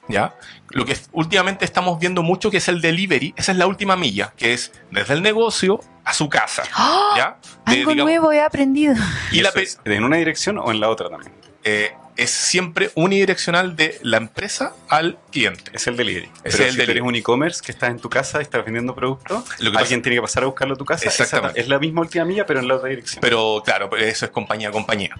¿ya? 0.09 0.35
Lo 0.71 0.85
que 0.85 0.97
últimamente 1.13 1.65
estamos 1.65 1.99
viendo 1.99 2.23
mucho 2.23 2.51
que 2.51 2.57
es 2.59 2.69
el 2.69 2.81
delivery, 2.81 3.35
esa 3.37 3.53
es 3.53 3.59
la 3.59 3.67
última 3.67 3.97
milla, 3.97 4.33
que 4.37 4.53
es 4.53 4.73
desde 4.91 5.15
el 5.15 5.23
negocio 5.23 5.81
a 6.05 6.13
su 6.13 6.29
casa, 6.29 6.65
¡Ah! 6.75 7.15
¿ya? 7.17 7.37
De, 7.67 7.81
Algo 7.81 7.91
digamos, 7.93 8.11
nuevo 8.13 8.33
he 8.33 8.41
aprendido. 8.41 8.95
Y 9.31 9.39
¿Y 9.39 9.43
la 9.43 9.51
es 9.51 9.81
en 9.85 10.05
una 10.05 10.17
dirección 10.17 10.59
o 10.59 10.71
en 10.71 10.81
la 10.81 10.89
otra 10.89 11.09
también? 11.09 11.33
eh, 11.65 11.95
es 12.17 12.31
siempre 12.31 12.91
unidireccional 12.95 13.77
de 13.77 13.99
la 14.03 14.17
empresa 14.17 14.75
al 14.89 15.19
cliente. 15.31 15.71
Es 15.75 15.87
el 15.87 15.97
delivery. 15.97 16.31
Es 16.45 16.55
Pero 16.57 16.65
el 16.65 16.71
si 16.71 16.77
tú 16.77 16.81
delivery. 16.81 16.91
eres 16.93 17.03
un 17.03 17.15
e-commerce 17.15 17.63
que 17.65 17.73
estás 17.73 17.91
en 17.91 17.99
tu 17.99 18.09
casa 18.09 18.39
y 18.39 18.43
estás 18.43 18.65
vendiendo 18.65 18.95
productos, 18.95 19.45
Lo 19.59 19.71
que 19.71 19.75
pasa- 19.75 19.81
alguien 19.81 20.03
tiene 20.03 20.17
que 20.17 20.23
pasar 20.23 20.43
a 20.43 20.47
buscarlo 20.47 20.75
a 20.75 20.77
tu 20.79 20.85
casa. 20.85 21.05
Exactamente. 21.05 21.59
Esa- 21.61 21.65
Es 21.65 21.69
la 21.69 21.79
misma 21.79 22.01
última 22.01 22.25
milla, 22.25 22.47
pero 22.47 22.61
en 22.61 22.69
la 22.69 22.77
otra 22.77 22.89
dirección. 22.89 23.21
Pero 23.21 23.63
claro, 23.65 23.95
eso 23.97 24.25
es 24.25 24.31
compañía 24.31 24.69
a 24.69 24.73
compañía. 24.73 25.15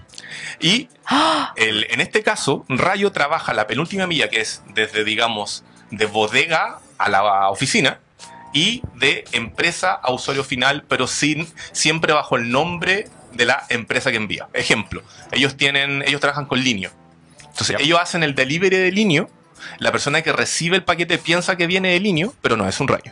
Y 0.59 0.89
¡Ah! 1.05 1.53
el- 1.55 1.85
en 1.89 2.01
este 2.01 2.23
caso, 2.23 2.65
Rayo 2.69 3.11
trabaja 3.11 3.53
la 3.53 3.67
penúltima 3.67 4.07
milla, 4.07 4.29
que 4.29 4.41
es 4.41 4.63
desde, 4.73 5.03
digamos, 5.03 5.63
de 5.91 6.05
bodega 6.07 6.79
a 6.97 7.09
la 7.09 7.49
oficina 7.49 7.99
y 8.53 8.81
de 8.95 9.23
empresa 9.33 9.91
a 9.93 10.11
usuario 10.11 10.43
final, 10.43 10.83
pero 10.87 11.05
sin 11.05 11.47
siempre 11.73 12.13
bajo 12.13 12.37
el 12.37 12.49
nombre 12.49 13.07
de 13.33 13.45
la 13.45 13.65
empresa 13.69 14.11
que 14.11 14.17
envía. 14.17 14.47
Ejemplo, 14.53 15.03
ellos 15.31 15.57
tienen, 15.57 16.03
ellos 16.07 16.21
trabajan 16.21 16.45
con 16.45 16.59
Linio. 16.61 16.91
Entonces, 17.39 17.77
ellos 17.79 17.99
hacen 17.99 18.23
el 18.23 18.35
delivery 18.35 18.77
de 18.77 18.91
Linio. 18.91 19.29
La 19.79 19.91
persona 19.91 20.21
que 20.21 20.31
recibe 20.31 20.75
el 20.75 20.83
paquete 20.83 21.17
piensa 21.17 21.55
que 21.55 21.65
viene 21.65 21.89
de 21.89 21.99
Linio, 21.99 22.33
pero 22.41 22.55
no 22.57 22.67
es 22.67 22.79
un 22.79 22.87
Rayo. 22.87 23.11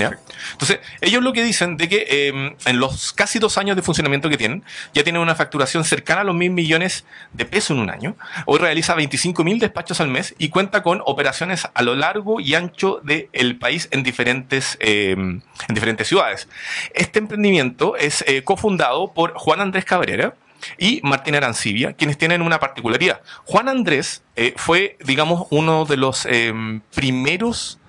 ¿Ya? 0.00 0.18
Entonces, 0.52 0.80
ellos 1.00 1.22
lo 1.22 1.32
que 1.32 1.42
dicen 1.42 1.76
de 1.76 1.88
que 1.88 2.06
eh, 2.08 2.56
en 2.64 2.78
los 2.78 3.12
casi 3.12 3.38
dos 3.38 3.58
años 3.58 3.76
de 3.76 3.82
funcionamiento 3.82 4.28
que 4.28 4.36
tienen, 4.36 4.64
ya 4.94 5.04
tienen 5.04 5.22
una 5.22 5.34
facturación 5.34 5.84
cercana 5.84 6.22
a 6.22 6.24
los 6.24 6.34
mil 6.34 6.50
millones 6.50 7.04
de 7.32 7.44
pesos 7.44 7.76
en 7.76 7.82
un 7.82 7.90
año. 7.90 8.16
Hoy 8.46 8.58
realiza 8.58 8.94
25 8.94 9.44
mil 9.44 9.58
despachos 9.58 10.00
al 10.00 10.08
mes 10.08 10.34
y 10.38 10.48
cuenta 10.48 10.82
con 10.82 11.02
operaciones 11.04 11.68
a 11.72 11.82
lo 11.82 11.94
largo 11.94 12.40
y 12.40 12.54
ancho 12.54 13.00
del 13.02 13.58
país 13.58 13.88
en 13.90 14.02
diferentes, 14.02 14.76
eh, 14.80 15.12
en 15.12 15.42
diferentes 15.68 16.08
ciudades. 16.08 16.48
Este 16.94 17.18
emprendimiento 17.18 17.96
es 17.96 18.24
eh, 18.26 18.42
cofundado 18.42 19.12
por 19.12 19.34
Juan 19.34 19.60
Andrés 19.60 19.84
Cabrera, 19.84 20.34
y 20.78 21.00
Martín 21.02 21.34
Arancibia, 21.34 21.92
quienes 21.94 22.18
tienen 22.18 22.42
una 22.42 22.58
particularidad. 22.58 23.22
Juan 23.44 23.68
Andrés 23.68 24.22
eh, 24.36 24.54
fue, 24.56 24.96
digamos, 25.04 25.46
uno 25.50 25.84
de 25.84 25.96
los 25.96 26.26
eh, 26.26 26.52
primeros 26.94 27.79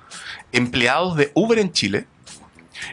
empleados 0.51 1.15
de 1.15 1.31
Uber 1.33 1.59
en 1.59 1.71
Chile. 1.71 2.05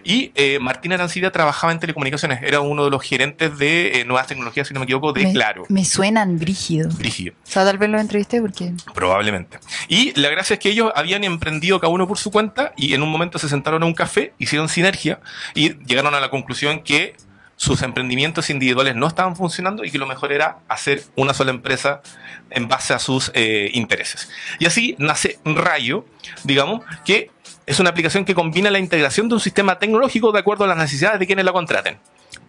Y 0.04 0.32
eh, 0.34 0.58
Martín 0.60 0.92
Arancibia 0.92 1.30
trabajaba 1.30 1.72
en 1.72 1.80
telecomunicaciones, 1.80 2.42
era 2.42 2.60
uno 2.60 2.84
de 2.84 2.90
los 2.90 3.02
gerentes 3.02 3.58
de 3.58 4.00
eh, 4.00 4.04
nuevas 4.04 4.26
tecnologías, 4.26 4.68
si 4.68 4.74
no 4.74 4.80
me 4.80 4.84
equivoco, 4.84 5.12
de 5.12 5.24
me, 5.24 5.32
Claro. 5.32 5.64
Me 5.68 5.84
suenan 5.84 6.38
brígido. 6.38 6.90
Brígido, 6.90 7.34
O 7.42 7.50
sea, 7.50 7.64
tal 7.64 7.78
vez 7.78 7.88
lo 7.88 7.98
entrevisté 7.98 8.40
porque. 8.40 8.72
probablemente. 8.94 9.58
Y 9.88 10.18
la 10.20 10.28
gracia 10.28 10.54
es 10.54 10.60
que 10.60 10.70
ellos 10.70 10.92
habían 10.94 11.24
emprendido 11.24 11.80
cada 11.80 11.92
uno 11.92 12.06
por 12.06 12.18
su 12.18 12.30
cuenta 12.30 12.72
y 12.76 12.94
en 12.94 13.02
un 13.02 13.10
momento 13.10 13.38
se 13.38 13.48
sentaron 13.48 13.82
a 13.82 13.86
un 13.86 13.94
café, 13.94 14.34
hicieron 14.38 14.68
sinergia 14.68 15.20
y 15.54 15.74
llegaron 15.84 16.14
a 16.14 16.20
la 16.20 16.28
conclusión 16.28 16.80
que 16.80 17.16
sus 17.58 17.82
emprendimientos 17.82 18.50
individuales 18.50 18.94
no 18.94 19.08
estaban 19.08 19.34
funcionando 19.34 19.84
y 19.84 19.90
que 19.90 19.98
lo 19.98 20.06
mejor 20.06 20.32
era 20.32 20.58
hacer 20.68 21.02
una 21.16 21.34
sola 21.34 21.50
empresa 21.50 22.02
en 22.50 22.68
base 22.68 22.94
a 22.94 23.00
sus 23.00 23.32
eh, 23.34 23.70
intereses. 23.74 24.30
Y 24.60 24.66
así 24.66 24.94
nace 24.98 25.40
Rayo, 25.44 26.06
digamos, 26.44 26.82
que 27.04 27.32
es 27.68 27.78
una 27.80 27.90
aplicación 27.90 28.24
que 28.24 28.34
combina 28.34 28.70
la 28.70 28.78
integración 28.78 29.28
de 29.28 29.34
un 29.34 29.40
sistema 29.40 29.78
tecnológico 29.78 30.32
de 30.32 30.38
acuerdo 30.38 30.64
a 30.64 30.66
las 30.66 30.78
necesidades 30.78 31.20
de 31.20 31.26
quienes 31.26 31.44
la 31.44 31.52
contraten. 31.52 31.98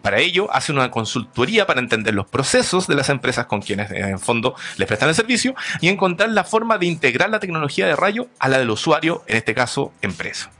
Para 0.00 0.18
ello, 0.18 0.48
hace 0.50 0.72
una 0.72 0.90
consultoría 0.90 1.66
para 1.66 1.80
entender 1.80 2.14
los 2.14 2.26
procesos 2.26 2.86
de 2.86 2.94
las 2.94 3.10
empresas 3.10 3.44
con 3.44 3.60
quienes, 3.60 3.90
eh, 3.90 3.98
en 3.98 4.18
fondo, 4.18 4.54
les 4.78 4.88
prestan 4.88 5.10
el 5.10 5.14
servicio 5.14 5.54
y 5.82 5.88
encontrar 5.88 6.30
la 6.30 6.44
forma 6.44 6.78
de 6.78 6.86
integrar 6.86 7.28
la 7.28 7.38
tecnología 7.38 7.86
de 7.86 7.96
Rayo 7.96 8.28
a 8.38 8.48
la 8.48 8.58
del 8.58 8.70
usuario, 8.70 9.22
en 9.26 9.36
este 9.36 9.54
caso, 9.54 9.92
empresa. 10.00 10.50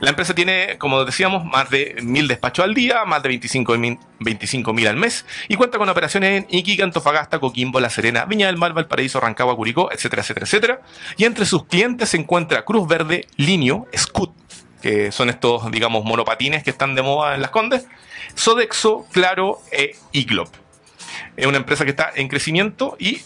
La 0.00 0.10
empresa 0.10 0.34
tiene, 0.34 0.78
como 0.78 1.04
decíamos, 1.04 1.44
más 1.44 1.70
de 1.70 1.96
mil 2.02 2.28
despachos 2.28 2.64
al 2.64 2.74
día, 2.74 3.04
más 3.04 3.22
de 3.22 3.28
25 3.28 3.78
mil 3.78 3.98
25 4.20 4.74
al 4.88 4.96
mes 4.96 5.24
y 5.48 5.54
cuenta 5.54 5.78
con 5.78 5.88
operaciones 5.88 6.44
en 6.44 6.46
Iquique, 6.50 6.82
Antofagasta, 6.82 7.38
Coquimbo, 7.38 7.78
La 7.80 7.90
Serena, 7.90 8.24
Viña 8.24 8.46
del 8.46 8.56
Mar, 8.56 8.72
Valparaíso, 8.72 9.20
Rancagua, 9.20 9.54
Curicó, 9.54 9.92
etcétera, 9.92 10.22
etcétera, 10.22 10.44
etcétera. 10.44 10.80
Y 11.16 11.24
entre 11.24 11.46
sus 11.46 11.66
clientes 11.66 12.08
se 12.10 12.16
encuentra 12.16 12.64
Cruz 12.64 12.88
Verde, 12.88 13.26
Linio, 13.36 13.86
Scoot, 13.96 14.32
que 14.82 15.12
son 15.12 15.30
estos, 15.30 15.70
digamos, 15.70 16.04
monopatines 16.04 16.62
que 16.62 16.70
están 16.70 16.94
de 16.94 17.02
moda 17.02 17.34
en 17.34 17.42
las 17.42 17.50
Condes, 17.50 17.86
Sodexo, 18.34 19.06
Claro 19.12 19.60
e 19.70 19.96
Iglop. 20.12 20.48
Es 21.36 21.46
una 21.46 21.58
empresa 21.58 21.84
que 21.84 21.90
está 21.90 22.10
en 22.14 22.28
crecimiento 22.28 22.96
y 22.98 23.22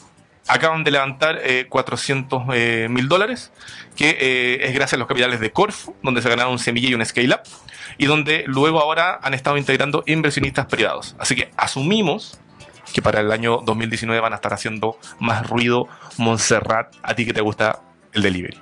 acaban 0.48 0.84
de 0.84 0.90
levantar 0.90 1.40
eh, 1.42 1.66
400 1.68 2.42
eh, 2.54 2.86
mil 2.90 3.08
dólares, 3.08 3.52
que 3.96 4.10
eh, 4.20 4.66
es 4.66 4.74
gracias 4.74 4.94
a 4.94 4.96
los 4.98 5.08
capitales 5.08 5.40
de 5.40 5.50
Corfu, 5.50 5.94
donde 6.02 6.22
se 6.22 6.28
ganaron 6.28 6.52
un 6.52 6.58
semilla 6.58 6.88
y 6.88 6.94
un 6.94 7.04
scale-up, 7.04 7.40
y 7.98 8.06
donde 8.06 8.44
luego 8.46 8.80
ahora 8.80 9.18
han 9.22 9.34
estado 9.34 9.56
integrando 9.56 10.02
inversionistas 10.06 10.66
privados. 10.66 11.16
Así 11.18 11.34
que 11.36 11.50
asumimos 11.56 12.38
que 12.92 13.02
para 13.02 13.20
el 13.20 13.32
año 13.32 13.58
2019 13.64 14.20
van 14.20 14.32
a 14.32 14.36
estar 14.36 14.52
haciendo 14.52 14.98
más 15.18 15.48
ruido 15.48 15.88
Montserrat, 16.18 16.94
a 17.02 17.14
ti 17.14 17.24
que 17.24 17.32
te 17.32 17.40
gusta 17.40 17.80
el 18.12 18.22
delivery. 18.22 18.60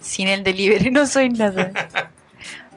Sin 0.00 0.28
el 0.28 0.44
delivery 0.44 0.90
no 0.90 1.06
soy 1.06 1.30
nada. 1.30 1.70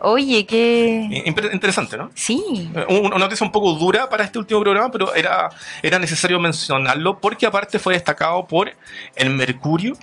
Oye, 0.01 0.45
qué. 0.45 1.23
Inter- 1.25 1.49
Interesante, 1.53 1.97
¿no? 1.97 2.09
Sí. 2.15 2.69
Eh, 2.75 2.85
un- 2.89 3.07
Una 3.07 3.17
noticia 3.17 3.45
un 3.45 3.51
poco 3.51 3.73
dura 3.73 4.07
para 4.09 4.23
este 4.23 4.39
último 4.39 4.61
programa, 4.61 4.89
pero 4.91 5.13
era, 5.13 5.49
era 5.83 5.99
necesario 5.99 6.39
mencionarlo 6.39 7.19
porque 7.19 7.45
aparte 7.45 7.79
fue 7.79 7.93
destacado 7.93 8.45
por 8.47 8.71
el 9.15 9.29
Mercurio 9.31 9.97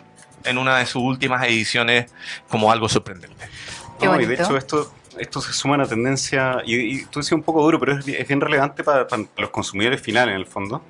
en 0.44 0.58
una 0.58 0.78
de 0.78 0.86
sus 0.86 1.02
últimas 1.02 1.44
ediciones 1.46 2.12
como 2.48 2.70
algo 2.70 2.88
sorprendente. 2.88 3.48
Qué 3.98 4.06
No, 4.06 4.20
y 4.20 4.26
de 4.26 4.34
hecho 4.34 4.56
esto, 4.56 4.92
esto 5.18 5.40
se 5.40 5.52
suma 5.54 5.74
a 5.74 5.78
una 5.78 5.86
tendencia, 5.88 6.58
y, 6.66 6.74
y 6.76 7.04
tú 7.06 7.20
decías 7.20 7.32
un 7.32 7.42
poco 7.42 7.62
duro, 7.62 7.80
pero 7.80 7.98
es, 7.98 8.04
bi- 8.04 8.14
es 8.14 8.28
bien 8.28 8.40
relevante 8.40 8.84
para, 8.84 9.08
para 9.08 9.22
los 9.38 9.50
consumidores 9.50 10.00
finales 10.02 10.34
en 10.34 10.40
el 10.40 10.46
fondo. 10.46 10.82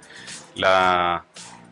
La, 0.56 1.24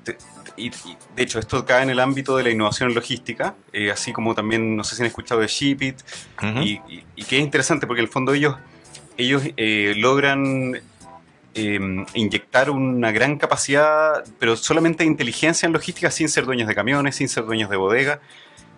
te- 0.04 0.16
y, 0.56 0.68
y, 0.68 0.96
de 1.16 1.22
hecho, 1.22 1.38
esto 1.38 1.64
cae 1.64 1.82
en 1.82 1.90
el 1.90 2.00
ámbito 2.00 2.36
de 2.36 2.42
la 2.44 2.50
innovación 2.50 2.92
logística, 2.94 3.54
eh, 3.72 3.90
así 3.90 4.12
como 4.12 4.34
también, 4.34 4.76
no 4.76 4.84
sé 4.84 4.96
si 4.96 5.02
han 5.02 5.06
escuchado 5.06 5.40
de 5.40 5.46
Shipit, 5.46 5.96
y, 6.62 6.72
y- 6.88 7.04
y 7.16 7.24
que 7.24 7.36
es 7.38 7.42
interesante 7.42 7.86
porque 7.86 8.00
en 8.00 8.06
el 8.06 8.12
fondo 8.12 8.32
ellos, 8.34 8.56
ellos 9.16 9.42
eh, 9.56 9.94
logran 9.96 10.80
eh, 11.54 12.04
inyectar 12.14 12.68
una 12.70 13.12
gran 13.12 13.38
capacidad, 13.38 14.24
pero 14.40 14.56
solamente 14.56 15.04
de 15.04 15.10
inteligencia 15.10 15.66
en 15.66 15.72
logística 15.72 16.10
sin 16.10 16.28
ser 16.28 16.44
dueños 16.46 16.66
de 16.66 16.74
camiones, 16.74 17.14
sin 17.16 17.28
ser 17.28 17.44
dueños 17.44 17.70
de 17.70 17.76
bodega, 17.76 18.20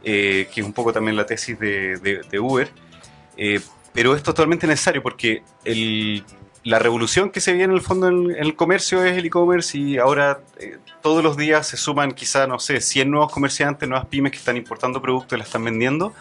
eh, 0.05 0.49
que 0.55 0.61
es 0.61 0.67
un 0.67 0.75
poco 0.75 0.93
también 0.93 1.17
la 1.17 1.25
tesis 1.25 1.59
de, 1.59 1.97
de- 1.97 2.21
de 2.31 2.39
Uber. 2.39 2.71
Pero 3.95 4.15
es 4.15 4.23
totalmente 4.23 4.67
necesario 4.67 5.03
porque 5.03 5.43
el- 5.65 6.23
la 6.67 6.81
revolución 6.81 7.31
que 7.31 7.41
se 7.41 7.53
viene 7.53 7.73
en 7.73 7.79
el 7.79 7.81
fondo 7.81 8.09
en, 8.09 8.35
el 8.37 8.57
comercio 8.57 9.05
es 9.05 9.17
el 9.17 9.25
e-commerce 9.25 9.79
y 9.79 9.99
ahora 9.99 10.41
eh, 10.59 10.79
todos 11.01 11.23
los 11.23 11.37
días 11.37 11.69
se 11.69 11.77
suman 11.77 12.11
quizá, 12.11 12.49
no 12.49 12.59
sé, 12.59 12.81
100 12.81 13.09
nuevos 13.09 13.31
comerciantes, 13.31 13.89
nuevas 13.89 14.09
pymes 14.09 14.33
que 14.33 14.39
están 14.39 14.57
importando 14.57 15.01
productos 15.01 15.37
y 15.37 15.39
la 15.39 15.45
están 15.45 15.63
vendiendo. 15.63 16.13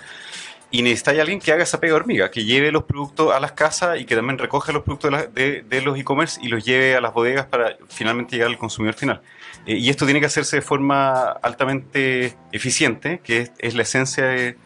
Y 0.69 0.83
necesita 0.83 1.11
alguien 1.11 1.39
que 1.39 1.51
haga 1.51 1.63
esa 1.63 1.79
pega 1.79 1.95
hormiga, 1.95 2.29
que 2.29 2.45
lleve 2.45 2.71
los 2.71 2.83
productos 2.83 3.33
a 3.33 3.39
las 3.39 3.53
casas 3.53 3.99
y 3.99 4.05
que 4.05 4.15
también 4.15 4.37
recoja 4.37 4.71
los 4.71 4.83
productos 4.83 5.33
de, 5.33 5.81
los 5.83 5.97
e-commerce 5.97 6.39
y 6.43 6.47
los 6.47 6.63
lleve 6.63 6.95
a 6.95 7.01
las 7.01 7.11
bodegas 7.11 7.47
para 7.47 7.77
finalmente 7.89 8.35
llegar 8.35 8.49
al 8.51 8.59
consumidor 8.59 8.93
final. 8.93 9.21
Eh, 9.65 9.77
y 9.77 9.89
esto 9.89 10.05
tiene 10.05 10.19
que 10.19 10.27
hacerse 10.27 10.57
de 10.57 10.61
forma 10.61 11.23
altamente 11.41 12.35
eficiente, 12.51 13.19
que 13.23 13.49
es, 13.57 13.73
la 13.73 13.81
esencia 13.81 14.25
de, 14.25 14.57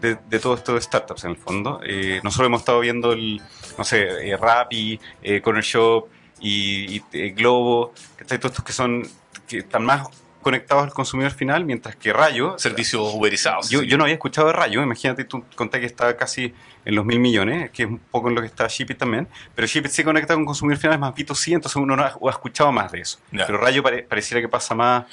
de, 0.00 0.18
de 0.28 0.38
todo 0.40 0.54
esto 0.54 0.74
de 0.74 0.80
startups 0.80 1.22
en 1.22 1.30
el 1.30 1.36
fondo. 1.36 1.80
Eh, 1.84 2.20
nosotros 2.24 2.48
hemos 2.48 2.62
estado 2.62 2.80
viendo 2.80 3.12
el, 3.12 3.40
no 3.78 3.84
sé, 3.84 4.28
eh, 4.30 4.36
Rappi, 4.36 5.00
eh, 5.22 5.40
Corner 5.40 5.62
Shop 5.64 6.06
y, 6.40 6.96
y, 6.96 7.02
eh, 7.12 7.30
Globo, 7.30 7.92
que 8.16 8.24
todos 8.24 8.44
estos 8.50 8.64
que 8.64 8.72
son 8.72 9.02
que 9.46 9.58
están 9.58 9.84
más 9.84 10.06
conectados 10.42 10.84
al 10.84 10.92
consumidor 10.92 11.32
final, 11.32 11.64
mientras 11.64 11.96
que 11.96 12.12
Rayo, 12.12 12.56
Servicios 12.58 13.12
uberizados. 13.14 13.68
yo, 13.70 13.82
yo 13.82 13.98
no 13.98 14.04
había 14.04 14.14
escuchado 14.14 14.46
de 14.46 14.52
Rayo, 14.52 14.82
imagínate, 14.82 15.24
tú 15.24 15.44
conté 15.56 15.80
que 15.80 15.86
está 15.86 16.16
casi 16.16 16.54
en 16.84 16.94
los 16.94 17.04
mil 17.04 17.18
millones, 17.18 17.70
que 17.70 17.82
es 17.82 17.88
un 17.88 17.98
poco 17.98 18.28
en 18.28 18.34
lo 18.34 18.40
que 18.40 18.46
está 18.46 18.66
Shipit 18.68 18.96
también, 18.98 19.26
pero 19.54 19.66
Shipit 19.66 19.90
se 19.90 20.04
conecta 20.04 20.34
con 20.34 20.44
consumidor 20.46 20.78
final, 20.78 20.94
es 20.94 21.00
más 21.00 21.14
B2C, 21.14 21.54
entonces 21.54 21.76
uno 21.76 21.96
no 21.96 22.04
ha, 22.04 22.30
escuchado 22.30 22.70
más 22.72 22.92
de 22.92 23.00
eso. 23.00 23.18
Pero 23.30 23.58
Rayo 23.58 23.82
pare- 23.82 24.04
pareciera 24.04 24.40
que 24.40 24.48
pasa 24.48 24.74
más 24.74 25.04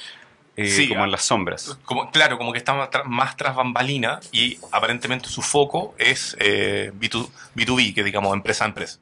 eh, 0.56 0.68
Sí, 0.68 0.88
como 0.88 1.02
ah. 1.02 1.04
en 1.04 1.10
las 1.12 1.22
sombras. 1.24 1.78
Como, 1.84 2.10
claro, 2.10 2.38
como 2.38 2.52
que 2.52 2.58
está 2.58 2.74
más, 2.74 2.90
tra- 2.90 3.04
más 3.04 3.36
tras 3.36 3.54
bambalina 3.54 4.20
y 4.32 4.58
aparentemente 4.72 5.28
su 5.28 5.42
foco 5.42 5.94
es 5.98 6.36
eh, 6.40 6.92
B2, 6.98 7.28
B2B, 7.54 7.94
que 7.94 8.02
digamos 8.04 8.32
empresa 8.34 8.64
a 8.64 8.68
empresa. 8.68 8.98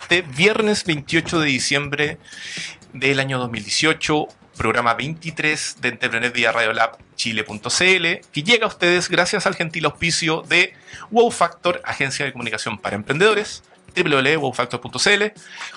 Este 0.00 0.22
viernes 0.22 0.84
28 0.84 1.40
de 1.40 1.46
diciembre 1.46 2.18
del 2.92 3.20
año 3.20 3.38
2018, 3.38 4.26
programa 4.56 4.94
23 4.94 5.76
de 5.80 5.88
Entrepreneur 5.88 6.32
vía 6.32 6.50
Radiolab 6.52 6.98
Chile.cl, 7.14 7.60
que 8.32 8.42
llega 8.42 8.64
a 8.64 8.68
ustedes 8.68 9.08
gracias 9.08 9.46
al 9.46 9.54
gentil 9.54 9.84
auspicio 9.84 10.42
de 10.42 10.74
Wow 11.10 11.30
Factor, 11.30 11.80
agencia 11.84 12.24
de 12.24 12.32
comunicación 12.32 12.78
para 12.78 12.96
emprendedores 12.96 13.62
www.wowfactor.cl, 13.94 15.24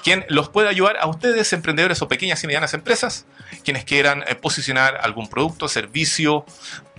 quien 0.04 0.26
los 0.30 0.50
puede 0.50 0.70
ayudar 0.70 0.98
a 1.00 1.08
ustedes, 1.08 1.52
emprendedores 1.54 2.02
o 2.02 2.08
pequeñas 2.08 2.44
y 2.44 2.48
medianas 2.48 2.74
empresas, 2.74 3.26
quienes 3.64 3.84
quieran 3.86 4.24
eh, 4.28 4.36
posicionar 4.36 4.98
algún 5.02 5.28
producto, 5.28 5.68
servicio, 5.68 6.46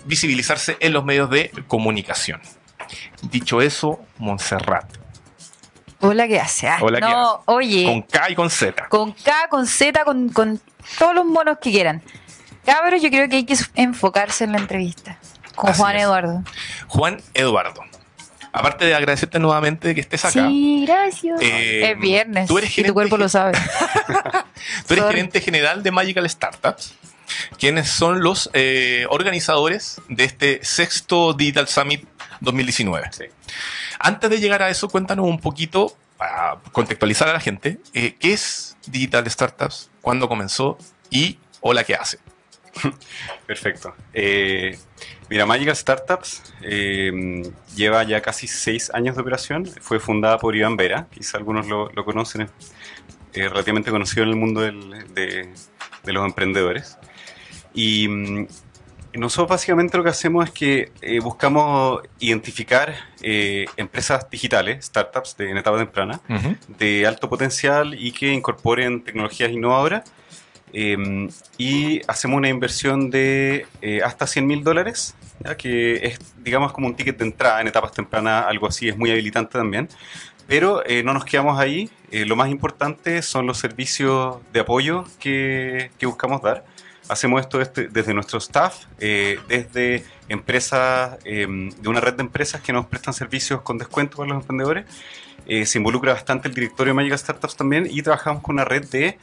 visibilizarse 0.05 0.77
en 0.81 0.93
los 0.93 1.05
medios 1.05 1.31
de 1.31 1.51
comunicación. 1.67 2.41
Dicho 3.23 3.61
eso, 3.61 4.01
Montserrat, 4.19 4.85
Hola, 6.01 6.29
¿qué 6.29 6.39
hace? 6.39 6.69
Ah, 6.69 6.79
Hola, 6.83 7.01
¿qué 7.01 7.07
no, 7.07 7.43
oye. 7.47 7.85
con 7.87 8.03
K 8.03 8.31
y 8.31 8.35
con 8.35 8.51
Z. 8.51 8.89
con 8.89 9.13
K, 9.13 9.49
con 9.49 9.67
Z, 9.67 10.05
con, 10.05 10.29
con 10.29 10.61
todos 10.99 11.15
los 11.15 11.25
monos 11.25 11.57
que 11.61 11.71
quieran. 11.71 12.03
Cabros, 12.67 13.01
yo 13.01 13.09
creo 13.09 13.29
que 13.29 13.37
hay 13.37 13.45
que 13.47 13.57
enfocarse 13.77 14.45
en 14.45 14.53
la 14.53 14.59
entrevista 14.59 15.19
con 15.55 15.71
Así 15.71 15.81
Juan 15.81 15.97
es. 15.97 16.03
Eduardo. 16.03 16.43
Juan 16.89 17.23
Eduardo. 17.35 17.83
Aparte 18.59 18.87
de 18.87 18.95
agradecerte 18.95 19.39
nuevamente 19.39 19.95
que 19.95 20.01
estés 20.01 20.25
acá, 20.25 20.49
Sí, 20.49 20.85
gracias. 20.87 21.41
Eh, 21.43 21.91
es 21.91 21.99
viernes 21.99 22.49
tú 22.49 22.57
eres 22.57 22.71
y 22.71 22.73
gerente 22.73 22.89
tu 22.89 22.95
cuerpo 22.95 23.17
lo 23.19 23.29
sabe. 23.29 23.53
tú 24.87 24.95
eres 24.95 25.05
sorry. 25.05 25.17
gerente 25.17 25.41
general 25.43 25.83
de 25.83 25.91
Magical 25.91 26.29
Startups, 26.29 26.95
quienes 27.59 27.91
son 27.91 28.23
los 28.23 28.49
eh, 28.55 29.07
organizadores 29.11 30.01
de 30.09 30.25
este 30.25 30.65
sexto 30.65 31.35
Digital 31.35 31.69
Summit 31.69 32.09
2019. 32.41 33.11
Sí. 33.13 33.25
Antes 33.99 34.31
de 34.31 34.41
llegar 34.41 34.63
a 34.63 34.71
eso, 34.71 34.89
cuéntanos 34.89 35.27
un 35.27 35.39
poquito, 35.39 35.95
para 36.17 36.57
contextualizar 36.73 37.29
a 37.29 37.35
la 37.35 37.41
gente, 37.41 37.79
eh, 37.93 38.17
¿qué 38.19 38.33
es 38.33 38.79
Digital 38.87 39.31
Startups? 39.31 39.91
¿Cuándo 40.01 40.29
comenzó? 40.29 40.79
Y 41.11 41.39
hola, 41.61 41.85
¿qué 41.85 41.95
hace? 41.95 42.19
Perfecto. 43.47 43.95
Eh, 44.15 44.79
mira, 45.29 45.47
Magical 45.47 45.77
Startups 45.77 46.55
eh, 46.63 47.43
lleva 47.75 48.03
ya 48.05 48.21
casi 48.21 48.47
seis 48.47 48.91
años 48.95 49.17
de 49.17 49.23
operación. 49.23 49.67
Fue 49.81 49.99
fundada 50.01 50.39
por 50.39 50.55
Iván 50.57 50.77
Vera, 50.77 51.07
quizá 51.11 51.39
algunos 51.39 51.67
lo, 51.67 51.91
lo 51.93 52.05
conocen, 52.05 52.43
es 52.43 52.51
eh, 53.35 53.49
relativamente 53.49 53.91
conocido 53.91 54.23
en 54.25 54.29
el 54.31 54.37
mundo 54.37 54.61
del- 54.61 55.13
de, 55.15 55.49
de 56.05 56.13
los 56.13 56.25
emprendedores. 56.25 56.97
Y 57.75 58.09
mm, 58.09 58.47
nosotros 59.15 59.49
básicamente 59.49 59.97
lo 59.97 60.05
que 60.05 60.11
hacemos 60.11 60.45
es 60.47 60.51
que 60.53 60.93
eh, 61.01 61.21
buscamos 61.21 62.03
identificar 62.19 62.95
empresas 63.23 64.29
digitales, 64.31 64.85
startups 64.87 65.37
de, 65.39 65.51
en 65.51 65.57
etapa 65.57 65.79
temprana, 65.79 66.21
de 66.79 67.07
alto 67.07 67.29
potencial 67.29 67.95
y 67.99 68.13
que 68.13 68.33
incorporen 68.33 69.03
tecnologías 69.03 69.51
innovadoras. 69.51 70.05
Eh, 70.73 71.29
y 71.59 72.01
hacemos 72.09 72.37
una 72.39 72.49
inversión 72.49 73.11
de 73.11 73.67
eh, 73.83 74.01
hasta 74.05 74.27
100 74.27 74.47
mil 74.47 74.63
dólares, 74.65 75.15
que 75.59 75.97
es, 76.07 76.19
digamos, 76.43 76.73
como 76.73 76.87
un 76.87 76.97
ticket 76.97 77.19
de 77.19 77.25
entrada 77.27 77.61
en 77.61 77.69
etapas 77.69 77.93
tempranas, 77.93 78.47
algo 78.47 78.67
así, 78.67 78.89
es 78.89 78.97
muy 78.97 79.11
habilitante 79.11 79.53
también. 79.59 79.89
Pero 80.47 80.83
eh, 80.87 81.03
no 81.03 81.13
nos 81.13 81.25
quedamos 81.25 81.59
ahí. 81.59 81.91
eh, 82.13 82.25
lo 82.25 82.37
más 82.37 82.49
importante 82.51 83.21
son 83.23 83.47
los 83.47 83.59
servicios 83.59 84.37
de 84.53 84.61
apoyo 84.61 85.05
que, 85.19 85.91
que 85.99 86.07
buscamos 86.07 86.41
dar. 86.43 86.65
Hacemos 87.09 87.41
esto 87.41 87.61
este- 87.61 87.89
desde 87.89 88.15
nuestro 88.15 88.39
staff, 88.39 88.85
eh, 89.01 89.39
desde 89.49 90.05
empresas, 90.29 91.19
eh, 91.25 91.47
de 91.81 91.89
una 91.89 92.01
red 92.01 92.15
de 92.15 92.23
empresas 92.23 92.61
que 92.61 92.73
nos 92.73 92.87
prestan 92.87 93.13
servicios 93.15 93.61
con 93.63 93.79
descuento 93.79 94.17
para 94.19 94.29
los 94.31 94.41
emprendedores. 94.43 94.87
Eh, 95.47 95.67
se 95.67 95.79
involucra 95.79 96.13
bastante 96.13 96.49
el 96.49 96.55
directorio 96.55 96.93
de 96.93 96.95
Magical 96.97 97.19
Startups 97.19 97.57
también 97.57 97.87
y 97.91 98.03
trabajamos 98.03 98.43
con 98.43 98.55
una 98.57 98.65
red 98.65 98.89
de 98.89 99.19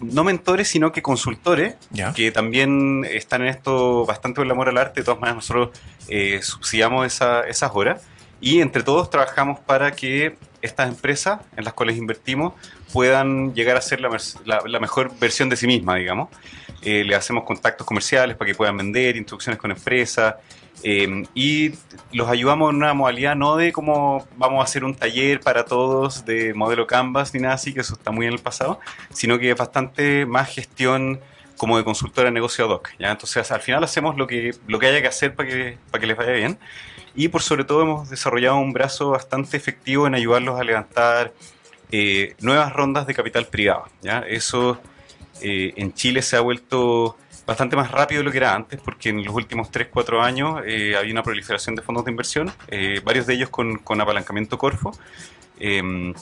no 0.00 0.24
mentores, 0.24 0.68
sino 0.68 0.92
que 0.92 1.02
consultores 1.02 1.76
Ya. 1.90 2.12
que 2.12 2.30
también 2.32 3.04
están 3.10 3.42
en 3.42 3.48
esto 3.48 4.04
bastante 4.04 4.36
con 4.36 4.46
el 4.46 4.50
amor 4.50 4.68
al 4.68 4.78
arte. 4.78 5.00
De 5.00 5.04
todas 5.04 5.20
maneras, 5.20 5.36
nosotros 5.36 5.70
eh, 6.08 6.40
subsidiamos 6.42 7.06
esa- 7.06 7.42
esas 7.46 7.70
horas 7.74 8.02
y 8.40 8.60
entre 8.60 8.82
todos 8.82 9.08
trabajamos 9.10 9.60
para 9.60 9.92
que 9.92 10.36
estas 10.60 10.88
empresas 10.88 11.40
en 11.56 11.64
las 11.64 11.72
cuales 11.74 11.96
invertimos 11.96 12.54
puedan 12.92 13.54
llegar 13.54 13.76
a 13.76 13.80
ser 13.80 14.00
la, 14.00 14.08
la- 14.44 14.62
la 14.66 14.80
mejor 14.80 15.12
versión 15.18 15.48
de 15.48 15.56
sí 15.56 15.66
misma, 15.66 15.96
digamos. 15.96 16.28
Eh, 16.82 17.02
le 17.04 17.14
hacemos 17.14 17.44
contactos 17.44 17.86
comerciales 17.86 18.36
para 18.36 18.48
que 18.50 18.54
puedan 18.54 18.76
vender, 18.76 19.16
instrucciones 19.16 19.58
con 19.58 19.70
empresas. 19.70 20.34
Eh, 20.86 21.24
y 21.34 21.72
los 22.12 22.28
ayudamos 22.28 22.70
en 22.70 22.76
una 22.76 22.92
modalidad 22.92 23.34
no 23.34 23.56
de 23.56 23.72
como 23.72 24.26
vamos 24.36 24.60
a 24.60 24.64
hacer 24.64 24.84
un 24.84 24.94
taller 24.94 25.40
para 25.40 25.64
todos 25.64 26.26
de 26.26 26.52
modelo 26.52 26.86
Canvas 26.86 27.32
ni 27.32 27.40
nada 27.40 27.54
así, 27.54 27.72
que 27.72 27.80
eso 27.80 27.94
está 27.94 28.10
muy 28.10 28.26
en 28.26 28.34
el 28.34 28.38
pasado, 28.38 28.78
sino 29.10 29.38
que 29.38 29.50
es 29.50 29.56
bastante 29.56 30.26
más 30.26 30.50
gestión 30.50 31.20
como 31.56 31.78
de 31.78 31.84
consultora 31.84 32.26
de 32.26 32.32
negocio 32.32 32.66
ad 32.66 32.70
hoc. 32.70 32.90
¿ya? 32.98 33.10
Entonces, 33.10 33.50
al 33.50 33.62
final 33.62 33.82
hacemos 33.82 34.18
lo 34.18 34.26
que, 34.26 34.54
lo 34.66 34.78
que 34.78 34.88
haya 34.88 35.00
que 35.00 35.08
hacer 35.08 35.34
para 35.34 35.48
que, 35.48 35.78
para 35.90 36.00
que 36.00 36.06
les 36.06 36.16
vaya 36.18 36.32
bien. 36.32 36.58
Y 37.14 37.28
por 37.28 37.40
sobre 37.40 37.64
todo 37.64 37.82
hemos 37.82 38.10
desarrollado 38.10 38.56
un 38.56 38.74
brazo 38.74 39.10
bastante 39.10 39.56
efectivo 39.56 40.06
en 40.06 40.14
ayudarlos 40.14 40.60
a 40.60 40.64
levantar 40.64 41.32
eh, 41.90 42.34
nuevas 42.40 42.72
rondas 42.74 43.06
de 43.06 43.14
capital 43.14 43.46
privado. 43.46 43.86
¿ya? 44.02 44.18
Eso 44.18 44.78
eh, 45.40 45.72
en 45.76 45.94
Chile 45.94 46.20
se 46.20 46.36
ha 46.36 46.40
vuelto 46.40 47.16
bastante 47.46 47.76
más 47.76 47.90
rápido 47.90 48.20
de 48.20 48.24
lo 48.24 48.30
que 48.30 48.38
era 48.38 48.54
antes, 48.54 48.80
porque 48.80 49.10
en 49.10 49.24
los 49.24 49.34
últimos 49.34 49.70
3-4 49.70 50.22
años 50.22 50.62
eh, 50.66 50.96
había 50.96 51.12
una 51.12 51.22
proliferación 51.22 51.74
de 51.74 51.82
fondos 51.82 52.04
de 52.04 52.10
inversión, 52.10 52.50
eh, 52.68 53.00
varios 53.04 53.26
de 53.26 53.34
ellos 53.34 53.50
con, 53.50 53.78
con 53.78 54.00
apalancamiento 54.00 54.56
Corfo. 54.58 54.92
em, 55.60 56.14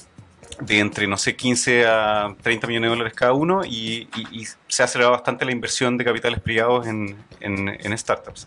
de 0.60 0.78
entre, 0.80 1.06
no 1.06 1.16
sé, 1.16 1.34
15 1.34 1.86
a 1.86 2.34
30 2.42 2.66
millones 2.66 2.88
de 2.90 2.96
dólares 2.96 3.14
cada 3.14 3.32
uno 3.32 3.62
y, 3.64 4.06
se 4.68 4.82
ha 4.82 4.84
acelerado 4.84 5.12
bastante 5.12 5.44
la 5.46 5.50
inversión 5.52 5.96
de 5.96 6.04
capitales 6.04 6.40
privados 6.40 6.86
en, 6.86 7.16
en- 7.40 7.98
startups. 7.98 8.46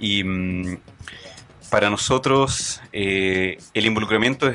Y 0.00 0.24
mm, 0.24 0.78
para 1.70 1.90
nosotros 1.90 2.82
eh, 2.92 3.56
el 3.72 3.86
involucramiento 3.86 4.52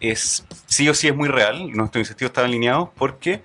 es- 0.00 0.44
sí 0.66 0.88
o 0.88 0.94
sí 0.94 1.06
es 1.08 1.14
muy 1.14 1.28
real, 1.28 1.70
nuestros 1.70 2.00
incentivos 2.00 2.30
están 2.30 2.46
alineados 2.46 2.88
porque 2.96 3.42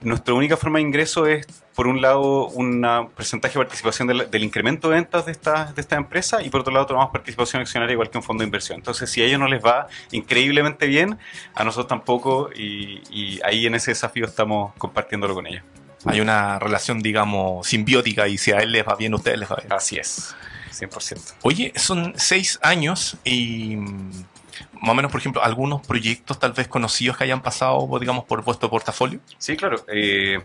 nuestra 0.00 0.32
única 0.34 0.56
forma 0.56 0.78
de 0.78 0.84
ingreso 0.84 1.26
es, 1.26 1.46
por 1.80 1.86
un 1.86 2.02
lado, 2.02 2.48
un 2.48 2.82
porcentaje 3.16 3.54
de 3.54 3.64
participación 3.64 4.06
del, 4.06 4.30
del 4.30 4.44
incremento 4.44 4.90
de 4.90 4.96
ventas 4.96 5.24
de 5.24 5.32
esta, 5.32 5.72
de 5.72 5.80
esta 5.80 5.96
empresa 5.96 6.42
y 6.42 6.50
por 6.50 6.60
otro 6.60 6.74
lado 6.74 6.84
tomamos 6.84 7.10
participación 7.10 7.62
accionaria 7.62 7.94
igual 7.94 8.10
que 8.10 8.18
un 8.18 8.22
fondo 8.22 8.42
de 8.42 8.48
inversión. 8.48 8.76
Entonces, 8.76 9.08
si 9.10 9.22
a 9.22 9.24
ellos 9.24 9.40
no 9.40 9.48
les 9.48 9.64
va 9.64 9.88
increíblemente 10.12 10.86
bien, 10.86 11.16
a 11.54 11.64
nosotros 11.64 11.88
tampoco 11.88 12.50
y, 12.54 13.00
y 13.10 13.40
ahí 13.44 13.64
en 13.64 13.76
ese 13.76 13.92
desafío 13.92 14.26
estamos 14.26 14.74
compartiéndolo 14.76 15.32
con 15.32 15.46
ellos. 15.46 15.62
Hay 16.04 16.20
una 16.20 16.58
relación, 16.58 17.00
digamos, 17.00 17.66
simbiótica 17.66 18.28
y 18.28 18.36
si 18.36 18.52
a 18.52 18.58
él 18.58 18.72
les 18.72 18.86
va 18.86 18.94
bien, 18.94 19.14
a 19.14 19.16
ustedes 19.16 19.38
les 19.38 19.50
va 19.50 19.56
bien. 19.56 19.72
Así 19.72 19.96
es, 19.96 20.36
100%. 20.78 21.36
Oye, 21.40 21.72
son 21.76 22.12
seis 22.14 22.58
años 22.60 23.16
y 23.24 23.76
mm, 23.76 24.10
más 24.82 24.90
o 24.90 24.94
menos, 24.94 25.10
por 25.10 25.18
ejemplo, 25.18 25.42
algunos 25.42 25.80
proyectos 25.86 26.38
tal 26.38 26.52
vez 26.52 26.68
conocidos 26.68 27.16
que 27.16 27.24
hayan 27.24 27.40
pasado, 27.40 27.88
digamos, 27.98 28.24
por 28.24 28.44
vuestro 28.44 28.68
portafolio. 28.68 29.18
Sí, 29.38 29.56
claro. 29.56 29.82
eh, 29.90 30.40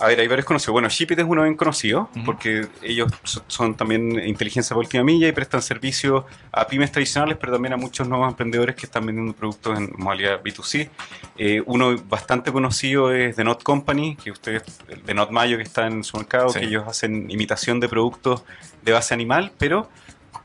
a 0.00 0.06
ver, 0.06 0.18
hay 0.20 0.26
varios 0.26 0.44
conocidos. 0.46 0.72
Bueno, 0.72 0.88
Shipit 0.88 1.18
es 1.20 1.24
uno 1.26 1.42
bien 1.42 1.54
conocido 1.56 2.08
porque 2.24 2.66
ellos 2.82 3.12
so- 3.22 3.44
son 3.46 3.76
también 3.76 4.18
inteligencia 4.26 4.74
por 4.74 4.84
última 4.84 5.04
milla 5.04 5.28
y 5.28 5.32
prestan 5.32 5.62
servicio 5.62 6.26
a 6.52 6.66
pymes 6.66 6.90
tradicionales, 6.92 7.36
pero 7.40 7.52
también 7.52 7.74
a 7.74 7.76
muchos 7.76 8.08
nuevos 8.08 8.28
emprendedores 8.28 8.74
que 8.76 8.86
están 8.86 9.06
vendiendo 9.06 9.32
productos 9.34 9.78
en 9.78 9.92
modalidad 9.96 10.42
B2C. 10.42 10.90
Eh, 11.38 11.62
uno 11.66 11.96
bastante 12.08 12.50
conocido 12.52 13.12
es 13.12 13.36
The 13.36 13.44
Not 13.44 13.62
Company, 13.62 14.16
que 14.16 14.30
ustedes, 14.30 14.62
The 15.06 15.14
Not 15.14 15.30
Mayo, 15.30 15.56
que 15.56 15.62
está 15.62 15.86
en 15.86 16.02
su 16.02 16.16
mercado, 16.16 16.48
Sí. 16.48 16.60
que 16.60 16.66
ellos 16.66 16.84
hacen 16.88 17.30
imitación 17.30 17.78
de 17.80 17.88
productos 17.88 18.42
de 18.82 18.92
base 18.92 19.14
animal, 19.14 19.52
pero 19.58 19.88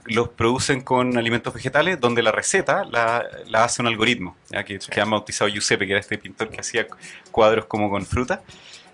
los 0.06 0.30
producen 0.30 0.82
con 0.82 1.18
alimentos 1.18 1.54
vegetales, 1.54 2.00
donde 2.00 2.24
la 2.24 2.32
receta 2.32 2.84
la, 2.86 3.24
la 3.48 3.64
hace 3.64 3.82
un 3.82 3.88
algoritmo, 3.88 4.36
¿ya? 4.50 4.64
Que, 4.64 4.80
que 4.80 5.02
han 5.02 5.10
bautizado 5.10 5.50
Giuseppe, 5.50 5.86
que 5.86 5.92
era 5.94 6.00
este 6.00 6.18
pintor 6.18 6.50
que 6.50 6.60
hacía 6.62 6.88
cuadros 7.32 7.66
como 7.66 7.90
con 7.90 8.06
fruta. 8.06 8.42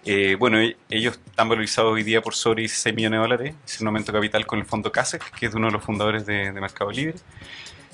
Eh, 0.06 0.36
bueno, 0.38 0.60
e- 0.60 0.78
ellos 0.90 1.20
están 1.26 1.50
valorizados 1.50 1.92
hoy 1.94 2.04
día 2.04 2.22
por 2.22 2.36
sobre 2.36 2.62
16 2.62 2.96
millones 2.96 3.18
de 3.18 3.22
dólares, 3.22 3.56
es 3.66 3.82
un 3.82 3.88
aumento 3.88 4.12
de 4.12 4.18
capital 4.20 4.46
con 4.46 4.60
el 4.60 4.66
fondo 4.66 4.92
CASEC, 4.92 5.32
que 5.32 5.48
es 5.48 5.54
uno 5.56 5.68
de 5.68 5.74
los 5.74 5.84
fundadores 5.84 6.26
de, 6.26 6.52
de 6.52 6.62
Mercado 6.62 6.92
Libre. 6.92 7.16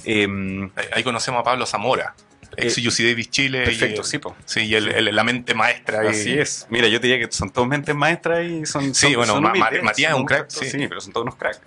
Em, 0.04 0.70
Ahí- 0.94 1.04
conocemos 1.04 1.40
a 1.40 1.44
Pablo 1.44 1.66
Zamora, 1.66 2.16
ex 2.58 2.78
Eh, 2.78 2.88
UC 2.88 3.04
Davis 3.10 3.30
Chile. 3.30 3.64
perfecto, 3.64 4.02
y 4.02 4.04
sí, 4.04 4.18
po. 4.18 4.36
Sí, 4.46 4.62
y 4.62 4.76
el- 4.76 4.90
el- 4.90 5.16
la 5.16 5.24
mente 5.24 5.54
maestra. 5.54 6.02
Así 6.10 6.38
es. 6.38 6.68
Mira, 6.70 6.88
yo 6.88 7.00
te 7.00 7.08
diría 7.08 7.26
que 7.26 7.32
son 7.32 7.50
todos 7.52 7.68
mentes 7.68 7.96
maestras 7.96 8.44
y 8.46 8.66
son. 8.66 8.94
Sí, 8.94 9.08
son- 9.08 9.16
bueno, 9.16 9.34
son 9.34 9.44
Matías 9.84 10.12
es 10.12 10.18
un 10.18 10.26
crack, 10.26 10.50
sí. 10.50 10.70
Sí, 10.70 10.88
pero 10.88 11.00
son 11.02 11.14
todos 11.14 11.24
unos 11.26 11.36
cracks. 11.36 11.62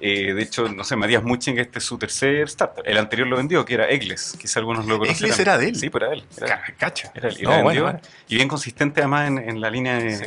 Eh, 0.00 0.34
de 0.34 0.42
hecho, 0.42 0.68
no 0.68 0.84
sé, 0.84 0.94
Matías 0.96 1.22
Muching, 1.22 1.58
este 1.58 1.78
es 1.78 1.84
su 1.84 1.96
tercer 1.98 2.42
startup. 2.48 2.82
El 2.84 2.98
anterior 2.98 3.26
lo 3.28 3.36
vendió, 3.36 3.64
que 3.64 3.74
era 3.74 3.88
Egles. 3.88 4.36
Quizá 4.38 4.60
algunos 4.60 4.86
lo 4.86 4.98
conocen. 4.98 5.24
¿Egles 5.24 5.38
era 5.38 5.56
de 5.58 5.68
él? 5.68 5.76
Sí, 5.76 5.88
pues 5.88 6.02
era 6.04 6.12
él. 6.12 6.24
Era, 6.36 6.46
Ca- 6.62 6.74
Cacha. 6.76 7.12
era 7.14 7.28
él. 7.28 7.36
Y, 7.38 7.42
No, 7.42 7.50
bueno, 7.50 7.64
vendió, 7.66 7.82
bueno. 7.84 8.00
y 8.28 8.34
bien 8.36 8.48
consistente 8.48 9.00
además 9.00 9.28
en, 9.28 9.38
en 9.38 9.60
la 9.60 9.70
línea 9.70 9.94
de, 9.98 10.16
Sí. 10.16 10.24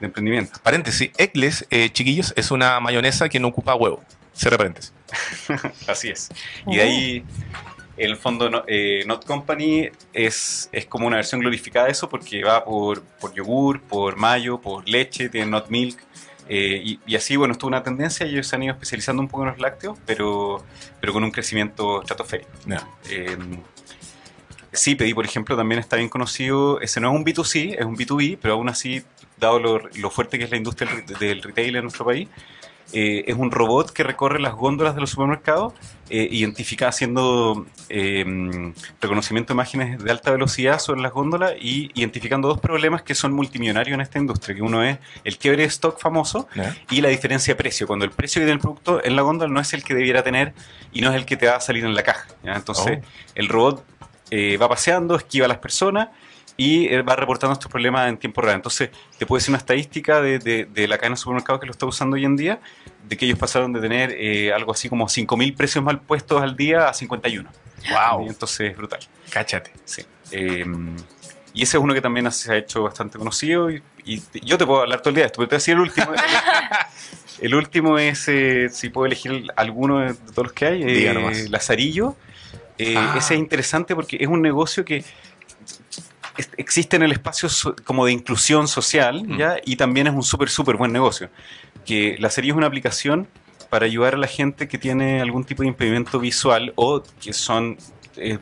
de 0.00 0.06
emprendimiento. 0.06 0.58
Paréntesis, 0.62 1.10
Eccles, 1.16 1.66
eh, 1.70 1.90
chiquillos, 1.90 2.32
es 2.36 2.50
una 2.50 2.80
mayonesa 2.80 3.28
que 3.28 3.38
no 3.38 3.48
ocupa 3.48 3.74
huevo. 3.74 4.02
Cierra 4.34 4.56
paréntesis. 4.58 4.92
Así 5.86 6.08
es. 6.08 6.28
Y 6.66 6.76
de 6.76 6.82
ahí, 6.82 7.24
el 7.96 8.16
fondo 8.16 8.50
no- 8.50 8.64
eh, 8.66 9.04
Not 9.06 9.24
Company 9.24 9.90
es, 10.12 10.68
es 10.72 10.86
como 10.86 11.06
una 11.06 11.16
versión 11.16 11.40
glorificada 11.40 11.86
de 11.86 11.92
eso 11.92 12.08
porque 12.08 12.42
va 12.42 12.64
por, 12.64 13.02
por 13.02 13.32
yogur, 13.32 13.80
por 13.80 14.16
mayo, 14.16 14.60
por 14.60 14.88
leche, 14.88 15.28
tiene 15.28 15.46
Not 15.46 15.68
Milk. 15.70 16.00
Eh, 16.48 16.80
y, 16.84 17.00
y 17.06 17.16
así, 17.16 17.36
bueno, 17.36 17.52
estuvo 17.52 17.68
una 17.68 17.82
tendencia 17.82 18.26
ellos 18.26 18.46
se 18.46 18.56
han 18.56 18.62
ido 18.62 18.72
especializando 18.74 19.22
un 19.22 19.28
poco 19.28 19.44
en 19.44 19.50
los 19.50 19.58
lácteos, 19.58 19.98
pero, 20.06 20.62
pero 21.00 21.12
con 21.12 21.24
un 21.24 21.30
crecimiento 21.30 22.00
estratosférico. 22.00 22.50
Ya. 22.66 22.86
Eh, 23.10 23.36
sí, 24.72 24.94
pedí, 24.94 25.14
por 25.14 25.24
ejemplo, 25.24 25.56
también 25.56 25.78
está 25.78 25.96
bien 25.96 26.08
conocido. 26.08 26.80
Ese 26.80 27.00
no 27.00 27.10
es 27.10 27.16
un 27.16 27.24
B2C, 27.24 27.76
es 27.78 27.84
un 27.84 27.96
B2B, 27.96 28.38
pero 28.40 28.54
aún 28.54 28.68
así, 28.68 29.02
dado 29.38 29.58
lo, 29.58 29.78
lo 29.94 30.10
fuerte 30.10 30.38
que 30.38 30.44
es 30.44 30.50
la 30.50 30.56
industria 30.56 30.90
del 31.18 31.42
retail 31.42 31.76
en 31.76 31.82
nuestro 31.82 32.04
país, 32.04 32.28
eh, 32.92 33.24
es 33.26 33.36
un 33.36 33.50
robot 33.50 33.92
que 33.92 34.02
recorre 34.02 34.38
las 34.38 34.54
góndolas 34.54 34.94
de 34.94 35.00
los 35.00 35.10
supermercados, 35.10 35.72
eh, 36.10 36.52
haciendo 36.86 37.66
eh, 37.88 38.72
reconocimiento 39.00 39.52
de 39.52 39.54
imágenes 39.54 40.02
de 40.02 40.10
alta 40.10 40.30
velocidad 40.30 40.78
sobre 40.78 41.00
las 41.00 41.12
góndolas 41.12 41.54
y 41.60 41.90
identificando 41.94 42.48
dos 42.48 42.60
problemas 42.60 43.02
que 43.02 43.14
son 43.14 43.32
multimillonarios 43.32 43.94
en 43.94 44.00
esta 44.00 44.18
industria, 44.18 44.54
que 44.54 44.62
uno 44.62 44.82
es 44.82 44.98
el 45.24 45.38
quiebre 45.38 45.62
de 45.62 45.68
stock 45.68 45.98
famoso 46.00 46.48
y 46.90 47.00
la 47.00 47.08
diferencia 47.08 47.54
de 47.54 47.56
precio, 47.56 47.86
cuando 47.86 48.04
el 48.04 48.10
precio 48.10 48.40
que 48.40 48.46
tiene 48.46 48.56
el 48.56 48.60
producto 48.60 49.04
en 49.04 49.16
la 49.16 49.22
góndola 49.22 49.52
no 49.52 49.60
es 49.60 49.72
el 49.74 49.82
que 49.82 49.94
debiera 49.94 50.22
tener 50.22 50.54
y 50.92 51.00
no 51.00 51.10
es 51.10 51.16
el 51.16 51.24
que 51.24 51.36
te 51.36 51.46
va 51.46 51.56
a 51.56 51.60
salir 51.60 51.84
en 51.84 51.94
la 51.94 52.02
caja. 52.02 52.26
¿ya? 52.42 52.54
Entonces, 52.54 52.98
Oh. 53.02 53.06
el 53.34 53.48
robot 53.48 53.84
eh, 54.30 54.56
va 54.56 54.68
paseando, 54.68 55.16
esquiva 55.16 55.46
a 55.46 55.48
las 55.48 55.58
personas 55.58 56.08
y 56.56 56.86
eh, 56.86 57.02
va 57.02 57.16
reportando 57.16 57.52
estos 57.52 57.70
problemas 57.70 58.08
en 58.08 58.16
tiempo 58.16 58.40
real. 58.40 58.56
Entonces, 58.56 58.90
te 59.18 59.26
puede 59.26 59.40
decir 59.40 59.50
una 59.50 59.58
estadística 59.58 60.20
de, 60.20 60.38
de- 60.38 60.66
de 60.66 60.86
la 60.88 60.96
cadena 60.98 61.14
de 61.14 61.20
supermercados 61.20 61.60
que 61.60 61.66
lo 61.66 61.72
está 61.72 61.86
usando 61.86 62.14
hoy 62.14 62.24
en 62.24 62.36
día, 62.36 62.60
de 63.08 63.16
que 63.16 63.24
ellos 63.26 63.38
pasaron 63.38 63.72
de 63.72 63.80
tener 63.80 64.12
eh, 64.16 64.52
algo 64.52 64.72
así 64.72 64.88
como 64.88 65.06
5.000 65.08 65.56
precios 65.56 65.82
mal 65.84 66.00
puestos 66.00 66.40
al 66.42 66.56
día 66.56 66.88
a 66.88 66.94
51. 66.94 67.50
Wow. 67.90 68.26
Entonces, 68.28 68.70
es 68.70 68.76
brutal. 68.76 69.00
Cáchate. 69.30 69.72
Sí. 69.84 70.02
Eh, 70.30 70.64
y 71.52 71.62
ese 71.62 71.76
es 71.76 71.82
uno 71.82 71.92
que 71.94 72.00
también 72.00 72.30
se 72.32 72.52
ha 72.52 72.56
hecho 72.56 72.82
bastante 72.84 73.18
conocido. 73.18 73.70
Y, 73.70 73.82
y 74.04 74.22
yo 74.44 74.56
te 74.58 74.64
puedo 74.66 74.80
hablar 74.82 75.00
todo 75.00 75.10
el 75.10 75.14
día 75.16 75.24
de 75.24 75.26
esto, 75.26 75.38
pero 75.38 75.48
te 75.48 75.54
voy 75.54 75.56
a 75.56 75.60
decir 75.60 75.74
el 75.74 75.80
último. 75.80 76.06
el 77.40 77.54
último 77.54 77.98
es, 77.98 78.28
eh, 78.28 78.68
si 78.70 78.88
puedo 78.90 79.06
elegir 79.06 79.44
alguno 79.56 79.98
de 80.00 80.14
todos 80.14 80.44
los 80.44 80.52
que 80.52 80.66
hay, 80.66 80.82
eh. 80.84 81.46
Lazarillo. 81.50 82.16
Eh, 82.78 82.94
Ah. 82.96 83.14
Ese 83.16 83.34
es 83.34 83.40
interesante 83.40 83.94
porque 83.94 84.16
es 84.20 84.26
un 84.28 84.42
negocio 84.42 84.84
que 84.84 85.04
existe 86.56 86.96
en 86.96 87.02
el 87.02 87.12
espacio 87.12 87.48
so- 87.48 87.74
como 87.84 88.06
de 88.06 88.12
inclusión 88.12 88.68
social, 88.68 89.24
Mm. 89.26 89.38
¿ya? 89.38 89.56
Y 89.64 89.76
también 89.76 90.06
es 90.08 90.14
un 90.14 90.22
súper, 90.22 90.48
súper 90.48 90.76
buen 90.76 90.92
negocio. 90.92 91.28
Que 91.84 92.16
Lazarillo 92.18 92.54
es 92.54 92.56
una 92.58 92.66
aplicación 92.66 93.28
para 93.70 93.86
ayudar 93.86 94.14
a 94.14 94.18
la 94.18 94.26
gente 94.26 94.68
que 94.68 94.78
tiene 94.78 95.20
algún 95.20 95.44
tipo 95.44 95.62
de 95.62 95.68
impedimento 95.68 96.18
visual 96.18 96.72
o 96.76 97.02
que 97.20 97.32
son 97.32 97.76
eh, 98.16 98.38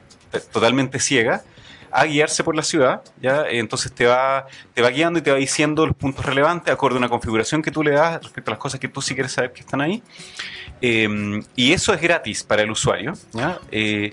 totalmente 0.53 0.99
ciegas 1.01 1.43
a 1.91 2.05
guiarse 2.05 2.43
por 2.45 2.55
la 2.57 2.63
ciudad, 2.63 3.03
¿ya? 3.21 3.45
Entonces 3.49 3.93
te 3.93 4.07
va, 4.07 4.47
te 4.75 4.81
va 4.83 4.89
guiando 4.91 5.19
y 5.19 5.23
te 5.23 5.31
va 5.31 5.37
diciendo 5.37 5.87
los 5.87 5.95
puntos 5.97 6.25
relevantes 6.25 6.73
acorde 6.73 6.95
a 6.97 6.99
una 6.99 7.09
configuración 7.11 7.61
que 7.63 7.71
tú 7.71 7.83
le 7.83 7.91
das 7.93 8.23
respecto 8.23 8.51
a 8.51 8.53
las 8.53 8.59
cosas 8.59 8.81
que 8.81 8.89
tú 8.89 9.03
sí 9.03 9.15
quieres 9.15 9.33
saber 9.33 9.53
que 9.53 9.61
están 9.61 9.81
ahí. 9.83 10.03
Eh, 10.81 11.43
y 11.55 11.73
eso 11.73 11.93
es 11.95 12.01
gratis 12.01 12.43
para 12.45 12.63
el 12.63 12.71
usuario, 12.71 13.13
¿ya? 13.33 13.59
Eh, 13.71 14.13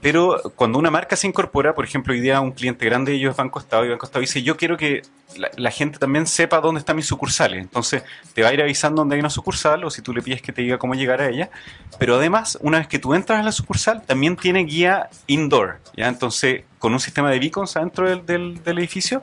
pero 0.00 0.40
cuando 0.56 0.78
una 0.78 0.90
marca 0.90 1.16
se 1.16 1.26
incorpora, 1.26 1.74
por 1.74 1.84
ejemplo, 1.84 2.12
hoy 2.12 2.20
día 2.20 2.40
un 2.40 2.52
cliente 2.52 2.84
grande 2.86 3.12
de 3.12 3.18
ellos 3.18 3.36
Banco 3.36 3.58
Estado 3.58 3.84
y 3.84 3.88
Banco 3.88 4.06
Estado 4.06 4.20
dice, 4.20 4.42
yo 4.42 4.56
quiero 4.56 4.76
que 4.76 5.02
la, 5.36 5.70
gente 5.70 5.98
también 5.98 6.26
sepa 6.26 6.60
dónde 6.60 6.80
están 6.80 6.96
mis 6.96 7.06
sucursales. 7.06 7.60
Entonces 7.60 8.02
te 8.34 8.42
va 8.42 8.48
a 8.48 8.54
ir 8.54 8.62
avisando 8.62 9.02
dónde 9.02 9.16
hay 9.16 9.20
una 9.20 9.30
sucursal 9.30 9.84
o 9.84 9.90
si 9.90 10.02
tú 10.02 10.12
le 10.12 10.22
pides 10.22 10.42
que 10.42 10.52
te 10.52 10.62
diga 10.62 10.78
cómo 10.78 10.94
llegar 10.94 11.20
a 11.20 11.28
ella. 11.28 11.50
Pero 11.98 12.16
además, 12.16 12.58
una 12.60 12.78
vez 12.78 12.88
que 12.88 12.98
tú 12.98 13.14
entras 13.14 13.40
a 13.40 13.42
la 13.42 13.52
sucursal, 13.52 14.02
también 14.02 14.36
tiene 14.36 14.64
guía 14.64 15.08
indoor. 15.26 15.80
¿ya? 15.96 16.08
Entonces, 16.08 16.62
con 16.78 16.92
un 16.92 17.00
sistema 17.00 17.30
de 17.30 17.38
beacons 17.38 17.76
adentro 17.76 18.08
del, 18.08 18.62
del- 18.62 18.78
edificio, 18.78 19.22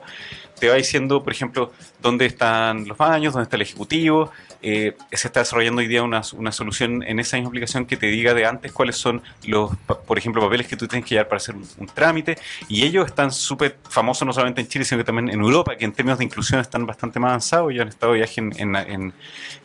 te 0.58 0.68
va 0.68 0.74
diciendo, 0.76 1.22
por 1.22 1.32
ejemplo, 1.32 1.72
dónde 2.00 2.26
están 2.26 2.86
los 2.86 2.96
baños, 2.96 3.32
dónde 3.32 3.44
está 3.44 3.56
el 3.56 3.62
ejecutivo. 3.62 4.30
Eh, 4.62 4.96
se 5.12 5.28
está 5.28 5.40
desarrollando 5.40 5.80
hoy 5.80 5.86
día 5.86 6.02
una, 6.02 6.22
una 6.34 6.50
solución 6.50 7.02
en 7.02 7.18
esa 7.18 7.36
misma 7.36 7.48
aplicación 7.48 7.84
que 7.84 7.96
te 7.96 8.06
diga 8.06 8.32
de 8.32 8.46
antes 8.46 8.72
cuáles 8.72 8.96
son 8.96 9.22
los, 9.44 9.70
por 10.06 10.18
ejemplo, 10.18 10.42
papeles 10.42 10.66
que 10.66 10.76
tú 10.76 10.88
tienes 10.88 11.06
que 11.06 11.14
llevar 11.14 11.28
para 11.28 11.36
hacer 11.36 11.54
un, 11.54 11.86
trámite. 11.86 12.38
Y 12.68 12.84
ellos 12.84 13.06
están 13.06 13.32
súper 13.32 13.78
famosos 13.88 14.26
no 14.26 14.32
solamente 14.32 14.62
en 14.62 14.68
Chile, 14.68 14.84
sino 14.84 14.98
que 14.98 15.04
también 15.04 15.28
en 15.28 15.40
Europa, 15.40 15.76
que 15.76 15.84
términos 15.96 16.18
de 16.18 16.24
inclusión 16.24 16.60
están 16.60 16.86
bastante 16.86 17.18
más 17.18 17.30
avanzados. 17.30 17.74
Ya 17.74 17.82
han 17.82 17.88
estado 17.88 18.12
de 18.12 18.18
viaje 18.18 18.40
en, 18.40 18.76
en, 18.76 19.14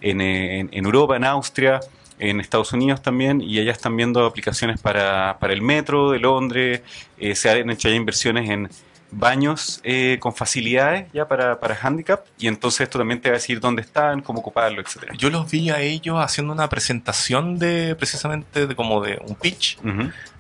en, 0.02 0.86
Europa, 0.86 1.16
en 1.16 1.26
Austria, 1.26 1.80
en 2.18 2.40
Estados 2.40 2.74
Unidos 2.74 3.02
también, 3.02 3.42
y 3.42 3.60
ellas 3.60 3.78
están 3.78 3.96
viendo 3.96 4.26
aplicaciones 4.26 4.80
para, 4.82 5.38
para 5.40 5.54
el 5.54 5.62
metro 5.62 6.12
de 6.12 6.20
Londres. 6.20 6.82
Eh, 7.20 7.36
se 7.36 7.50
han 7.50 7.70
hecho 7.70 7.90
ya 7.90 7.96
inversiones 7.96 8.50
en 8.50 8.70
baños 9.12 9.82
eh, 9.84 10.18
con 10.20 10.34
facilidades 10.34 11.12
ya 11.14 11.28
para, 11.28 11.60
para 11.60 11.78
handicap, 11.82 12.26
y 12.40 12.48
entonces 12.48 12.82
esto 12.82 12.98
también 12.98 13.20
te 13.20 13.30
va 13.30 13.36
a 13.36 13.40
decir 13.40 13.60
dónde 13.60 13.82
están, 13.82 14.22
cómo 14.22 14.40
ocuparlo, 14.40 14.82
etcétera. 14.82 15.14
Yo 15.18 15.30
los 15.30 15.52
vi 15.52 15.70
a 15.70 15.82
ellos 15.82 16.18
haciendo 16.20 16.54
una 16.54 16.70
presentación 16.70 17.60
de 17.60 17.96
precisamente 17.96 18.68
de 18.68 18.76
como 18.76 19.02
de 19.02 19.22
un 19.28 19.36
pitch 19.36 19.78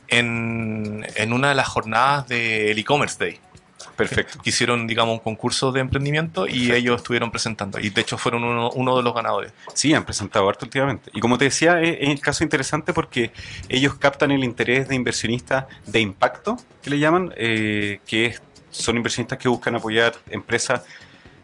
en, 0.08 1.06
en 1.16 1.34
una 1.34 1.50
de 1.50 1.56
las 1.56 1.68
jornadas 1.68 2.28
del 2.28 2.78
e-commerce 2.78 3.18
day. 3.20 3.40
Perfecto. 4.10 4.40
Que 4.44 4.50
hicieron, 4.52 4.88
digamos, 4.88 5.14
un 5.14 5.20
concurso 5.20 5.72
de 5.72 5.80
emprendimiento 5.82 6.46
y 6.48 6.52
Perfecto. 6.52 6.76
ellos 6.76 6.96
estuvieron 6.98 7.32
presentando. 7.32 7.80
Y 7.80 7.90
de 7.90 8.02
hecho 8.02 8.18
fueron 8.18 8.44
uno, 8.44 8.70
uno 8.72 8.98
de 8.98 9.04
los 9.04 9.14
ganadores. 9.14 9.52
Sí, 9.74 9.94
han 9.94 10.06
presentado 10.06 10.48
harto 10.50 10.66
últimamente. 10.66 11.10
Y 11.14 11.20
como 11.20 11.38
te 11.38 11.46
decía, 11.46 11.82
es, 11.82 11.98
es 12.02 12.10
el 12.10 12.20
caso 12.20 12.44
interesante 12.44 12.94
porque 12.94 13.32
ellos 13.70 13.96
captan 13.96 14.32
el 14.32 14.44
interés 14.44 14.88
de 14.88 14.96
inversionistas 14.96 15.66
de 15.86 16.00
impacto, 16.00 16.58
que 16.82 16.90
le 16.90 17.00
llaman, 17.00 17.34
eh, 17.38 18.00
que 18.06 18.26
es- 18.28 18.42
son 18.70 18.96
inversionistas 18.98 19.38
que 19.38 19.50
buscan 19.50 19.76
apoyar 19.76 20.14
empresas 20.30 20.82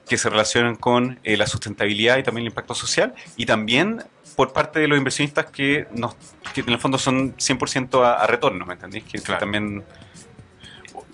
que 0.07 0.17
se 0.17 0.29
relacionan 0.29 0.75
con 0.77 1.19
eh, 1.25 1.35
la 1.35 1.45
sustentabilidad 1.47 2.17
y 2.17 2.23
también 2.23 2.43
el 2.45 2.51
impacto 2.51 2.73
social, 2.73 3.13
y 3.35 3.45
también 3.45 4.01
por 4.37 4.53
parte 4.53 4.79
de 4.79 4.87
los 4.87 4.97
inversionistas 4.97 5.47
que, 5.47 5.87
nos, 5.91 6.15
que 6.53 6.61
en 6.61 6.69
el 6.69 6.79
fondo 6.79 6.97
son 6.97 7.35
100% 7.35 8.01
a, 8.05 8.13
a 8.13 8.27
retorno, 8.27 8.65
¿me 8.65 8.75
entendés? 8.75 9.03
Que 9.03 9.19
Claro. 9.19 9.39
también... 9.41 9.83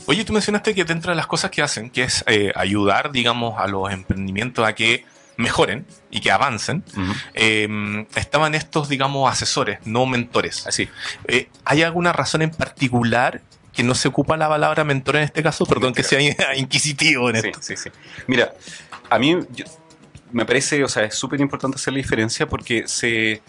Oye, 0.06 0.26
tú 0.26 0.34
mencionaste 0.34 0.74
que 0.76 0.84
dentro 0.84 1.12
de 1.12 1.16
las 1.16 1.28
cosas 1.28 1.50
que 1.52 1.62
hacen, 1.62 1.90
que 1.90 2.04
es 2.04 2.24
eh, 2.28 2.52
ayudar, 2.56 3.12
digamos, 3.12 3.58
a 3.60 3.68
los 3.68 3.92
emprendimientos 3.92 4.66
a 4.68 4.74
que 4.74 5.06
mejoren 5.38 5.86
y 6.12 6.20
que 6.20 6.30
avancen, 6.32 6.84
eh, 7.34 8.06
estaban 8.16 8.54
estos, 8.54 8.90
digamos, 8.90 9.32
asesores, 9.32 9.80
no 9.86 10.06
mentores. 10.06 10.68
Así. 10.68 10.90
Eh, 11.28 11.50
¿Hay 11.66 11.82
alguna 11.84 12.12
razón 12.14 12.42
en 12.42 12.52
particular 12.52 13.42
que 13.74 13.82
no 13.84 13.96
se 13.96 14.08
ocupa 14.10 14.38
la 14.38 14.48
palabra 14.50 14.84
mentor 14.84 15.16
en 15.16 15.24
este 15.24 15.42
caso? 15.42 15.66
Perdón 15.66 15.94
que 15.94 16.04
sea 16.04 16.20
inquisitivo 16.56 17.30
en 17.30 17.42
Sí, 17.42 17.48
esto. 17.48 17.60
sí, 17.62 17.78
sí. 17.78 17.90
Mira, 18.28 18.54
a 19.10 19.18
mí 19.18 19.38
yo- 19.52 19.66
me 20.32 20.46
parece, 20.46 20.84
o 20.84 20.88
sea, 20.88 21.04
es 21.04 21.16
súper 21.16 21.40
importante 21.42 21.76
hacer 21.76 21.94
la 21.94 21.98
diferencia 21.98 22.48
porque 22.48 22.88
se, 22.88 23.42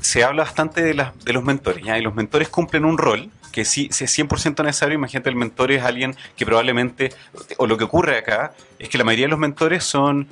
se 0.00 0.22
habla 0.22 0.44
bastante 0.44 0.82
de, 0.82 0.94
las- 0.94 1.18
de 1.24 1.32
los 1.32 1.42
mentores, 1.44 1.84
¿ya? 1.84 1.98
Y 1.98 2.02
los 2.02 2.14
mentores 2.14 2.48
cumplen 2.48 2.84
un 2.84 2.98
rol 2.98 3.30
que 3.54 3.64
sí, 3.64 3.88
sí 3.92 4.02
es 4.02 4.18
100% 4.18 4.64
necesario. 4.64 4.96
Imagínate, 4.96 5.30
el 5.30 5.36
mentor 5.36 5.70
es 5.70 5.84
alguien 5.84 6.16
que 6.36 6.44
probablemente, 6.44 7.12
o 7.56 7.68
lo 7.68 7.78
que 7.78 7.84
ocurre 7.84 8.18
acá, 8.18 8.52
es 8.80 8.88
que 8.88 8.98
la 8.98 9.04
mayoría 9.04 9.26
de 9.26 9.30
los 9.30 9.38
mentores 9.38 9.84
son 9.84 10.26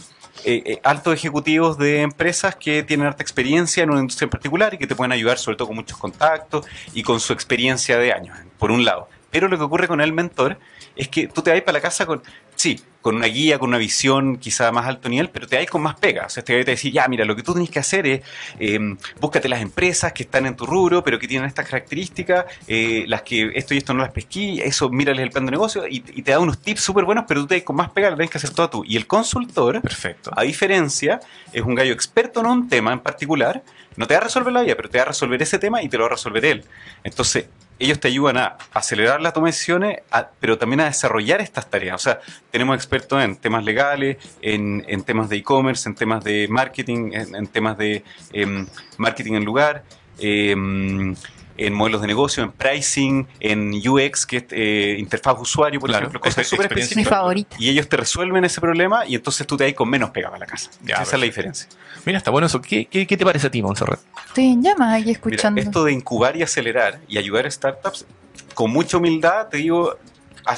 eh, 0.44 0.60
eh, 0.66 0.80
altos 0.82 1.14
ejecutivos 1.14 1.78
de 1.78 2.00
empresas 2.00 2.56
que 2.56 2.82
tienen 2.82 3.06
harta 3.06 3.22
experiencia 3.22 3.84
en 3.84 3.90
una 3.90 4.00
industria 4.00 4.26
en 4.26 4.30
particular 4.30 4.74
y 4.74 4.78
que 4.78 4.88
te 4.88 4.96
pueden 4.96 5.12
ayudar 5.12 5.38
sobre 5.38 5.56
todo 5.56 5.68
con 5.68 5.76
muchos 5.76 5.96
contactos 5.98 6.66
y 6.94 7.04
con 7.04 7.20
su 7.20 7.32
experiencia 7.32 7.96
de 7.96 8.12
años, 8.12 8.36
por 8.58 8.72
un 8.72 8.84
lado. 8.84 9.08
Pero 9.30 9.46
lo 9.46 9.56
que 9.56 9.62
ocurre 9.62 9.86
con 9.86 10.00
el 10.00 10.12
mentor 10.12 10.58
es 10.96 11.08
que 11.08 11.28
tú 11.28 11.42
te 11.42 11.50
vas 11.50 11.60
para 11.62 11.78
la 11.78 11.82
casa 11.82 12.06
con, 12.06 12.22
sí, 12.56 12.80
con 13.00 13.16
una 13.16 13.26
guía, 13.26 13.58
con 13.58 13.68
una 13.68 13.78
visión 13.78 14.36
quizá 14.36 14.70
más 14.70 14.86
alto 14.86 15.08
nivel, 15.08 15.28
pero 15.28 15.46
te 15.46 15.56
vas 15.56 15.66
con 15.66 15.82
más 15.82 15.96
pega. 15.96 16.26
O 16.26 16.28
sea, 16.28 16.44
te 16.44 16.54
va 16.54 16.60
a 16.60 16.64
decir, 16.64 16.92
ya, 16.92 17.08
mira, 17.08 17.24
lo 17.24 17.34
que 17.34 17.42
tú 17.42 17.52
tienes 17.52 17.70
que 17.70 17.80
hacer 17.80 18.06
es, 18.06 18.22
eh, 18.60 18.78
búscate 19.20 19.48
las 19.48 19.60
empresas 19.60 20.12
que 20.12 20.22
están 20.22 20.46
en 20.46 20.54
tu 20.54 20.64
rubro, 20.64 21.02
pero 21.02 21.18
que 21.18 21.26
tienen 21.26 21.48
estas 21.48 21.66
características, 21.66 22.46
eh, 22.68 23.04
las 23.08 23.22
que 23.22 23.50
esto 23.54 23.74
y 23.74 23.78
esto 23.78 23.92
no 23.92 24.02
las 24.02 24.12
pesquí, 24.12 24.60
eso, 24.60 24.88
mírales 24.88 25.22
el 25.22 25.30
plan 25.30 25.44
de 25.44 25.50
negocio 25.50 25.86
y, 25.88 26.04
y 26.14 26.22
te 26.22 26.30
da 26.30 26.38
unos 26.38 26.58
tips 26.58 26.80
súper 26.80 27.04
buenos, 27.04 27.24
pero 27.26 27.40
tú 27.40 27.48
te 27.48 27.56
vas 27.56 27.64
con 27.64 27.76
más 27.76 27.90
pega, 27.90 28.10
lo 28.10 28.16
tienes 28.16 28.30
que 28.30 28.38
hacer 28.38 28.50
todo 28.50 28.70
tú. 28.70 28.84
Y 28.86 28.96
el 28.96 29.06
consultor, 29.06 29.82
Perfecto. 29.82 30.30
a 30.36 30.42
diferencia, 30.42 31.20
es 31.52 31.62
un 31.62 31.74
gallo 31.74 31.92
experto 31.92 32.40
en 32.40 32.46
un 32.46 32.68
tema 32.68 32.92
en 32.92 33.00
particular, 33.00 33.62
no 33.96 34.06
te 34.06 34.14
va 34.14 34.20
a 34.20 34.24
resolver 34.24 34.52
la 34.52 34.62
vida, 34.62 34.76
pero 34.76 34.88
te 34.88 34.98
va 34.98 35.02
a 35.02 35.08
resolver 35.08 35.42
ese 35.42 35.58
tema 35.58 35.82
y 35.82 35.88
te 35.88 35.96
lo 35.96 36.04
va 36.04 36.08
a 36.08 36.12
resolver 36.12 36.44
él. 36.44 36.64
Entonces, 37.04 37.46
ellos 37.82 37.98
te 37.98 38.08
ayudan 38.08 38.36
a 38.36 38.56
acelerar 38.72 39.20
la 39.20 39.32
toma 39.32 39.46
de 39.46 39.52
decisiones, 39.52 39.98
pero 40.38 40.56
también 40.56 40.80
a 40.82 40.84
desarrollar 40.84 41.40
estas 41.40 41.68
tareas. 41.68 41.96
O 41.96 41.98
sea, 41.98 42.20
tenemos 42.52 42.76
expertos 42.76 43.22
en 43.22 43.34
temas 43.34 43.64
legales, 43.64 44.18
en, 44.40 44.84
en 44.86 45.02
temas 45.02 45.28
de 45.28 45.38
e-commerce, 45.38 45.88
en 45.88 45.96
temas 45.96 46.22
de 46.22 46.46
marketing, 46.48 47.10
en, 47.12 47.34
en 47.34 47.46
temas 47.48 47.76
de 47.76 48.04
em, 48.32 48.66
marketing 48.98 49.32
en 49.32 49.44
lugar, 49.44 49.82
em, 50.20 51.16
en 51.56 51.74
modelos 51.74 52.00
de 52.00 52.06
negocio, 52.06 52.42
en 52.42 52.52
pricing, 52.52 53.26
en 53.40 53.72
UX, 53.86 54.26
que 54.26 54.38
es 54.38 54.44
eh, 54.50 54.96
interfaz 54.98 55.36
usuario, 55.40 55.78
por 55.80 55.88
Claro, 55.90 56.04
ejemplo, 56.06 56.20
cosas 56.20 56.46
súper. 56.46 56.74
Mi 56.74 56.80
específicas. 56.80 57.10
favorita. 57.10 57.56
Y 57.58 57.68
ellos 57.68 57.88
te 57.88 57.96
resuelven 57.96 58.44
ese 58.44 58.60
problema 58.60 59.06
y 59.06 59.14
entonces 59.14 59.46
tú 59.46 59.56
te 59.56 59.64
vas 59.64 59.74
con 59.74 59.88
menos 59.90 60.10
pegada 60.10 60.36
a 60.36 60.38
la 60.38 60.46
casa. 60.46 60.70
Ya, 60.82 60.96
Esa 60.96 61.02
es 61.16 61.20
la 61.20 61.26
diferencia. 61.26 61.68
Mira, 62.04 62.18
está 62.18 62.30
bueno 62.30 62.46
eso. 62.46 62.60
¿Qué, 62.60 62.86
qué, 62.86 63.06
qué 63.06 63.16
te 63.16 63.24
parece 63.24 63.46
a 63.46 63.50
ti, 63.50 63.62
Montserrat? 63.62 64.00
Estoy 64.28 64.46
en 64.52 64.62
llamas 64.62 64.94
aquí 64.94 65.04
Mira, 65.06 65.12
escuchando. 65.12 65.60
esto 65.60 65.84
de 65.84 65.92
incubar 65.92 66.36
y 66.36 66.42
acelerar 66.42 67.00
y 67.06 67.18
ayudar 67.18 67.46
a 67.46 67.50
startups, 67.50 68.06
con 68.54 68.70
mucha 68.70 68.96
humildad 68.96 69.48
te 69.48 69.58
digo, 69.58 69.96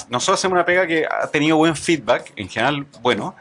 nosotros 0.09 0.39
hacemos 0.41 0.55
una 0.57 0.65
pega 0.65 0.87
que 0.87 1.05
ha 1.07 1.27
tenido 1.29 1.57
buen 1.57 1.77
feedback, 1.77 2.33
en 2.37 2.49
general 2.49 2.87
bueno, 3.03 3.35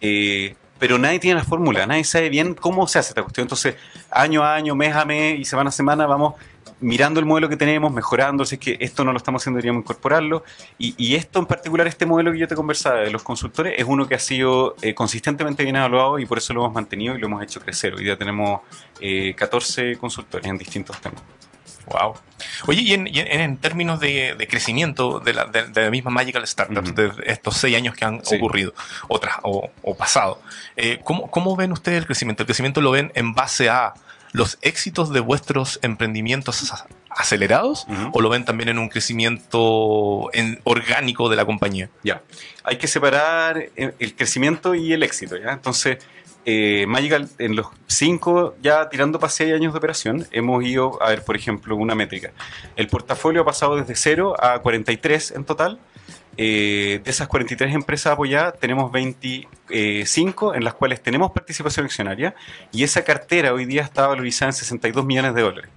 eh, 0.00 0.54
pero 0.78 0.98
nadie 0.98 1.18
tiene 1.18 1.38
la 1.38 1.44
fórmula, 1.44 1.86
nadie 1.86 2.04
sabe 2.04 2.30
bien 2.30 2.54
cómo 2.54 2.88
se 2.88 2.98
hace 2.98 3.10
esta 3.10 3.22
cuestión. 3.22 3.44
Entonces, 3.44 3.74
año 4.10 4.42
a 4.42 4.54
año, 4.54 4.74
mes 4.74 4.94
a 4.96 5.04
mes 5.04 5.38
y 5.38 5.44
semana 5.44 5.68
a 5.68 5.72
semana 5.72 6.06
vamos 6.06 6.34
mirando 6.80 7.20
el 7.20 7.26
modelo 7.26 7.48
que 7.48 7.56
tenemos, 7.56 7.92
mejorando, 7.92 8.44
si 8.44 8.56
es 8.56 8.60
que 8.60 8.76
esto 8.80 9.04
no 9.04 9.12
lo 9.12 9.18
estamos 9.18 9.42
haciendo, 9.42 9.56
deberíamos 9.58 9.82
incorporarlo. 9.82 10.44
Y, 10.78 10.94
y 10.96 11.14
esto 11.16 11.38
en 11.38 11.46
particular, 11.46 11.86
este 11.86 12.06
modelo 12.06 12.32
que 12.32 12.38
yo 12.38 12.48
te 12.48 12.54
conversaba 12.54 13.00
de 13.00 13.10
los 13.10 13.22
consultores, 13.22 13.74
es 13.78 13.84
uno 13.86 14.06
que 14.08 14.14
ha 14.14 14.18
sido 14.18 14.74
eh, 14.82 14.94
consistentemente 14.94 15.62
bien 15.62 15.76
evaluado 15.76 16.18
y 16.18 16.26
por 16.26 16.38
eso 16.38 16.52
lo 16.54 16.60
hemos 16.62 16.74
mantenido 16.74 17.14
y 17.14 17.18
lo 17.20 17.26
hemos 17.26 17.42
hecho 17.42 17.60
crecer. 17.60 17.94
Hoy 17.94 18.04
día 18.04 18.16
tenemos 18.16 18.60
eh, 19.00 19.34
14 19.36 19.96
consultores 19.98 20.46
en 20.46 20.58
distintos 20.58 21.00
temas. 21.00 21.22
Wow. 21.86 22.14
Oye, 22.68 22.82
y 22.82 22.92
en, 22.94 23.06
y 23.08 23.18
en- 23.18 23.40
en 23.40 23.56
términos 23.56 23.98
de, 23.98 24.36
de 24.38 24.46
crecimiento 24.46 25.18
de 25.18 25.32
la, 25.32 25.46
de, 25.46 25.64
de 25.68 25.84
la 25.86 25.90
misma 25.90 26.10
Magical 26.12 26.46
Startups, 26.46 26.94
de 26.94 27.10
estos 27.26 27.56
seis 27.56 27.76
años 27.76 27.96
que 27.96 28.04
han 28.04 28.24
Sí. 28.24 28.36
ocurrido 28.36 28.72
otras 29.08 29.36
o, 29.42 29.70
o 29.82 29.96
pasado, 29.96 30.40
eh, 30.76 31.00
¿cómo, 31.02 31.28
¿cómo 31.30 31.56
ven 31.56 31.72
ustedes 31.72 31.98
el 31.98 32.06
crecimiento? 32.06 32.44
¿El 32.44 32.46
crecimiento 32.46 32.80
lo 32.80 32.92
ven 32.92 33.10
en 33.16 33.34
base 33.34 33.68
a 33.70 33.94
los 34.32 34.58
éxitos 34.62 35.10
de 35.12 35.20
vuestros 35.20 35.78
emprendimientos 35.82 36.62
ac- 36.72 36.86
acelerados 37.10 37.86
o 38.12 38.20
lo 38.20 38.28
ven 38.28 38.44
también 38.44 38.68
en 38.68 38.78
un 38.78 38.88
crecimiento 38.88 40.30
en- 40.32 40.60
orgánico 40.64 41.28
de 41.28 41.36
la 41.36 41.44
compañía? 41.44 41.90
Ya. 42.02 42.22
Hay 42.64 42.76
que 42.78 42.86
separar 42.86 43.58
eh, 43.76 43.92
el 43.98 44.14
crecimiento 44.14 44.74
y 44.74 44.92
el 44.92 45.02
éxito, 45.02 45.36
¿ya? 45.36 45.52
Entonces, 45.52 45.98
eh, 46.46 46.86
Magical, 46.88 47.28
en 47.38 47.54
los 47.56 47.66
cinco, 47.86 48.54
ya 48.62 48.88
tirando 48.88 49.18
para 49.18 49.30
seis 49.30 49.52
años 49.52 49.72
de 49.72 49.78
operación, 49.78 50.26
hemos 50.32 50.64
ido 50.64 51.02
a 51.02 51.10
ver, 51.10 51.22
por 51.24 51.36
ejemplo, 51.36 51.76
una 51.76 51.94
métrica. 51.94 52.32
El 52.76 52.86
portafolio 52.88 53.42
ha 53.42 53.44
pasado 53.44 53.76
desde 53.76 53.94
0 53.94 54.34
a 54.42 54.58
43 54.60 55.32
en 55.32 55.44
total. 55.44 55.78
Eh, 56.42 57.00
de 57.04 57.10
esas 57.10 57.28
43 57.28 57.74
empresas 57.74 58.14
apoyadas, 58.14 58.58
tenemos 58.58 58.90
25 59.68 60.54
en 60.54 60.64
las 60.64 60.72
cuales 60.74 61.02
tenemos 61.02 61.30
participación 61.32 61.84
accionaria 61.84 62.34
y 62.72 62.82
esa 62.82 63.04
cartera 63.04 63.52
hoy 63.52 63.66
día 63.66 63.82
está 63.82 64.06
valorizada 64.06 64.48
en 64.48 64.54
62 64.54 65.04
millones 65.04 65.34
de 65.34 65.42
dólares. 65.42 65.70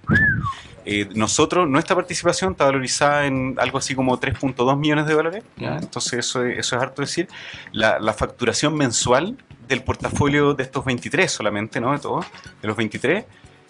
Eh, 0.86 1.08
nosotros, 1.14 1.68
nuestra 1.68 1.94
participación 1.96 2.52
está 2.52 2.64
valorizada 2.64 3.26
en 3.26 3.56
algo 3.58 3.76
así 3.78 3.94
como 3.94 4.18
3.2 4.18 4.78
millones 4.78 5.06
de 5.06 5.14
dólares, 5.14 5.44
¿ya? 5.56 5.76
entonces 5.76 6.14
eso, 6.20 6.44
es- 6.44 6.58
eso 6.58 6.76
es 6.76 6.82
harto 6.82 7.02
decir. 7.02 7.28
La, 7.72 7.98
la 7.98 8.12
facturación 8.14 8.74
mensual 8.74 9.36
del 9.68 9.82
portafolio 9.82 10.54
de 10.54 10.62
estos 10.62 10.84
23 10.84 11.30
solamente, 11.30 11.80
¿no? 11.80 11.92
De 11.92 11.98
todos, 11.98 12.26
de 12.60 12.68
los 12.68 12.76
23, 12.76 13.24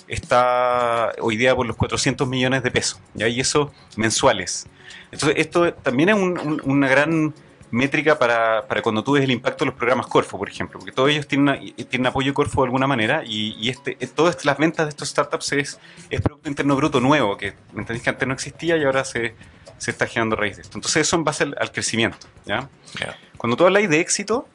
está 0.09 1.13
hoy 1.21 1.37
día 1.37 1.55
por 1.55 1.67
los 1.67 1.77
400 1.77 2.27
millones 2.29 2.63
de 2.63 2.71
pesos, 2.71 3.01
¿ya? 3.15 3.29
Y 3.29 3.41
eso 3.41 3.73
mensuales. 3.97 4.67
Entonces, 5.11 5.39
esto 5.39 5.73
también 5.75 6.09
es 6.11 6.15
un- 6.17 6.39
un- 6.39 6.63
una 6.65 6.89
gran 6.89 7.35
métrica 7.71 8.19
para, 8.19 8.67
para 8.69 8.83
cuando 8.83 9.03
tú 9.03 9.13
ves 9.13 9.25
el 9.25 9.31
impacto 9.33 9.65
de 9.65 9.71
los 9.71 9.75
programas 9.79 10.07
Corfo, 10.07 10.39
por 10.39 10.49
ejemplo, 10.49 10.79
porque 10.79 10.93
todos 10.93 11.11
ellos 11.11 11.27
tienen, 11.27 11.49
una- 11.49 11.85
tienen 11.89 12.07
apoyo 12.07 12.33
Corfo 12.35 12.63
de 12.63 12.67
alguna 12.67 12.87
manera 12.87 13.23
y, 13.27 13.57
y 13.59 13.69
este, 13.69 13.97
eh, 13.99 14.07
todas 14.07 14.45
las 14.45 14.59
ventas 14.59 14.87
de 14.87 14.91
estos 14.91 15.09
startups 15.09 15.53
es, 15.53 15.81
es 16.11 16.21
Producto 16.21 16.49
Interno 16.49 16.77
Bruto 16.77 17.01
nuevo, 17.01 17.37
que 17.37 17.55
¿me 17.73 17.81
entendés 17.81 18.03
que 18.05 18.11
antes 18.11 18.29
no 18.29 18.35
existía 18.35 18.77
y 18.77 18.85
ahora 18.85 19.05
se, 19.05 19.35
se 19.79 19.91
está 19.91 20.07
generando 20.07 20.37
raíz 20.37 20.57
de 20.57 20.63
esto. 20.63 20.79
Entonces, 20.79 21.03
eso 21.03 21.17
en 21.17 21.25
base 21.25 21.45
al, 21.45 21.57
al 21.59 21.73
crecimiento, 21.73 22.19
¿ya? 22.45 22.69
Ya. 23.01 23.17
Cuando 23.37 23.57
tú 23.57 23.65
hablas 23.67 23.89
de 23.89 23.99
éxito, 24.01 24.49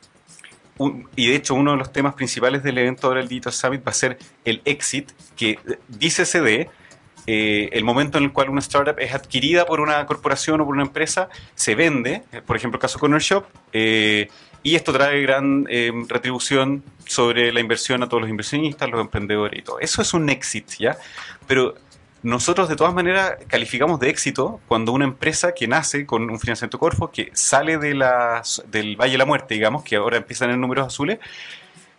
un- 0.79 1.07
y 1.15 1.27
de 1.27 1.35
hecho 1.35 1.53
uno 1.53 1.71
de 1.71 1.77
los 1.77 1.93
temas 1.93 2.15
principales 2.15 2.63
del 2.63 2.77
evento 2.79 3.05
ahora, 3.07 3.19
el 3.21 3.27
Digital 3.27 3.53
Summit, 3.53 3.85
va 3.87 3.91
a 3.91 3.93
ser 3.93 4.17
el 4.43 4.61
exit, 4.65 5.11
que 5.37 5.51
eh, 5.51 5.59
dícese 5.87 6.41
de 6.41 6.69
eh, 7.27 7.69
el 7.73 7.83
momento 7.83 8.17
en 8.17 8.23
el 8.23 8.31
cual 8.31 8.49
una 8.49 8.59
startup 8.61 8.95
es 8.97 9.13
adquirida 9.13 9.65
por 9.67 9.81
una 9.81 10.03
corporación 10.07 10.61
o 10.61 10.65
por 10.65 10.73
una 10.73 10.83
empresa, 10.83 11.29
se 11.53 11.75
vende, 11.75 12.23
eh, 12.31 12.41
por 12.43 12.55
ejemplo 12.55 12.77
el 12.77 12.81
caso 12.81 12.97
Corner 12.97 13.21
Shop, 13.21 13.45
eh, 13.71 14.29
y 14.63 14.73
esto 14.75 14.91
trae 14.91 15.21
gran 15.21 15.67
eh, 15.69 15.91
retribución 16.07 16.83
sobre 17.05 17.53
la 17.53 17.59
inversión 17.59 18.01
a 18.03 18.09
todos 18.09 18.21
los 18.21 18.29
inversionistas, 18.29 18.89
los 18.89 18.99
emprendedores 19.01 19.59
y 19.59 19.61
todo. 19.61 19.79
Eso 19.79 20.01
es 20.01 20.13
un 20.13 20.27
exit, 20.29 20.67
¿ya? 20.79 20.97
Pero 21.45 21.75
nosotros 22.21 22.67
de 22.69 22.75
todas 22.75 22.93
maneras 22.93 23.37
calificamos 23.47 23.99
de 23.99 24.09
éxito 24.09 24.59
cuando 24.67 24.91
una 24.91 25.05
empresa 25.05 25.53
que 25.53 25.67
nace 25.67 26.05
con 26.05 26.29
un 26.29 26.39
financiamiento 26.39 26.79
Corfo, 26.79 27.11
que 27.11 27.31
sale 27.33 27.77
de 27.77 27.93
la, 27.93 28.43
del 28.67 28.95
Valle 28.95 29.13
de 29.13 29.17
la 29.17 29.25
Muerte, 29.25 29.53
digamos, 29.53 29.83
que 29.83 29.95
ahora 29.95 30.17
empiezan 30.17 30.49
en 30.49 30.59
números 30.59 30.87
azules, 30.87 31.19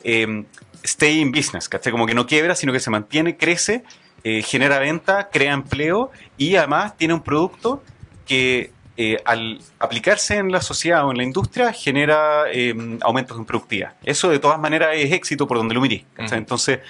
eh, 0.04 0.44
stay 0.82 1.20
in 1.20 1.32
business, 1.32 1.68
¿cachai? 1.68 1.92
Como 1.92 2.06
que 2.06 2.14
no 2.14 2.26
quiebra, 2.26 2.54
sino 2.54 2.72
que 2.72 2.80
se 2.80 2.90
mantiene, 2.90 3.36
crece, 3.36 3.84
eh, 4.22 4.42
genera 4.42 4.78
venta, 4.78 5.30
crea 5.30 5.52
empleo 5.52 6.10
y 6.36 6.56
además 6.56 6.96
tiene 6.96 7.14
un 7.14 7.22
producto 7.22 7.82
que 8.26 8.72
eh, 8.96 9.16
al 9.24 9.58
aplicarse 9.78 10.36
en 10.36 10.52
la 10.52 10.60
sociedad 10.60 11.06
o 11.06 11.10
en 11.10 11.16
la 11.16 11.24
industria 11.24 11.72
genera 11.72 12.44
eh, 12.52 12.74
aumentos 13.00 13.38
en 13.38 13.46
productividad. 13.46 13.94
Eso 14.04 14.28
de 14.28 14.38
todas 14.38 14.58
maneras 14.58 14.90
es 14.94 15.10
éxito 15.12 15.46
por 15.46 15.56
donde 15.56 15.74
lo 15.74 15.80
mirís. 15.80 16.04
Entonces, 16.18 16.80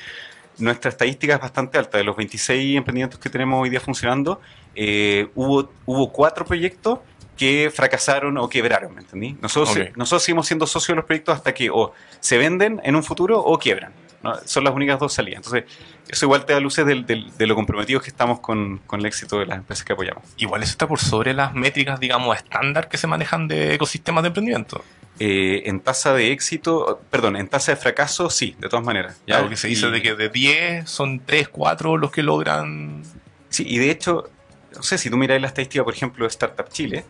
nuestra 0.61 0.91
estadística 0.91 1.35
es 1.35 1.41
bastante 1.41 1.79
alta. 1.79 1.99
De 1.99 2.05
los 2.05 2.17
26 2.17 2.77
emprendimientos 2.77 3.19
que 3.19 3.31
tenemos 3.31 3.63
hoy 3.63 3.71
día 3.71 3.81
funcionando, 3.81 4.41
eh, 4.75 5.29
hubo, 5.35 5.71
hubo 5.87 6.13
cuatro 6.13 6.45
proyectos 6.45 7.01
que 7.37 7.73
fracasaron 7.75 8.37
o 8.37 8.49
quebraron, 8.49 8.95
¿me 8.95 9.01
entendí? 9.01 9.37
Nosotros, 9.41 9.77
nosotros 9.97 10.23
seguimos 10.23 10.47
siendo 10.47 10.67
socios 10.67 10.89
de 10.89 10.97
los 10.97 11.05
proyectos 11.07 11.35
hasta 11.35 11.55
que 11.55 11.71
o 11.71 11.93
se 12.21 12.37
venden 12.37 12.81
en 12.85 12.95
un 12.95 13.03
futuro 13.03 13.41
o 13.41 13.59
quiebran. 13.59 13.93
¿No? 14.23 14.35
Son 14.45 14.65
las 14.65 14.75
únicas 14.75 14.99
dos 14.99 15.13
salidas. 15.13 15.39
Entonces, 15.45 15.65
eso 16.09 16.27
igual 16.27 16.45
te 16.45 16.53
da 16.53 16.61
luces 16.61 16.85
del- 16.87 17.07
del- 17.07 17.37
de 17.37 17.47
lo 17.47 17.55
comprometidos 17.55 18.03
que 18.03 18.11
estamos 18.11 18.41
con, 18.41 18.79
con 18.87 19.01
el 19.01 19.07
éxito 19.07 19.39
de 19.39 19.47
las 19.47 19.59
empresas 19.59 19.85
que 19.85 19.93
apoyamos. 19.93 20.23
Igual 20.37 20.63
eso 20.63 20.73
está 20.73 20.87
por 20.89 20.99
sobre 20.99 21.33
las 21.35 21.55
métricas, 21.55 21.99
digamos, 22.01 22.37
estándar 22.37 22.89
que 22.89 22.99
se 22.99 23.07
manejan 23.07 23.49
de 23.49 23.75
ecosistemas 23.75 24.23
de 24.23 24.29
emprendimiento. 24.29 24.85
Eh, 25.19 25.69
en 25.69 25.81
tasa 25.81 26.15
de 26.15 26.33
éxito, 26.33 27.03
perdón, 27.11 27.37
en 27.37 27.47
tasa 27.49 27.73
de 27.73 27.77
fracaso, 27.77 28.31
sí, 28.31 28.57
de 28.59 28.69
todas 28.69 28.85
maneras. 28.85 29.21
¿ya? 29.27 29.37
Algo 29.37 29.51
que 29.51 29.57
se 29.57 29.69
dice 29.69 29.87
Y- 29.89 29.91
de 29.91 30.03
que 30.03 30.15
de 30.15 30.29
10 30.31 30.89
son 30.91 31.21
3, 31.21 31.49
4 31.49 31.97
los 31.99 32.11
que 32.11 32.23
logran. 32.23 33.03
Sí, 33.51 33.65
y 33.69 33.79
de 33.79 33.91
hecho, 33.91 34.31
no 34.75 34.83
sé, 34.83 34.97
si 34.99 35.11
tú 35.11 35.17
miras 35.19 35.41
la 35.41 35.49
estadística, 35.49 35.85
por 35.85 35.93
ejemplo, 35.95 36.25
de 36.25 36.29
Startup 36.29 36.69
Chile, 36.71 37.05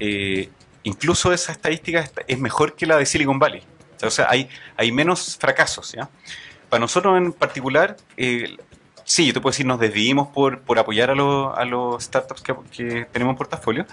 eh, 0.00 0.48
incluso 0.82 1.32
esa 1.32 1.52
estadística 1.52 2.04
es- 2.26 2.38
mejor 2.38 2.74
que 2.74 2.86
la 2.86 2.96
de 2.96 3.06
Silicon 3.06 3.38
Valley. 3.38 3.60
O 3.60 3.98
sea, 4.00 4.08
o 4.08 4.10
sea, 4.10 4.26
hay, 4.28 4.48
hay 4.76 4.90
menos 4.90 5.36
fracasos, 5.38 5.92
¿ya? 5.92 6.08
Para 6.72 6.80
nosotros 6.80 7.18
en 7.18 7.34
particular, 7.34 7.98
eh, 8.16 8.56
sí, 9.04 9.26
yo 9.26 9.34
te 9.34 9.42
puedo 9.42 9.52
decir, 9.52 9.66
nos 9.66 9.78
desvivimos 9.78 10.28
por, 10.28 10.60
por 10.60 10.78
apoyar 10.78 11.10
a, 11.10 11.14
los- 11.14 11.54
a 11.54 11.66
los 11.66 12.02
startups 12.02 12.40
que, 12.40 12.54
que 12.74 13.04
tenemos 13.12 13.32
en 13.34 13.36
portafolio, 13.36 13.84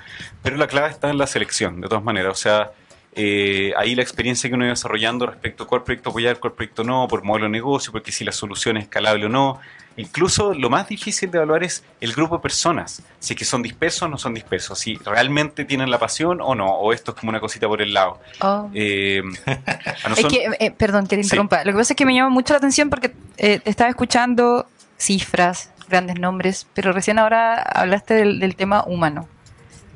pero 0.41 0.55
la 0.55 0.65
clave 0.65 0.87
está 0.87 1.09
en 1.09 1.17
la 1.17 1.27
selección, 1.27 1.81
de 1.81 1.89
todas 1.89 2.05
maneras. 2.05 2.31
O 2.31 2.35
sea, 2.41 2.71
eh, 3.15 3.73
ahí 3.75 3.95
la 3.95 4.01
experiencia 4.01 4.49
que 4.49 4.55
uno 4.55 4.63
va 4.63 4.69
desarrollando 4.69 5.25
respecto 5.25 5.65
a 5.65 5.67
cuál 5.67 5.83
proyecto 5.83 6.11
apoyar, 6.11 6.39
cuál 6.39 6.53
proyecto 6.53 6.85
no, 6.85 7.05
por 7.09 7.21
modelo 7.25 7.47
de 7.47 7.51
negocio, 7.51 7.91
porque 7.91 8.13
si 8.13 8.23
la 8.23 8.31
solución 8.31 8.77
es 8.77 8.83
escalable 8.83 9.25
o 9.25 9.29
no. 9.29 9.59
Incluso 9.97 10.53
lo 10.53 10.69
más 10.69 10.87
difícil 10.87 11.29
de 11.29 11.37
evaluar 11.39 11.63
es 11.63 11.83
el 11.99 12.13
grupo 12.13 12.37
de 12.37 12.41
personas, 12.41 13.01
si 13.19 13.33
es 13.33 13.39
que 13.39 13.43
son 13.45 13.61
dispersos 13.61 14.03
o 14.03 14.07
no 14.07 14.17
son 14.17 14.33
dispersos, 14.33 14.79
si 14.79 14.95
realmente 14.97 15.65
tienen 15.65 15.91
la 15.91 15.99
pasión 15.99 16.39
o 16.41 16.55
no, 16.55 16.67
o 16.73 16.93
esto 16.93 17.11
es 17.11 17.17
como 17.19 17.31
una 17.31 17.39
cosita 17.41 17.67
por 17.67 17.81
el 17.81 17.93
lado. 17.93 18.19
Oh. 18.41 18.69
Eh, 18.73 19.21
a 19.45 20.13
Es 20.15 20.25
que, 20.27 20.47
eh, 20.59 20.71
perdón, 20.71 21.05
que 21.07 21.17
te 21.17 21.23
Sí. 21.23 21.27
interrumpa. 21.27 21.63
Lo 21.65 21.71
que 21.73 21.77
pasa 21.79 21.93
es 21.93 21.97
que 21.97 22.05
me 22.05 22.13
llama 22.15 22.29
mucho 22.29 22.53
la 22.53 22.57
atención 22.59 22.89
porque 22.89 23.13
eh, 23.37 23.59
te 23.59 23.69
estaba 23.69 23.89
escuchando 23.89 24.67
cifras, 24.97 25.71
grandes 25.89 26.19
nombres, 26.19 26.67
pero 26.73 26.91
recién 26.93 27.19
ahora 27.19 27.61
hablaste 27.61 28.13
del, 28.13 28.39
del 28.39 28.55
tema 28.55 28.83
humano. 28.85 29.27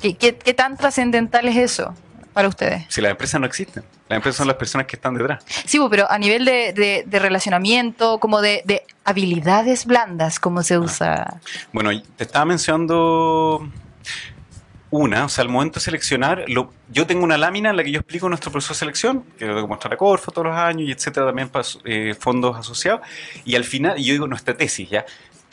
¿Qué, 0.02 0.16
qué, 0.16 0.36
qué 0.36 0.54
tan 0.54 0.76
trascendental 0.76 1.48
es 1.48 1.56
eso 1.56 1.94
para 2.34 2.48
ustedes? 2.48 2.84
si 2.90 3.00
las 3.02 3.12
empresas 3.12 3.40
no 3.40 3.46
existen, 3.48 3.84
las 4.10 4.18
empresas 4.18 4.38
son 4.38 4.48
las 4.48 4.58
personas 4.58 4.88
que 4.88 4.96
están 4.96 5.14
detrás. 5.14 5.44
Sí, 5.66 5.80
pero 5.90 6.10
a 6.12 6.18
nivel 6.18 6.44
de, 6.46 6.74
de- 6.74 7.04
de 7.06 7.20
relacionamiento, 7.20 8.20
como 8.20 8.42
de, 8.42 8.62
de 8.66 8.84
habilidades 9.06 9.86
blandas, 9.86 10.40
como 10.40 10.64
se 10.64 10.78
usa. 10.78 11.40
Bueno, 11.72 11.92
te 12.16 12.24
estaba 12.24 12.46
mencionando 12.46 13.68
una, 14.90 15.26
o 15.26 15.30
sea, 15.30 15.42
al 15.44 15.50
momento 15.50 15.80
de 15.80 15.84
seleccionar, 15.86 16.46
lo- 16.48 16.72
yo 16.90 17.08
tengo 17.08 17.24
una 17.24 17.38
lámina 17.38 17.72
en 17.72 17.78
la 17.78 17.84
que 17.84 17.92
yo 17.92 18.00
explico 18.00 18.30
nuestro 18.30 18.52
proceso 18.52 18.74
de 18.74 18.80
selección, 18.80 19.24
que 19.40 19.46
lo 19.46 19.54
tengo 19.56 19.68
que 19.68 19.70
mostrar 19.70 19.94
a 19.94 19.98
Corfo 19.98 20.32
todos 20.32 20.48
los 20.48 20.56
años 20.58 20.88
y 20.88 20.92
etcétera, 20.92 21.26
también 21.26 21.50
para 21.50 21.66
eh, 21.86 22.16
fondos 22.20 22.56
asociados, 22.58 23.02
y 23.44 23.56
al 23.56 23.64
final, 23.64 23.98
y 24.00 24.04
yo 24.06 24.14
digo 24.14 24.28
nuestra 24.28 24.56
tesis, 24.56 24.90
¿ya? 24.90 25.04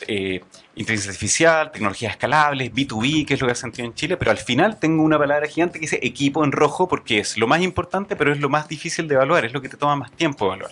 Eh, 0.07 0.43
inteligencia 0.81 1.11
artificial, 1.11 1.71
tecnologías 1.71 2.11
escalables, 2.11 2.71
B2B, 2.73 3.25
que 3.25 3.33
es 3.35 3.41
lo 3.41 3.47
que 3.47 3.53
ha 3.53 3.55
sentido 3.55 3.87
en 3.87 3.93
Chile, 3.93 4.17
pero 4.17 4.31
al 4.31 4.37
final 4.37 4.77
tengo 4.79 5.03
una 5.03 5.17
palabra 5.17 5.47
gigante 5.47 5.79
que 5.79 5.83
dice 5.85 5.99
equipo 6.03 6.43
en 6.43 6.51
rojo 6.51 6.87
porque 6.87 7.19
es 7.19 7.37
lo 7.37 7.47
más 7.47 7.61
importante, 7.61 8.15
pero 8.15 8.31
es 8.33 8.39
lo 8.39 8.49
más 8.49 8.67
difícil 8.67 9.07
de 9.07 9.15
evaluar, 9.15 9.45
es 9.45 9.53
lo 9.53 9.61
que 9.61 9.69
te 9.69 9.77
toma 9.77 9.95
más 9.95 10.11
tiempo 10.11 10.45
evaluar. 10.47 10.71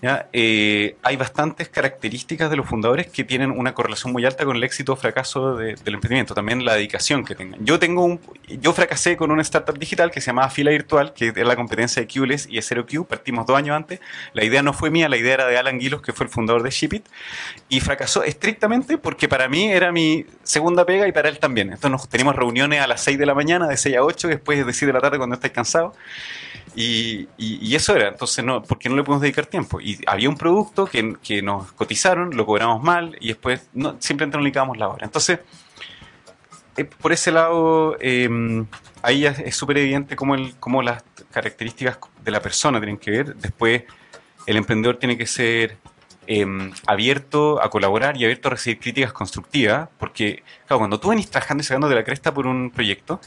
¿ya? 0.00 0.28
Eh, 0.32 0.96
hay 1.02 1.16
bastantes 1.16 1.68
características 1.68 2.50
de 2.50 2.56
los 2.56 2.66
fundadores 2.68 3.06
que 3.06 3.22
tienen 3.22 3.50
una 3.52 3.72
correlación 3.72 4.12
muy 4.12 4.24
alta 4.24 4.44
con 4.44 4.56
el 4.56 4.64
éxito 4.64 4.94
o 4.94 4.96
fracaso 4.96 5.56
de- 5.56 5.74
del 5.76 5.94
emprendimiento, 5.94 6.34
también 6.34 6.64
la 6.64 6.74
dedicación 6.74 7.24
que 7.24 7.34
tengan. 7.36 7.64
Yo 7.64 7.78
tengo 7.78 8.04
un, 8.04 8.20
yo 8.48 8.72
fracasé 8.72 9.16
con 9.16 9.30
una 9.30 9.42
startup 9.42 9.78
digital 9.78 10.10
que 10.10 10.20
se 10.20 10.26
llamaba 10.28 10.50
Fila 10.50 10.70
Virtual, 10.72 11.12
que 11.14 11.28
era 11.28 11.44
la 11.44 11.54
competencia 11.56 12.02
de 12.02 12.08
Qless 12.08 12.46
y 12.50 12.56
de 12.56 12.62
Zero 12.62 12.84
Q, 12.84 13.04
partimos 13.06 13.46
dos 13.46 13.56
años 13.56 13.76
antes. 13.76 14.00
La 14.32 14.42
idea 14.44 14.62
no 14.62 14.72
fue 14.72 14.90
mía, 14.90 15.08
la 15.08 15.16
idea 15.16 15.34
era 15.34 15.46
de 15.46 15.56
Alan 15.56 15.78
Guilos, 15.78 16.02
que 16.02 16.12
fue 16.12 16.26
el 16.26 16.32
fundador 16.32 16.62
de 16.64 16.70
Shipit, 16.70 17.06
y 17.68 17.78
fracasó 17.80 18.24
estrictamente 18.24 18.98
porque 18.98 19.21
para 19.28 19.48
mí 19.48 19.70
era 19.70 19.92
mi 19.92 20.26
segunda 20.42 20.84
pega 20.84 21.06
y 21.06 21.12
para 21.12 21.28
él 21.28 21.38
también. 21.38 21.68
Entonces 21.68 21.90
nos 21.90 22.08
teníamos 22.08 22.36
reuniones 22.36 22.80
a 22.80 22.86
las 22.86 23.02
6 23.02 23.18
de 23.18 23.26
la 23.26 23.34
mañana, 23.34 23.68
de 23.68 23.76
6 23.76 23.96
a 23.96 24.02
8, 24.02 24.28
después 24.28 24.64
de 24.64 24.72
7 24.72 24.86
de 24.86 24.92
la 24.92 25.00
tarde 25.00 25.18
cuando 25.18 25.34
estáis 25.34 25.52
cansados. 25.52 25.94
Y, 26.74 27.28
eso 27.74 27.94
era, 27.94 28.08
entonces, 28.08 28.44
no, 28.44 28.62
¿por 28.62 28.78
qué 28.78 28.88
no 28.88 28.96
le 28.96 29.02
podemos 29.02 29.20
dedicar 29.20 29.46
tiempo? 29.46 29.80
Y 29.80 29.98
había 30.06 30.28
un 30.28 30.36
producto 30.36 30.86
que, 30.86 31.16
que 31.22 31.42
nos 31.42 31.72
cotizaron, 31.72 32.34
lo 32.34 32.46
cobramos 32.46 32.82
mal 32.82 33.16
y 33.20 33.28
después 33.28 33.68
no, 33.74 33.96
simplemente 33.98 34.38
no 34.38 34.44
le 34.44 34.78
la 34.78 34.88
hora. 34.88 35.04
Entonces, 35.04 35.40
eh, 36.76 36.84
por 36.84 37.12
ese 37.12 37.30
lado, 37.30 37.96
eh, 38.00 38.64
ahí 39.02 39.26
es 39.26 39.54
súper 39.54 39.78
evidente 39.78 40.16
cómo, 40.16 40.36
cómo 40.60 40.82
las 40.82 41.02
características 41.30 41.98
de 42.24 42.30
la 42.30 42.40
persona 42.40 42.78
tienen 42.78 42.98
que 42.98 43.10
ver. 43.10 43.36
Después, 43.36 43.82
el 44.46 44.56
emprendedor 44.56 44.96
tiene 44.96 45.18
que 45.18 45.26
ser 45.26 45.76
eh, 46.26 46.46
abierto 46.86 47.62
a 47.62 47.68
colaborar 47.70 48.16
y 48.16 48.24
abierto 48.24 48.48
a 48.48 48.52
recibir 48.52 48.78
críticas 48.80 49.12
constructivas, 49.12 49.88
porque, 49.98 50.42
claro, 50.66 50.78
cuando 50.78 50.98
tú 51.00 51.08
venís 51.10 51.30
trabajando 51.30 51.62
y 51.62 51.64
sacando 51.64 51.88
de 51.88 51.94
la 51.96 52.04
cresta 52.04 52.32
por 52.32 52.46
un 52.46 52.70
proyecto, 52.70 53.20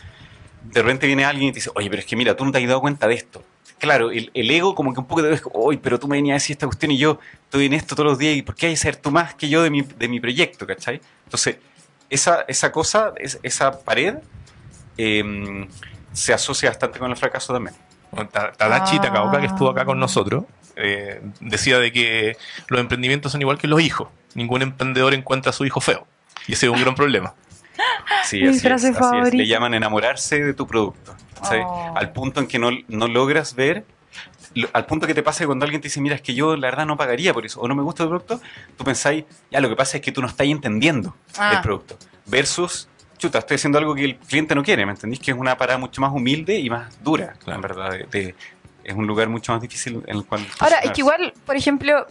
de 0.63 0.81
repente 0.81 1.05
viene 1.07 1.25
alguien 1.25 1.49
y 1.49 1.51
te 1.51 1.55
dice, 1.55 1.71
oye, 1.75 1.89
pero 1.89 1.99
es 1.99 2.05
que 2.05 2.15
mira, 2.15 2.35
tú 2.35 2.43
no 2.45 2.51
te 2.51 2.57
has 2.61 2.67
dado 2.67 2.81
cuenta 2.81 3.07
de 3.07 3.15
esto. 3.15 3.43
Claro, 3.77 4.09
el, 4.09 4.31
el 4.33 4.49
ego 4.49 4.73
como 4.73 4.93
que 4.93 4.99
un 5.01 5.05
poco 5.05 5.21
te 5.21 5.27
ves, 5.27 5.41
oye, 5.53 5.77
pero 5.77 5.99
tú 5.99 6.07
me 6.07 6.15
venías 6.15 6.35
a 6.35 6.37
decir 6.37 6.53
esta 6.55 6.65
cuestión 6.65 6.91
y 6.91 6.97
yo 6.97 7.19
estoy 7.43 7.65
en 7.65 7.73
esto 7.73 7.95
todos 7.95 8.09
los 8.09 8.17
días 8.17 8.35
y 8.37 8.41
¿por 8.41 8.55
qué 8.55 8.67
hay 8.67 8.73
que 8.73 8.77
ser 8.77 8.95
tú 8.95 9.11
más 9.11 9.35
que 9.35 9.49
yo 9.49 9.61
de 9.61 9.69
mi, 9.69 9.81
de 9.81 10.07
mi 10.07 10.19
proyecto, 10.21 10.65
¿cachai? 10.65 11.01
Entonces, 11.25 11.57
esa, 12.09 12.45
esa 12.47 12.71
cosa, 12.71 13.13
es- 13.17 13.39
esa 13.43 13.79
pared, 13.83 14.15
eh, 14.97 15.67
se 16.13 16.33
asocia 16.33 16.69
bastante 16.69 16.99
con 16.99 17.11
el 17.11 17.17
fracaso 17.17 17.51
también. 17.53 17.75
Tadachi 18.57 18.95
Ah. 18.97 19.01
Takaoka, 19.01 19.39
que 19.41 19.47
estuvo 19.47 19.69
acá 19.69 19.83
con 19.83 19.99
nosotros, 19.99 20.45
eh, 20.76 21.21
decía 21.39 21.80
de 21.80 21.91
que 21.91 22.38
los 22.67 22.80
emprendimientos 22.80 23.32
son 23.32 23.41
igual 23.41 23.57
que 23.57 23.67
los 23.67 23.82
hijos. 23.82 24.09
Ningún 24.34 24.61
emprendedor 24.61 25.13
encuentra 25.13 25.49
a 25.51 25.53
su 25.53 25.65
hijo 25.65 25.80
feo. 25.82 26.05
Y 26.47 26.53
ese 26.53 26.65
es 26.67 26.71
un 26.71 26.80
gran 26.82 26.95
problema. 26.95 27.34
Sí, 28.26 28.41
Mi 28.41 28.47
así 28.49 28.57
es, 28.57 28.63
frase 28.63 28.88
así 28.89 29.17
es. 29.28 29.34
Le 29.34 29.47
llaman 29.47 29.73
enamorarse 29.73 30.41
de 30.43 30.53
tu 30.53 30.65
producto. 30.67 31.15
Oh. 31.41 31.93
Al 31.95 32.11
punto 32.11 32.39
en 32.39 32.47
que 32.47 32.57
no, 32.59 32.69
no 32.88 33.07
logras 33.07 33.55
ver, 33.55 33.86
lo- 34.53 34.69
al 34.73 34.86
punto 34.86 35.05
que 35.07 35.13
te 35.13 35.21
pasa 35.23 35.39
que 35.39 35.45
cuando 35.45 35.65
alguien 35.65 35.82
te 35.82 35.88
dice, 35.88 35.99
mira, 36.01 36.15
es 36.15 36.21
que 36.21 36.34
yo 36.34 36.55
la 36.55 36.67
verdad 36.69 36.86
no 36.86 36.95
pagaría 36.97 37.34
por 37.34 37.45
eso, 37.45 37.59
o 37.61 37.67
no 37.67 37.76
me 37.76 37.84
gusta 37.84 38.03
el 38.03 38.09
producto, 38.09 38.41
tú 38.78 38.84
pensáis, 38.84 39.26
ya, 39.51 39.59
lo 39.59 39.69
que 39.69 39.76
pasa 39.76 39.97
es 39.97 40.03
que 40.03 40.11
tú 40.11 40.21
no 40.21 40.28
estás 40.28 40.47
entendiendo 40.47 41.15
Ah. 41.38 41.53
el 41.55 41.61
producto. 41.61 41.97
Versus, 42.26 42.88
chuta, 43.17 43.39
estoy 43.39 43.55
haciendo 43.55 43.78
algo 43.78 43.93
que 43.93 44.05
el 44.05 44.15
cliente 44.17 44.55
no 44.55 44.63
quiere, 44.63 44.86
¿me 44.86 44.93
entendís? 44.93 45.19
Que 45.19 45.32
es 45.32 45.38
una 45.38 45.57
parada 45.57 45.78
mucho 45.78 45.99
más 46.01 46.11
humilde 46.13 46.57
y 46.57 46.69
más 46.69 47.01
dura, 47.03 47.34
Claro. 47.43 47.55
en 47.57 47.61
verdad. 47.61 47.91
de- 47.91 48.05
de- 48.05 48.36
es 48.86 48.93
un 48.95 49.07
lugar 49.07 49.27
mucho 49.29 49.51
más 49.51 49.61
difícil 49.61 50.01
en 50.07 50.15
el 50.17 50.25
cual... 50.25 50.45
Ahora, 50.59 50.77
es 50.79 50.91
que 50.91 51.01
igual, 51.01 51.33
por 51.45 51.55
ejemplo, 51.55 52.05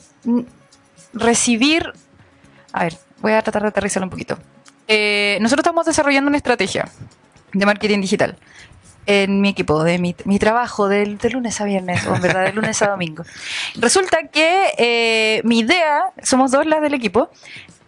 recibir. 1.12 1.92
A 2.72 2.84
ver, 2.84 2.96
voy 3.20 3.32
a 3.32 3.42
tratar 3.42 3.62
de 3.62 3.68
aterrizarlo 3.68 4.06
un 4.06 4.10
poquito. 4.10 4.38
Eh, 4.88 5.38
nosotros 5.40 5.62
estamos 5.64 5.86
desarrollando 5.86 6.28
una 6.28 6.36
estrategia 6.36 6.88
de 7.52 7.66
marketing 7.66 8.00
digital 8.00 8.36
en 9.06 9.40
mi 9.40 9.50
equipo, 9.50 9.84
de 9.84 9.98
mi, 9.98 10.16
mi 10.24 10.38
trabajo, 10.38 10.88
del, 10.88 11.18
de 11.18 11.30
lunes 11.30 11.60
a 11.60 11.64
viernes, 11.64 12.06
o 12.06 12.14
en 12.14 12.22
verdad, 12.22 12.44
de 12.46 12.52
lunes 12.52 12.80
a 12.82 12.88
domingo. 12.88 13.22
Resulta 13.76 14.28
que 14.28 14.72
eh, 14.78 15.40
mi 15.44 15.58
idea, 15.60 16.04
somos 16.22 16.50
dos 16.50 16.64
las 16.66 16.80
del 16.80 16.94
equipo, 16.94 17.30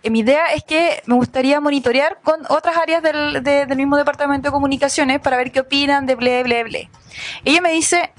eh, 0.02 0.10
mi 0.10 0.20
idea 0.20 0.46
es 0.54 0.62
que 0.62 1.02
me 1.06 1.14
gustaría 1.14 1.58
monitorear 1.60 2.18
con 2.22 2.40
otras 2.50 2.76
áreas 2.76 3.02
del, 3.02 3.42
de- 3.42 3.64
del 3.64 3.76
mismo 3.78 3.96
departamento 3.96 4.48
de 4.48 4.52
comunicaciones 4.52 5.18
para 5.20 5.38
ver 5.38 5.50
qué 5.52 5.60
opinan 5.60 6.04
de 6.04 6.16
ble, 6.16 6.42
ble, 6.42 6.64
ble. 6.64 6.90
Ella 7.46 7.62
me 7.62 7.72
dice, 7.72 8.12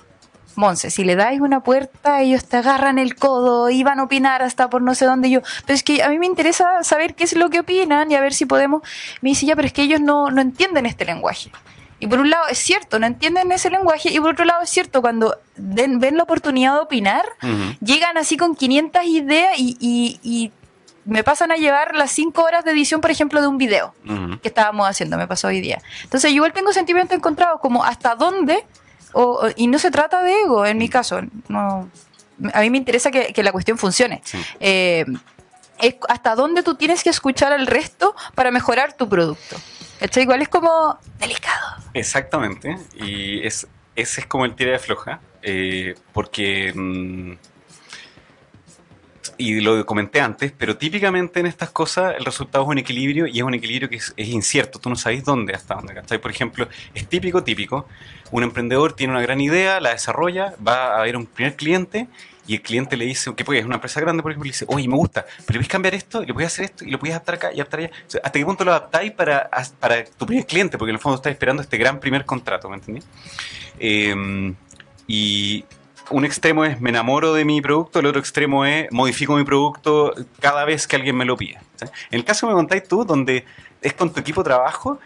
Monse, 0.57 0.89
si 0.91 1.03
le 1.05 1.15
dais 1.15 1.39
una 1.39 1.61
puerta, 1.61 2.21
ellos 2.21 2.43
te 2.45 2.57
agarran 2.57 2.97
el 2.99 3.15
codo 3.15 3.69
y 3.69 3.83
van 3.83 3.99
a 3.99 4.03
opinar 4.03 4.41
hasta 4.41 4.69
por 4.69 4.81
no 4.81 4.95
sé 4.95 5.05
dónde 5.05 5.29
yo. 5.29 5.41
Pero 5.65 5.75
es 5.75 5.83
que 5.83 6.03
a 6.03 6.09
mí 6.09 6.17
me 6.19 6.25
interesa 6.25 6.83
saber 6.83 7.13
qué 7.15 7.23
es 7.25 7.35
lo 7.35 7.49
que 7.49 7.59
opinan 7.61 8.11
y 8.11 8.15
a 8.15 8.21
ver 8.21 8.33
si 8.33 8.45
podemos. 8.45 8.81
Me 9.21 9.29
dice, 9.29 9.45
ya, 9.45 9.55
pero 9.55 9.67
es 9.67 9.73
que 9.73 9.83
ellos 9.83 10.01
no, 10.01 10.31
no 10.31 10.41
entienden 10.41 10.85
este 10.85 11.05
lenguaje. 11.05 11.51
Y 11.99 12.07
por 12.07 12.19
un 12.19 12.29
lado 12.29 12.43
es 12.49 12.57
cierto, 12.59 12.99
no 12.99 13.07
entienden 13.07 13.51
ese 13.51 13.69
lenguaje, 13.71 14.11
y 14.11 14.19
por 14.19 14.31
otro 14.31 14.45
lado 14.45 14.61
es 14.61 14.69
cierto, 14.69 15.01
cuando 15.01 15.35
den- 15.55 15.99
ven 15.99 16.15
la 16.17 16.23
oportunidad 16.23 16.73
de 16.73 16.79
opinar, 16.81 17.25
llegan 17.81 18.17
así 18.17 18.37
con 18.37 18.55
500 18.55 19.03
ideas 19.05 19.53
y, 19.57 19.77
y- 19.79 20.19
y 20.23 20.51
me 21.05 21.23
pasan 21.23 21.51
a 21.51 21.55
llevar 21.55 21.95
las 21.95 22.11
5 22.11 22.43
horas 22.43 22.63
de 22.65 22.71
edición, 22.71 22.99
por 23.01 23.09
ejemplo, 23.09 23.41
de 23.41 23.47
un 23.47 23.57
video 23.57 23.95
que 24.41 24.47
estábamos 24.49 24.87
haciendo, 24.87 25.17
me 25.17 25.25
pasó 25.27 25.47
hoy 25.47 25.61
día. 25.61 25.81
Entonces, 26.03 26.29
yo 26.31 26.35
igual 26.35 26.53
tengo 26.53 26.71
sentimientos 26.73 27.15
encontrados, 27.17 27.59
como 27.61 27.83
hasta 27.83 28.13
dónde, 28.15 28.63
o- 29.13 29.47
y 29.55 29.67
no 29.67 29.79
se 29.79 29.91
trata 29.91 30.21
de 30.23 30.41
ego, 30.41 30.65
en 30.65 30.77
mi 30.77 30.89
caso, 30.89 31.21
no, 31.47 31.89
a 32.53 32.61
mí 32.61 32.69
me 32.69 32.77
interesa 32.77 33.09
que, 33.11 33.33
que 33.33 33.43
la 33.43 33.51
cuestión 33.51 33.77
funcione. 33.77 34.21
Sí. 34.23 34.37
Eh, 34.59 35.05
es 35.79 35.95
hasta 36.09 36.35
dónde 36.35 36.63
tú 36.63 36.75
tienes 36.75 37.03
que 37.03 37.09
escuchar 37.09 37.53
al 37.53 37.67
resto 37.67 38.15
para 38.35 38.49
mejorar 38.51 38.93
tu 38.93 39.07
producto. 39.07 39.55
Igual 40.15 40.41
es 40.41 40.49
como 40.49 40.97
delicado. 41.19 41.77
Exactamente, 41.93 42.77
y 42.95 43.45
es, 43.45 43.67
ese 43.95 44.21
es 44.21 44.27
como 44.27 44.45
el 44.45 44.55
tira 44.55 44.71
de 44.73 44.79
floja, 44.79 45.19
eh, 45.41 45.95
porque, 46.13 46.71
mm, 46.75 47.33
y 49.37 49.61
lo 49.61 49.85
comenté 49.85 50.21
antes, 50.21 50.51
pero 50.57 50.77
típicamente 50.77 51.39
en 51.39 51.45
estas 51.45 51.69
cosas 51.69 52.15
el 52.17 52.25
resultado 52.25 52.63
es 52.63 52.69
un 52.69 52.77
equilibrio 52.77 53.27
y 53.27 53.37
es 53.37 53.43
un 53.43 53.53
equilibrio 53.53 53.89
que 53.89 53.97
es, 53.97 54.13
incierto, 54.17 54.79
tú 54.79 54.89
no 54.89 54.95
sabes 54.95 55.23
dónde, 55.23 55.53
hasta 55.53 55.75
dónde, 55.75 55.93
¿cachai? 55.93 56.19
Por 56.19 56.31
ejemplo, 56.31 56.67
es 56.93 57.07
típico, 57.07 57.43
típico, 57.43 57.87
un 58.31 58.43
emprendedor 58.43 58.93
tiene 58.93 59.13
una 59.13 59.21
gran 59.21 59.41
idea, 59.41 59.79
la 59.79 59.91
desarrolla, 59.91 60.55
va 60.65 60.97
a 60.97 61.03
ver 61.03 61.17
un 61.17 61.25
primer 61.25 61.55
cliente 61.55 62.07
y 62.47 62.55
el 62.55 62.61
cliente 62.61 62.95
le 62.95 63.05
dice, 63.05 63.33
que 63.35 63.43
puede, 63.43 63.59
es 63.59 63.65
una 63.65 63.75
empresa 63.75 63.99
grande, 63.99 64.23
por 64.23 64.31
ejemplo, 64.31 64.45
le 64.45 64.51
dice, 64.51 64.65
oye, 64.69 64.87
me 64.87 64.95
gusta, 64.95 65.25
pero 65.45 65.59
puedes 65.59 65.67
cambiar 65.67 65.95
esto, 65.95 66.23
y 66.23 66.27
le 66.27 66.33
puedes 66.33 66.53
hacer 66.53 66.65
esto, 66.65 66.85
y 66.85 66.91
lo 66.91 66.97
puedes 66.97 67.13
adaptar 67.13 67.35
acá 67.35 67.49
y 67.51 67.55
adaptar 67.55 67.81
allá. 67.81 67.91
¿Hasta 68.23 68.31
qué 68.31 68.45
punto 68.45 68.63
lo 68.63 68.71
adaptáis 68.71 69.11
para, 69.11 69.49
para 69.79 70.05
tu 70.05 70.25
primer 70.25 70.45
cliente? 70.45 70.77
Porque 70.77 70.91
en 70.91 70.95
el 70.95 71.01
fondo 71.01 71.17
estás 71.17 71.33
esperando 71.33 71.61
este 71.61 71.77
gran 71.77 71.99
primer 71.99 72.23
contrato, 72.23 72.69
¿me 72.69 72.75
entendí? 72.75 73.01
Eh, 73.79 74.53
y 75.07 75.65
un 76.09 76.25
extremo 76.25 76.63
es 76.65 76.79
me 76.81 76.89
enamoro 76.89 77.33
de 77.33 77.45
mi 77.45 77.61
producto, 77.61 77.99
el 77.99 78.05
otro 78.05 78.19
extremo 78.19 78.65
es 78.65 78.91
modifico 78.91 79.35
mi 79.35 79.43
producto 79.43 80.13
cada 80.39 80.63
vez 80.65 80.87
que 80.87 80.95
alguien 80.95 81.15
me 81.17 81.25
lo 81.25 81.35
pide. 81.37 81.59
¿sí? 81.75 81.85
En 82.11 82.19
el 82.19 82.25
caso 82.25 82.47
que 82.47 82.53
me 82.53 82.57
contáis 82.57 82.87
tú, 82.87 83.03
donde 83.05 83.45
es 83.81 83.93
con 83.93 84.11
tu 84.11 84.19
equipo 84.19 84.41
de 84.41 84.45
trabajo, 84.49 84.99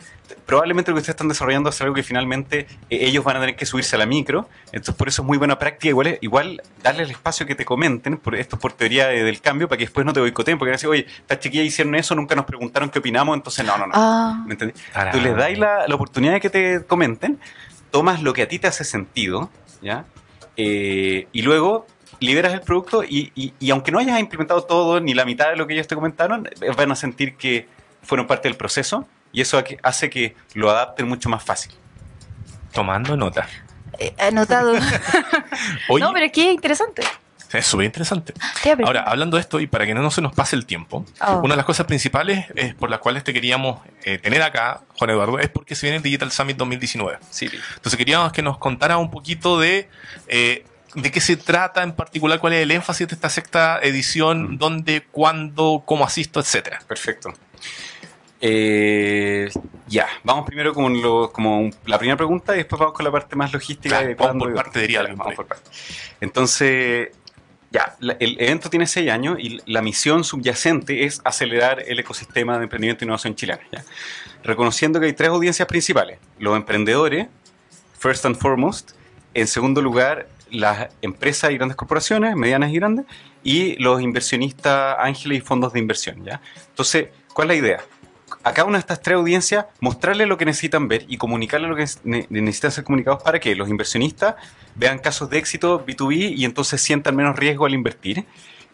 probablemente 0.46 0.92
lo 0.92 0.96
que 0.96 1.00
ustedes 1.02 1.16
están 1.16 1.28
desarrollando 1.28 1.70
es 1.70 1.82
algo 1.82 1.94
que 1.94 2.04
finalmente 2.04 2.60
eh, 2.90 3.00
ellos 3.02 3.24
van 3.24 3.36
a 3.36 3.40
tener 3.42 3.56
que 3.58 3.66
subirse 3.66 3.96
a 3.98 4.00
la 4.00 4.06
micro, 4.06 4.48
entonces 4.68 4.96
por 4.96 5.08
eso 5.10 5.22
es 5.24 5.26
muy 5.28 5.38
buena 5.38 5.60
práctica, 5.60 5.90
igual, 5.90 6.08
es- 6.08 6.18
igual 6.22 6.62
darle 6.82 7.04
el 7.04 7.12
espacio 7.12 7.46
que 7.46 7.54
te 7.56 7.66
comenten, 7.66 8.18
por, 8.18 8.36
esto 8.36 8.56
es 8.56 8.62
por 8.62 8.72
teoría 8.74 9.08
de- 9.08 9.24
del 9.24 9.42
cambio, 9.42 9.68
para 9.68 9.78
que 9.78 9.84
después 9.86 10.06
no 10.06 10.14
te 10.14 10.22
boicoteen, 10.22 10.58
porque 10.58 10.70
van 10.70 10.76
a 10.76 10.78
decir, 10.78 10.90
oye, 10.90 11.06
estas 11.06 11.40
chiquillas 11.42 11.66
hicieron 11.66 11.96
eso, 11.96 12.16
nunca 12.16 12.34
nos 12.36 12.46
preguntaron 12.46 12.90
qué 12.90 13.00
opinamos, 13.00 13.36
entonces 13.36 13.66
no, 13.66 13.78
no, 13.78 13.88
no. 13.88 13.94
Ah, 13.96 14.44
¿Me 14.46 14.54
entendí? 14.54 14.74
Tú 15.12 15.20
les 15.20 15.36
dais 15.36 15.60
la, 15.60 15.88
la 15.88 15.96
oportunidad 15.96 16.34
de 16.34 16.40
que 16.40 16.50
te 16.50 16.86
comenten, 16.86 17.40
tomas 17.92 18.22
lo 18.24 18.32
que 18.34 18.44
a 18.44 18.48
ti 18.48 18.58
te 18.58 18.68
hace 18.68 18.86
sentido, 18.86 19.50
¿ya? 19.82 20.06
Eh, 20.58 21.28
y 21.32 21.42
luego 21.42 21.88
liberas 22.20 22.54
el 22.54 22.62
producto 22.62 23.04
y, 23.04 23.32
y- 23.36 23.54
y 23.60 23.72
aunque 23.72 23.92
no 23.92 24.00
hayas 24.00 24.20
implementado 24.20 24.64
todo 24.64 25.00
ni 25.00 25.14
la 25.14 25.26
mitad 25.26 25.50
de 25.50 25.56
lo 25.56 25.66
que 25.66 25.74
ellos 25.74 25.88
te 25.88 25.96
comentaron, 25.96 26.48
eh, 26.62 26.72
van 26.78 26.92
a 26.92 26.96
sentir 26.96 27.36
que 27.36 27.68
fueron 28.04 28.28
parte 28.28 28.48
del 28.48 28.58
proceso 28.58 29.08
y 29.32 29.42
eso 29.42 29.58
ha- 29.58 29.64
hace 29.84 30.10
que 30.10 30.36
lo 30.54 30.70
adapten 30.70 31.08
mucho 31.08 31.30
más 31.30 31.44
fácil. 31.44 31.72
Tomando 32.74 33.18
nota. 33.18 33.48
eh, 33.98 34.14
anotado. 34.20 34.74
Oye, 35.90 36.04
no, 36.04 36.14
pero 36.14 36.26
es 36.26 36.32
que 36.32 36.48
es 36.50 36.54
interesante. 36.54 37.04
Es 37.54 37.66
súper 37.66 37.86
interesante. 37.86 38.34
Ahora, 38.86 39.04
hablando 39.04 39.38
de 39.38 39.42
esto, 39.42 39.60
y 39.60 39.68
para 39.68 39.86
que 39.86 39.94
no 39.94 40.10
se 40.12 40.22
nos 40.22 40.34
pase 40.34 40.56
el 40.56 40.66
tiempo, 40.66 41.06
Oh. 41.22 41.40
una 41.44 41.54
de 41.54 41.58
las 41.58 41.66
cosas 41.66 41.86
principales 41.86 42.46
eh, 42.56 42.74
por 42.78 42.90
las 42.90 43.00
cuales 43.00 43.24
te 43.24 43.34
queríamos 43.34 43.80
eh, 44.04 44.18
tener 44.18 44.42
acá, 44.42 44.82
Juan 44.98 45.10
Eduardo, 45.12 45.40
es 45.40 45.50
porque 45.50 45.76
se 45.76 45.86
viene 45.88 45.98
el 45.98 46.04
Digital 46.04 46.32
Summit 46.32 46.58
2019. 46.58 47.20
Sí, 47.30 47.50
Entonces 47.76 47.98
queríamos 47.98 48.32
que 48.32 48.42
nos 48.42 48.58
contara 48.58 48.98
un 48.98 49.12
poquito 49.12 49.60
de 49.60 49.90
eh, 50.28 50.66
de 50.94 51.10
qué 51.10 51.22
se 51.22 51.38
trata 51.38 51.84
en 51.84 51.94
particular, 51.94 52.40
cuál 52.40 52.52
es 52.52 52.64
el 52.64 52.72
énfasis 52.72 53.08
de 53.08 53.16
esta 53.16 53.30
sexta 53.30 53.80
edición, 53.82 54.56
Mm. 54.56 54.58
dónde, 54.58 55.04
cuándo, 55.10 55.84
cómo 55.86 56.04
asisto, 56.04 56.40
etcétera. 56.42 56.80
perfecto. 56.86 57.32
Eh, 58.44 59.50
ya, 59.88 60.08
vamos 60.24 60.46
primero 60.48 60.74
con 60.74 61.00
lo, 61.02 61.32
como 61.32 61.60
un- 61.60 61.76
la 61.86 62.00
primera 62.00 62.18
pregunta 62.18 62.54
y 62.56 62.58
después 62.58 62.80
vamos 62.80 62.96
con 62.96 63.06
la 63.06 63.12
parte 63.12 63.36
más 63.36 63.54
logística. 63.54 63.90
Claro, 64.00 64.08
de 64.08 64.16
vamos 64.16 64.44
por 64.48 64.54
parte, 64.56 64.80
diría 64.82 64.96
Ya, 64.96 65.00
alguien 65.02 65.18
vamos 65.18 65.36
por 65.36 65.46
parte. 65.48 65.70
Entonces, 66.20 67.10
ya, 67.72 67.96
el 68.20 68.36
evento 68.40 68.70
tiene 68.70 68.86
seis 68.86 69.10
años 69.10 69.38
y 69.40 69.60
la 69.66 69.82
misión 69.82 70.26
subyacente 70.26 71.06
es 71.06 71.22
acelerar 71.24 71.82
el 71.88 72.00
ecosistema 72.00 72.58
de 72.58 72.64
emprendimiento 72.64 73.04
e 73.04 73.06
innovación 73.06 73.34
chilena. 73.34 73.62
Reconociendo 74.44 75.00
que 75.00 75.06
hay 75.06 75.14
tres 75.14 75.30
audiencias 75.30 75.68
principales: 75.68 76.20
los 76.38 76.58
emprendedores, 76.58 77.28
first 77.98 78.26
and 78.26 78.36
foremost. 78.36 78.92
En 79.34 79.48
segundo 79.48 79.82
lugar, 79.82 80.28
las 80.50 80.90
empresas 81.02 81.52
y 81.52 81.56
grandes 81.56 81.78
corporaciones, 81.78 82.36
medianas 82.36 82.72
y 82.72 82.76
grandes, 82.76 83.06
y 83.44 83.76
los 83.78 84.02
inversionistas 84.02 84.98
ángeles 85.00 85.38
y 85.38 85.42
fondos 85.42 85.72
de 85.72 85.80
inversión. 85.80 86.26
¿ya? 86.26 86.42
Entonces, 86.68 87.08
¿cuál 87.34 87.52
es 87.52 87.62
la 87.62 87.68
idea? 87.68 87.82
A 88.44 88.54
cada 88.54 88.68
una 88.68 88.78
de 88.78 88.82
estas 88.82 89.02
tres 89.02 89.16
audiencias, 89.18 89.66
mostrarles 89.80 90.28
lo 90.28 90.38
que 90.38 90.46
necesitan 90.46 90.88
ver 90.88 91.06
y 91.08 91.18
comunicarles 91.18 91.70
lo 91.70 91.76
que 91.76 91.86
ne- 92.04 92.26
necesitan 92.30 92.72
ser 92.72 92.84
comunicados 92.84 93.22
para 93.22 93.40
que 93.40 93.56
los 93.56 93.70
inversionistas 93.70 94.36
vean 94.76 94.98
casos 95.00 95.30
de 95.30 95.38
éxito 95.38 95.86
B2B 95.86 96.34
y 96.36 96.46
entonces 96.46 96.82
sientan 96.82 97.16
menos 97.16 97.36
riesgo 97.36 97.66
al 97.66 97.74
invertir. 97.74 98.26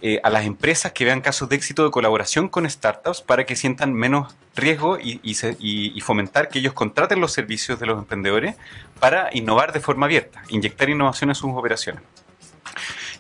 Eh, 0.04 0.20
a 0.24 0.30
las 0.30 0.46
empresas 0.46 0.92
que 0.92 1.06
vean 1.06 1.22
casos 1.22 1.50
de 1.50 1.56
éxito 1.56 1.84
de 1.84 1.90
colaboración 1.90 2.50
con 2.50 2.70
startups 2.70 3.24
para 3.24 3.48
que 3.48 3.56
sientan 3.56 3.94
menos 3.96 4.36
riesgo 4.56 5.00
y- 5.00 5.20
y 5.24 6.02
fomentar 6.02 6.50
que 6.50 6.60
ellos 6.60 6.74
contraten 6.74 7.20
los 7.20 7.34
servicios 7.34 7.80
de 7.80 7.88
los 7.88 7.98
emprendedores 7.98 8.56
para 9.00 9.30
innovar 9.34 9.74
de 9.74 9.80
forma 9.80 10.06
abierta, 10.06 10.44
inyectar 10.50 10.88
innovación 10.92 11.32
en 11.32 11.36
sus 11.36 11.50
operaciones. 11.52 12.04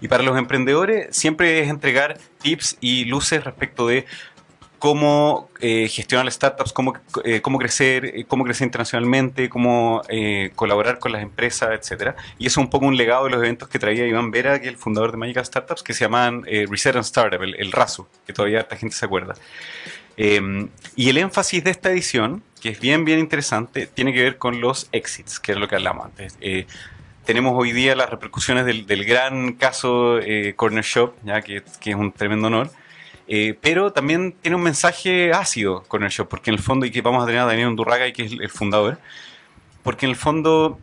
Y 0.02 0.08
para 0.08 0.22
los 0.22 0.38
emprendedores 0.38 1.16
siempre 1.18 1.60
es 1.62 1.70
entregar 1.70 2.20
tips 2.43 2.78
y 2.80 3.06
luces 3.06 3.43
respecto 3.43 3.88
de 3.88 4.06
cómo 4.80 5.49
eh, 5.59 5.88
gestionar 5.89 6.25
las 6.25 6.36
startups, 6.36 6.73
cómo, 6.73 6.93
eh, 7.23 7.41
cómo 7.41 7.57
crecer, 7.57 8.05
eh, 8.05 8.25
cómo 8.28 8.43
crecer 8.43 8.65
internacionalmente, 8.65 9.49
cómo 9.49 10.01
eh, 10.09 10.51
colaborar 10.55 10.99
con 10.99 11.11
las 11.11 11.21
empresas, 11.21 11.69
etcétera. 11.71 12.15
Y 12.38 12.47
eso 12.47 12.59
es 12.59 12.65
un 12.65 12.69
poco 12.69 12.86
un 12.86 12.97
legado 12.97 13.25
de 13.25 13.32
los 13.32 13.39
eventos 13.39 13.69
que 13.69 13.80
traía 13.80 14.05
Iván 14.05 14.32
Vera, 14.32 14.59
que 14.59 14.67
es 14.67 14.73
el 14.73 14.78
fundador 14.78 15.11
de 15.11 15.17
Magical 15.17 15.45
Startups, 15.45 15.84
que 15.84 15.93
se 15.93 16.05
llaman 16.05 16.43
eh, 16.47 16.65
Reset 16.69 16.95
and 16.95 17.05
Startup, 17.05 17.41
el, 17.41 17.55
el 17.55 17.71
RASU, 17.71 18.07
que 18.25 18.34
todavía 18.34 18.59
esta 18.59 18.75
gente 18.78 18.95
se 18.95 19.05
acuerda. 19.05 19.36
Eh, 20.17 20.67
y 20.95 21.09
el 21.09 21.17
énfasis 21.17 21.63
de 21.63 21.71
esta 21.71 21.91
edición, 21.91 22.43
que 22.61 22.69
es 22.69 22.80
bien, 22.80 23.05
bien 23.05 23.19
interesante, 23.19 23.88
tiene 23.88 24.13
que 24.13 24.23
ver 24.23 24.38
con 24.38 24.61
los 24.61 24.89
exits, 24.91 25.39
que 25.39 25.51
es 25.51 25.57
lo 25.57 25.67
que 25.67 25.75
hablamos 25.75 26.05
antes. 26.05 26.38
Eh, 26.41 26.65
tenemos 27.25 27.53
hoy 27.55 27.71
día 27.71 27.95
las 27.95 28.09
repercusiones 28.09 28.65
del, 28.65 28.88
del 28.88 29.05
gran 29.05 29.53
caso 29.53 30.17
eh, 30.19 30.53
Corner 30.55 30.84
Shop, 30.84 31.13
ya 31.23 31.41
que, 31.41 31.61
que 31.80 31.91
es 31.91 31.95
un 31.95 32.11
tremendo 32.11 32.47
honor. 32.47 32.71
Eh, 33.28 33.57
pero 33.61 33.91
también 33.91 34.34
tiene 34.41 34.55
un 34.55 34.63
mensaje 34.63 35.32
ácido 35.34 35.84
Corner 35.88 36.09
Shop, 36.09 36.28
porque 36.28 36.49
en 36.49 36.55
el 36.55 36.61
fondo, 36.61 36.86
y 36.86 36.91
que 36.91 37.01
vamos 37.01 37.23
a 37.23 37.25
tener 37.25 37.41
a 37.41 37.45
Daniel 37.45 37.67
Undurraga, 37.67 38.11
que 38.11 38.23
es 38.23 38.32
el, 38.32 38.41
el 38.41 38.49
fundador, 38.49 38.99
porque 39.84 40.05
en 40.05 40.11
el 40.11 40.15
fondo, 40.15 40.80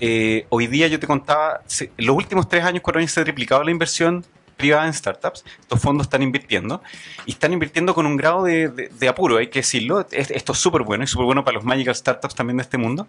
eh, 0.00 0.46
hoy 0.48 0.68
día 0.68 0.86
yo 0.86 1.00
te 1.00 1.06
contaba, 1.06 1.60
los 1.96 2.16
últimos 2.16 2.48
tres 2.48 2.64
años, 2.64 2.82
cuatro 2.82 3.06
se 3.06 3.20
ha 3.20 3.24
triplicado 3.24 3.64
la 3.64 3.70
inversión 3.70 4.24
privada 4.56 4.86
en 4.86 4.92
startups. 4.94 5.44
Estos 5.60 5.80
fondos 5.80 6.06
están 6.06 6.22
invirtiendo 6.22 6.82
y 7.26 7.32
están 7.32 7.52
invirtiendo 7.52 7.94
con 7.94 8.06
un 8.06 8.16
grado 8.16 8.44
de, 8.44 8.68
de- 8.68 8.88
de 8.88 9.08
apuro, 9.08 9.38
hay 9.38 9.48
que 9.48 9.60
decirlo. 9.60 10.06
Es- 10.10 10.30
Esto 10.30 10.52
es 10.52 10.58
súper 10.58 10.82
bueno 10.82 11.04
y 11.04 11.06
súper 11.06 11.26
bueno 11.26 11.44
para 11.44 11.54
los 11.56 11.64
magical 11.64 11.94
startups 11.94 12.34
también 12.34 12.56
de 12.58 12.62
este 12.62 12.78
mundo. 12.78 13.06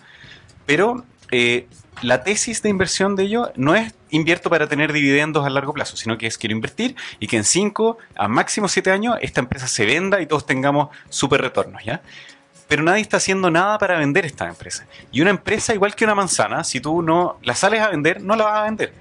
Pero 0.65 1.03
eh, 1.31 1.67
la 2.01 2.23
tesis 2.23 2.61
de 2.61 2.69
inversión 2.69 3.15
de 3.15 3.23
ellos 3.23 3.49
no 3.55 3.75
es 3.75 3.93
invierto 4.09 4.49
para 4.49 4.67
tener 4.67 4.93
dividendos 4.93 5.45
a 5.45 5.49
largo 5.49 5.73
plazo, 5.73 5.97
sino 5.97 6.17
que 6.17 6.27
es 6.27 6.37
quiero 6.37 6.55
invertir 6.55 6.95
y 7.19 7.27
que 7.27 7.37
en 7.37 7.43
5 7.43 7.97
a 8.15 8.27
máximo 8.27 8.67
7 8.67 8.91
años 8.91 9.17
esta 9.21 9.39
empresa 9.41 9.67
se 9.67 9.85
venda 9.85 10.21
y 10.21 10.25
todos 10.27 10.45
tengamos 10.45 10.89
súper 11.09 11.41
retornos, 11.41 11.83
¿ya? 11.83 12.01
Pero 12.67 12.81
nadie 12.81 13.01
está 13.01 13.17
haciendo 13.17 13.51
nada 13.51 13.77
para 13.77 13.97
vender 13.97 14.25
esta 14.25 14.47
empresa. 14.47 14.85
Y 15.11 15.21
una 15.21 15.29
empresa, 15.31 15.73
igual 15.73 15.95
que 15.95 16.05
una 16.05 16.15
manzana, 16.15 16.63
si 16.63 16.79
tú 16.79 17.01
no 17.01 17.37
la 17.43 17.55
sales 17.55 17.81
a 17.81 17.89
vender, 17.89 18.21
no 18.21 18.35
la 18.35 18.45
vas 18.45 18.59
a 18.59 18.63
vender. 18.63 18.93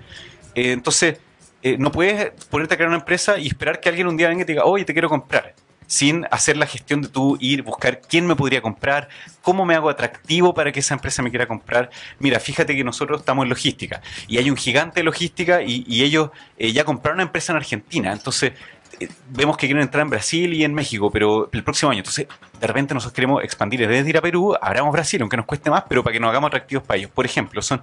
Eh, 0.55 0.73
entonces, 0.73 1.19
eh, 1.63 1.77
no 1.79 1.93
puedes 1.93 2.33
ponerte 2.51 2.75
a 2.75 2.77
crear 2.77 2.89
una 2.89 2.99
empresa 2.99 3.39
y 3.39 3.47
esperar 3.47 3.81
que 3.81 3.89
alguien 3.89 4.09
un 4.09 4.17
día 4.17 4.29
venga 4.29 4.43
y 4.43 4.45
te 4.45 4.53
diga, 4.53 4.65
oye, 4.65 4.85
te 4.85 4.93
quiero 4.93 5.09
comprar. 5.09 5.55
Sin 5.87 6.27
hacer 6.31 6.57
la 6.57 6.67
gestión 6.67 7.03
de 7.03 7.09
tú 7.09 7.37
ir, 7.39 7.63
buscar 7.63 8.01
quién 8.01 8.27
me 8.27 8.35
podría 8.35 8.63
comprar, 8.63 9.09
cómo 9.43 9.67
me 9.67 9.75
hago 9.75 9.91
atractivo 9.91 10.55
para 10.55 10.73
que 10.73 10.81
esa 10.81 10.95
empresa 10.95 11.23
me 11.23 11.31
quiera 11.31 11.47
comprar. 11.47 11.91
Mira, 12.19 12.41
fíjate 12.41 12.75
que 12.75 12.83
nosotros 12.83 13.21
estamos 13.21 13.45
en 13.45 13.51
logística 13.51 14.01
y 14.27 14.39
hay 14.39 14.49
un 14.49 14.57
gigante 14.57 15.01
de 15.01 15.05
logística 15.05 15.63
y, 15.63 16.03
ellos 16.03 16.31
eh, 16.57 16.73
ya 16.73 16.85
compraron 16.85 17.17
una 17.17 17.25
empresa 17.25 17.53
en 17.53 17.59
Argentina. 17.59 18.13
Entonces, 18.13 18.53
eh, 19.01 19.09
vemos 19.29 19.57
que 19.57 19.67
quieren 19.67 19.83
entrar 19.83 20.03
en 20.03 20.11
Brasil 20.11 20.53
y 20.55 20.65
en 20.65 20.73
México, 20.73 21.11
pero 21.11 21.51
el 21.53 21.63
próximo 21.63 21.91
año. 21.91 21.99
Entonces, 21.99 22.27
de 22.59 22.67
repente 22.67 22.95
nosotros 22.95 23.15
queremos 23.15 23.45
expandir 23.45 23.87
desde 23.87 24.09
ir 24.09 24.17
a 24.17 24.23
Perú, 24.23 24.57
abramos 24.61 24.93
Brasil, 24.93 25.21
aunque 25.21 25.37
nos 25.37 25.47
cueste 25.47 25.71
más, 25.71 25.85
pero 25.89 26.03
para 26.03 26.15
que 26.15 26.21
nos 26.21 26.31
hagamos 26.31 26.49
atractivos 26.49 26.85
para 26.85 26.99
ellos. 26.99 27.11
Por 27.11 27.27
ejemplo, 27.27 27.61
son. 27.61 27.83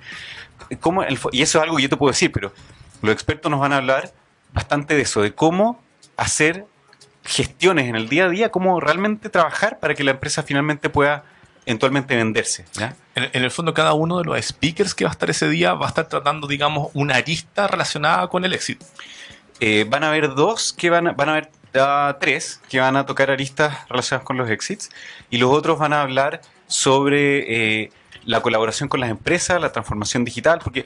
¿cómo 0.79 1.03
el 1.03 1.17
y 1.31 1.41
eso 1.41 1.59
es 1.59 1.63
algo 1.63 1.77
que 1.77 1.83
yo 1.83 1.89
te 1.89 1.97
puedo 1.97 2.11
decir, 2.11 2.31
pero 2.31 2.51
los 3.01 3.13
expertos 3.13 3.49
nos 3.49 3.59
van 3.59 3.73
a 3.73 3.77
hablar 3.77 4.13
bastante 4.53 4.95
de 4.95 5.01
eso, 5.01 5.21
de 5.21 5.33
cómo 5.33 5.81
hacer 6.17 6.65
gestiones 7.23 7.87
en 7.87 7.95
el 7.95 8.09
día 8.09 8.25
a 8.25 8.29
día, 8.29 8.49
cómo 8.49 8.79
realmente 8.79 9.29
trabajar 9.29 9.79
para 9.79 9.93
que 9.93 10.03
la 10.03 10.11
empresa 10.11 10.43
finalmente 10.43 10.89
pueda 10.89 11.23
eventualmente 11.65 12.15
venderse. 12.15 12.65
¿ya? 12.73 12.95
En, 13.15 13.29
en 13.33 13.43
el 13.43 13.51
fondo, 13.51 13.73
cada 13.73 13.93
uno 13.93 14.17
de 14.17 14.25
los 14.25 14.43
speakers 14.43 14.95
que 14.95 15.03
va 15.03 15.11
a 15.11 15.13
estar 15.13 15.29
ese 15.29 15.47
día 15.49 15.73
va 15.73 15.85
a 15.85 15.89
estar 15.89 16.07
tratando, 16.07 16.47
digamos, 16.47 16.89
una 16.93 17.15
arista 17.15 17.67
relacionada 17.67 18.27
con 18.27 18.43
el 18.45 18.53
éxito. 18.53 18.85
Eh, 19.59 19.85
van 19.87 20.03
a 20.03 20.07
haber 20.07 20.35
dos 20.35 20.73
que 20.73 20.89
van 20.89 21.07
a, 21.07 21.11
van 21.11 21.29
a 21.29 21.31
haber 21.33 21.51
ah, 21.75 22.17
tres 22.19 22.61
que 22.69 22.79
van 22.79 22.95
a 22.95 23.05
tocar 23.05 23.29
aristas 23.29 23.77
relacionadas 23.89 24.25
con 24.25 24.37
los 24.37 24.49
exits 24.49 24.89
y 25.29 25.37
los 25.37 25.51
otros 25.51 25.77
van 25.77 25.91
a 25.91 26.01
hablar 26.01 26.41
sobre 26.67 27.83
eh, 27.83 27.91
la 28.25 28.41
colaboración 28.41 28.87
con 28.87 29.01
las 29.01 29.09
empresas, 29.09 29.59
la 29.59 29.71
transformación 29.71 30.23
digital, 30.23 30.59
porque 30.63 30.85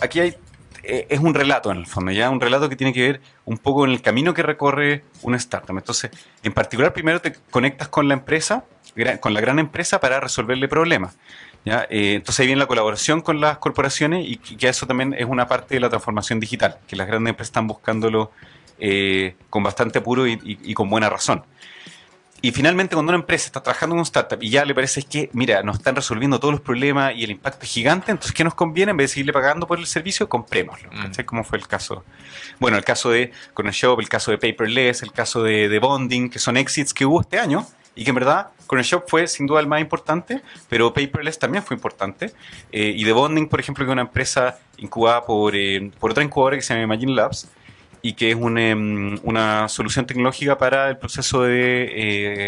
aquí 0.00 0.20
hay 0.20 0.36
eh, 0.82 1.06
es 1.08 1.20
un 1.20 1.34
relato 1.34 1.70
en 1.70 1.78
el 1.78 1.86
fondo, 1.86 2.10
ya 2.12 2.28
un 2.30 2.40
relato 2.40 2.68
que 2.68 2.76
tiene 2.76 2.92
que 2.92 3.02
ver 3.02 3.20
un 3.44 3.58
poco 3.58 3.80
con 3.80 3.90
el 3.90 4.02
camino 4.02 4.34
que 4.34 4.42
recorre 4.42 5.04
una 5.22 5.36
startup. 5.36 5.76
Entonces, 5.76 6.10
en 6.42 6.52
particular, 6.52 6.92
primero 6.92 7.20
te 7.20 7.34
conectas 7.50 7.88
con 7.88 8.08
la 8.08 8.14
empresa, 8.14 8.64
con 9.20 9.34
la 9.34 9.40
gran 9.40 9.58
empresa 9.58 10.00
para 10.00 10.20
resolverle 10.20 10.68
problemas. 10.68 11.16
¿ya? 11.64 11.86
Eh, 11.88 12.14
entonces 12.14 12.40
ahí 12.40 12.46
viene 12.46 12.58
la 12.58 12.66
colaboración 12.66 13.20
con 13.20 13.40
las 13.40 13.58
corporaciones 13.58 14.26
y 14.26 14.36
que 14.36 14.68
eso 14.68 14.86
también 14.86 15.14
es 15.16 15.26
una 15.26 15.46
parte 15.46 15.74
de 15.74 15.80
la 15.80 15.88
transformación 15.88 16.40
digital, 16.40 16.78
que 16.88 16.96
las 16.96 17.06
grandes 17.06 17.30
empresas 17.30 17.50
están 17.50 17.66
buscándolo 17.66 18.32
eh, 18.78 19.36
con 19.50 19.62
bastante 19.62 20.00
apuro 20.00 20.26
y 20.26 20.74
con 20.74 20.90
buena 20.90 21.08
razón. 21.08 21.44
Y 22.42 22.50
finalmente, 22.50 22.96
cuando 22.96 23.10
una 23.10 23.20
empresa 23.20 23.46
está 23.46 23.62
trabajando 23.62 23.94
en 23.94 24.00
un 24.00 24.02
startup 24.02 24.42
y 24.42 24.50
ya 24.50 24.64
le 24.64 24.74
parece 24.74 25.02
que, 25.04 25.30
mira, 25.32 25.62
nos 25.62 25.76
están 25.76 25.94
resolviendo 25.94 26.40
todos 26.40 26.52
los 26.52 26.60
problemas 26.60 27.14
y 27.14 27.22
el 27.22 27.30
impacto 27.30 27.64
es 27.64 27.70
gigante, 27.70 28.10
entonces, 28.10 28.32
¿qué 28.32 28.42
nos 28.42 28.54
conviene? 28.54 28.90
En 28.90 28.96
vez 28.96 29.10
de 29.10 29.14
seguirle 29.14 29.32
pagando 29.32 29.66
por 29.66 29.78
el 29.78 29.86
servicio, 29.86 30.28
comprémoslo. 30.28 30.90
Mm. 30.92 31.02
¿Cachai? 31.02 31.24
Como 31.24 31.44
fue 31.44 31.58
el 31.58 31.68
caso. 31.68 32.04
Bueno, 32.58 32.76
el 32.76 32.84
caso 32.84 33.10
de 33.10 33.32
Shop, 33.70 34.00
el 34.00 34.08
caso 34.08 34.32
de 34.32 34.38
Paperless, 34.38 35.02
el 35.02 35.12
caso 35.12 35.42
de, 35.44 35.68
de 35.68 35.78
Bonding, 35.78 36.28
que 36.28 36.40
son 36.40 36.56
exits 36.56 36.92
que 36.92 37.06
hubo 37.06 37.20
este 37.20 37.38
año 37.38 37.64
y 37.94 38.04
que 38.04 38.10
en 38.10 38.16
verdad 38.16 38.48
Shop 38.80 39.04
fue 39.06 39.26
sin 39.26 39.46
duda 39.46 39.60
el 39.60 39.66
más 39.66 39.80
importante, 39.80 40.40
pero 40.68 40.94
Paperless 40.94 41.38
también 41.38 41.62
fue 41.62 41.76
importante. 41.76 42.32
Eh, 42.70 42.94
y 42.96 43.04
The 43.04 43.12
Bonding, 43.12 43.48
por 43.48 43.60
ejemplo, 43.60 43.84
que 43.84 43.90
es 43.90 43.92
una 43.92 44.02
empresa 44.02 44.58
incubada 44.78 45.22
por, 45.24 45.54
eh, 45.54 45.90
por 46.00 46.12
otra 46.12 46.24
incubadora 46.24 46.56
que 46.56 46.62
se 46.62 46.72
llama 46.72 46.84
Imagine 46.84 47.12
Labs 47.12 47.48
y 48.02 48.14
que 48.14 48.30
es 48.30 48.36
un, 48.36 48.58
em, 48.58 49.18
una 49.22 49.68
solución 49.68 50.06
tecnológica 50.06 50.58
para 50.58 50.88
el 50.90 50.98
proceso 50.98 51.42
de, 51.42 51.88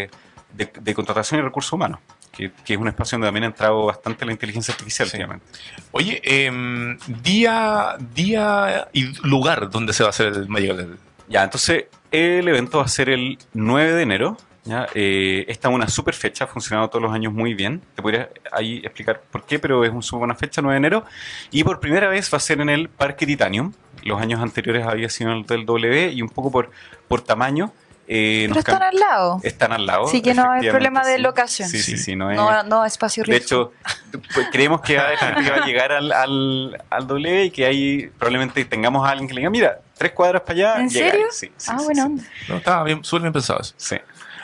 eh, 0.05 0.11
de, 0.53 0.71
de 0.81 0.95
contratación 0.95 1.41
y 1.41 1.43
recursos 1.45 1.73
humanos, 1.73 2.01
que, 2.33 2.51
que 2.65 2.75
es 2.75 2.79
un 2.81 2.89
espacio 2.89 3.17
donde 3.17 3.29
también 3.29 3.45
ha 3.45 3.47
entrado 3.49 3.87
bastante 3.87 4.25
la 4.27 4.33
inteligencia 4.33 4.73
artificial, 4.73 5.09
Sí. 5.09 5.17
obviamente. 5.17 5.45
Oye, 5.93 6.21
em, 6.25 6.99
día, 7.23 7.97
día 8.15 8.89
y 8.93 9.05
lugar 9.27 9.71
donde 9.71 9.93
se 9.93 10.03
va 10.03 10.09
a 10.09 10.11
hacer 10.11 10.29
el 10.29 10.49
Magical. 10.49 10.99
Ya, 11.29 11.43
entonces 11.45 11.85
el 12.11 12.47
evento 12.49 12.79
va 12.79 12.85
a 12.85 12.89
ser 12.89 13.09
el 13.09 13.39
9 13.55 13.93
de 13.93 14.03
enero. 14.03 14.37
¿ya? 14.65 14.87
Eh, 14.95 15.45
esta 15.49 15.69
es 15.69 15.75
una 15.75 15.89
super 15.89 16.15
fecha, 16.15 16.45
ha 16.45 16.47
funcionado 16.47 16.89
todos 16.89 17.03
los 17.03 17.13
años 17.13 17.33
muy 17.33 17.55
bien. 17.55 17.83
Te 17.95 18.03
podría 18.03 18.29
ahí 18.53 18.79
explicar 18.79 19.21
por 19.31 19.45
qué, 19.45 19.59
pero 19.59 19.85
es 19.85 19.91
una 19.91 20.03
súper 20.03 20.19
buena 20.21 20.35
fecha, 20.35 20.63
9 20.63 20.75
de 20.75 20.79
enero. 20.79 21.05
Y 21.51 21.65
por 21.65 21.81
primera 21.81 22.09
vez 22.09 22.33
va 22.33 22.39
a 22.39 22.41
ser 22.41 22.61
en 22.61 22.69
el 22.71 22.89
Parque 22.89 23.27
Titanium. 23.27 23.73
Los 24.05 24.21
años 24.21 24.41
anteriores 24.41 24.87
había 24.87 25.09
sido 25.09 25.31
en 25.33 25.39
el 25.39 25.47
del 25.47 25.67
W 25.67 26.13
y 26.13 26.23
un 26.23 26.29
poco 26.29 26.51
por, 26.51 26.71
por 27.09 27.21
tamaño. 27.23 27.73
eh, 28.07 28.45
Pero 28.49 28.61
están 28.61 28.83
al 28.83 28.95
lado. 28.97 29.41
están 29.43 29.73
al 29.73 29.87
lado. 29.87 30.05
Así 30.07 30.21
que 30.21 30.35
no 30.35 30.51
hay 30.53 30.69
problema 30.69 31.05
de 31.07 31.17
sí. 31.17 31.23
locación. 31.23 31.69
Sí, 31.69 31.79
sí, 31.79 31.93
Sí. 31.93 31.99
sí, 31.99 32.17
no 32.17 32.31
es. 32.31 32.37
No, 32.37 32.63
no 32.65 32.85
espacio 32.85 33.25
de 33.25 33.33
riesgo. 33.33 33.73
hecho, 33.73 34.21
pues, 34.35 34.49
creemos 34.53 34.81
que 34.83 34.97
va 34.99 35.05
a, 35.09 35.65
llegar 35.67 35.91
al, 35.93 36.13
al, 36.13 36.83
al 36.91 37.07
W 37.07 37.45
y 37.47 37.51
que 37.51 37.65
ahí 37.67 38.11
probablemente 38.19 38.63
tengamos 38.67 39.07
a 39.07 39.11
alguien 39.11 39.27
que 39.29 39.35
le 39.35 39.41
diga, 39.41 39.51
mira, 39.51 39.81
tres 39.97 40.13
cuadras 40.13 40.43
para 40.43 40.53
allá. 40.53 40.81
¿En 40.83 40.89
llega 40.91 41.07
ahí". 41.07 41.11
serio? 41.13 41.27
Sí, 41.31 41.51
sí, 41.57 41.71
ah, 41.73 41.79
sí, 41.79 41.95
sí. 41.95 42.01
onda. 42.01 42.25
No, 42.49 42.57
estaba 42.59 42.85
bien, 42.85 43.03
súper 43.05 43.23
bien 43.23 43.33
pensado 43.33 43.61
eso. 43.61 43.73
Sí. 43.79 43.97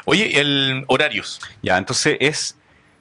Oye, 0.07 0.41
el 0.41 0.85
horarios. 0.89 1.41
Ya, 1.63 1.77
entonces 1.77 2.17
es 2.21 2.57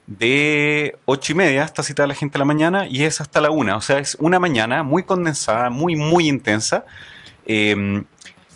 de 0.10 0.97
ocho 1.05 1.34
y 1.34 1.36
media 1.36 1.64
hasta 1.64 1.84
citada 1.84 2.07
la 2.07 2.16
gente 2.16 2.38
a 2.38 2.39
la 2.39 2.45
mañana 2.45 2.88
y 2.88 3.03
es 3.03 3.22
hasta 3.22 3.39
la 3.41 3.51
una. 3.51 3.78
O 3.78 3.82
sea, 3.82 3.99
es 3.99 4.18
una 4.20 4.39
mañana 4.39 4.82
muy 4.82 5.03
condensada, 5.03 5.70
muy, 5.70 5.95
muy 5.95 6.28
intensa. 6.28 6.84
Eh, 7.45 8.03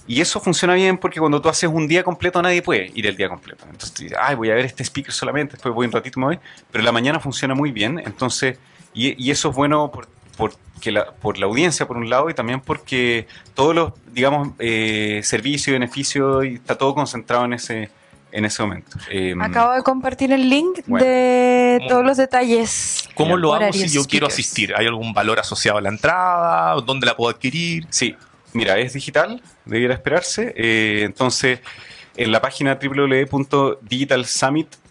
y 0.07 0.19
eso 0.19 0.39
funciona 0.39 0.73
bien 0.73 0.97
porque 0.97 1.19
cuando 1.19 1.39
tú 1.41 1.49
haces 1.49 1.69
un 1.71 1.87
día 1.87 2.03
completo 2.03 2.41
nadie 2.41 2.61
puede 2.63 2.91
ir 2.95 3.05
el 3.05 3.15
día 3.15 3.29
completo. 3.29 3.65
Entonces, 3.69 4.13
ay, 4.19 4.35
voy 4.35 4.49
a 4.49 4.55
ver 4.55 4.65
este 4.65 4.83
speaker 4.83 5.13
solamente, 5.13 5.53
después 5.53 5.73
voy 5.75 5.85
un 5.85 5.91
ratito 5.91 6.19
me. 6.19 6.39
Pero 6.71 6.83
la 6.83 6.91
mañana 6.91 7.19
funciona 7.19 7.53
muy 7.53 7.71
bien. 7.71 8.01
Entonces, 8.03 8.57
y, 8.95 9.29
eso 9.29 9.51
es 9.51 9.55
bueno 9.55 9.91
por, 9.91 10.07
por, 10.35 11.37
la, 11.37 11.45
audiencia, 11.45 11.87
por 11.87 11.97
un 11.97 12.09
lado, 12.09 12.31
y 12.31 12.33
también 12.33 12.61
porque 12.61 13.27
todos 13.53 13.75
los, 13.75 13.93
digamos, 14.11 14.49
eh, 14.57 15.21
servicios 15.23 15.67
y 15.67 15.71
beneficios, 15.71 16.45
está 16.45 16.77
todo 16.77 16.95
concentrado 16.95 17.45
en 17.45 17.53
ese, 17.53 17.91
en 18.33 18.45
ese 18.45 18.63
momento. 18.63 18.97
Eh, 19.11 19.35
Acabo 19.39 19.73
de 19.73 19.83
compartir 19.83 20.31
el 20.33 20.49
link 20.49 20.79
Bueno. 20.87 21.05
de 21.05 21.79
todos 21.87 22.03
los 22.03 22.17
detalles. 22.17 23.07
¿Cómo 23.13 23.37
lo 23.37 23.53
hago 23.53 23.71
si 23.71 23.87
yo 23.87 24.03
quiero 24.05 24.27
asistir? 24.27 24.73
¿Hay 24.75 24.87
algún 24.87 25.13
valor 25.13 25.39
asociado 25.39 25.77
a 25.77 25.81
la 25.81 25.89
entrada? 25.89 26.73
¿Dónde 26.81 27.05
la 27.05 27.15
puedo 27.15 27.29
adquirir? 27.29 27.85
Sí, 27.91 28.15
mira, 28.53 28.79
es 28.79 28.93
digital, 28.93 29.41
debiera 29.65 29.93
esperarse. 29.93 30.51
Eh, 30.57 31.03
entonces, 31.03 31.59
en 32.17 32.31
la 32.31 32.41
página 32.41 32.79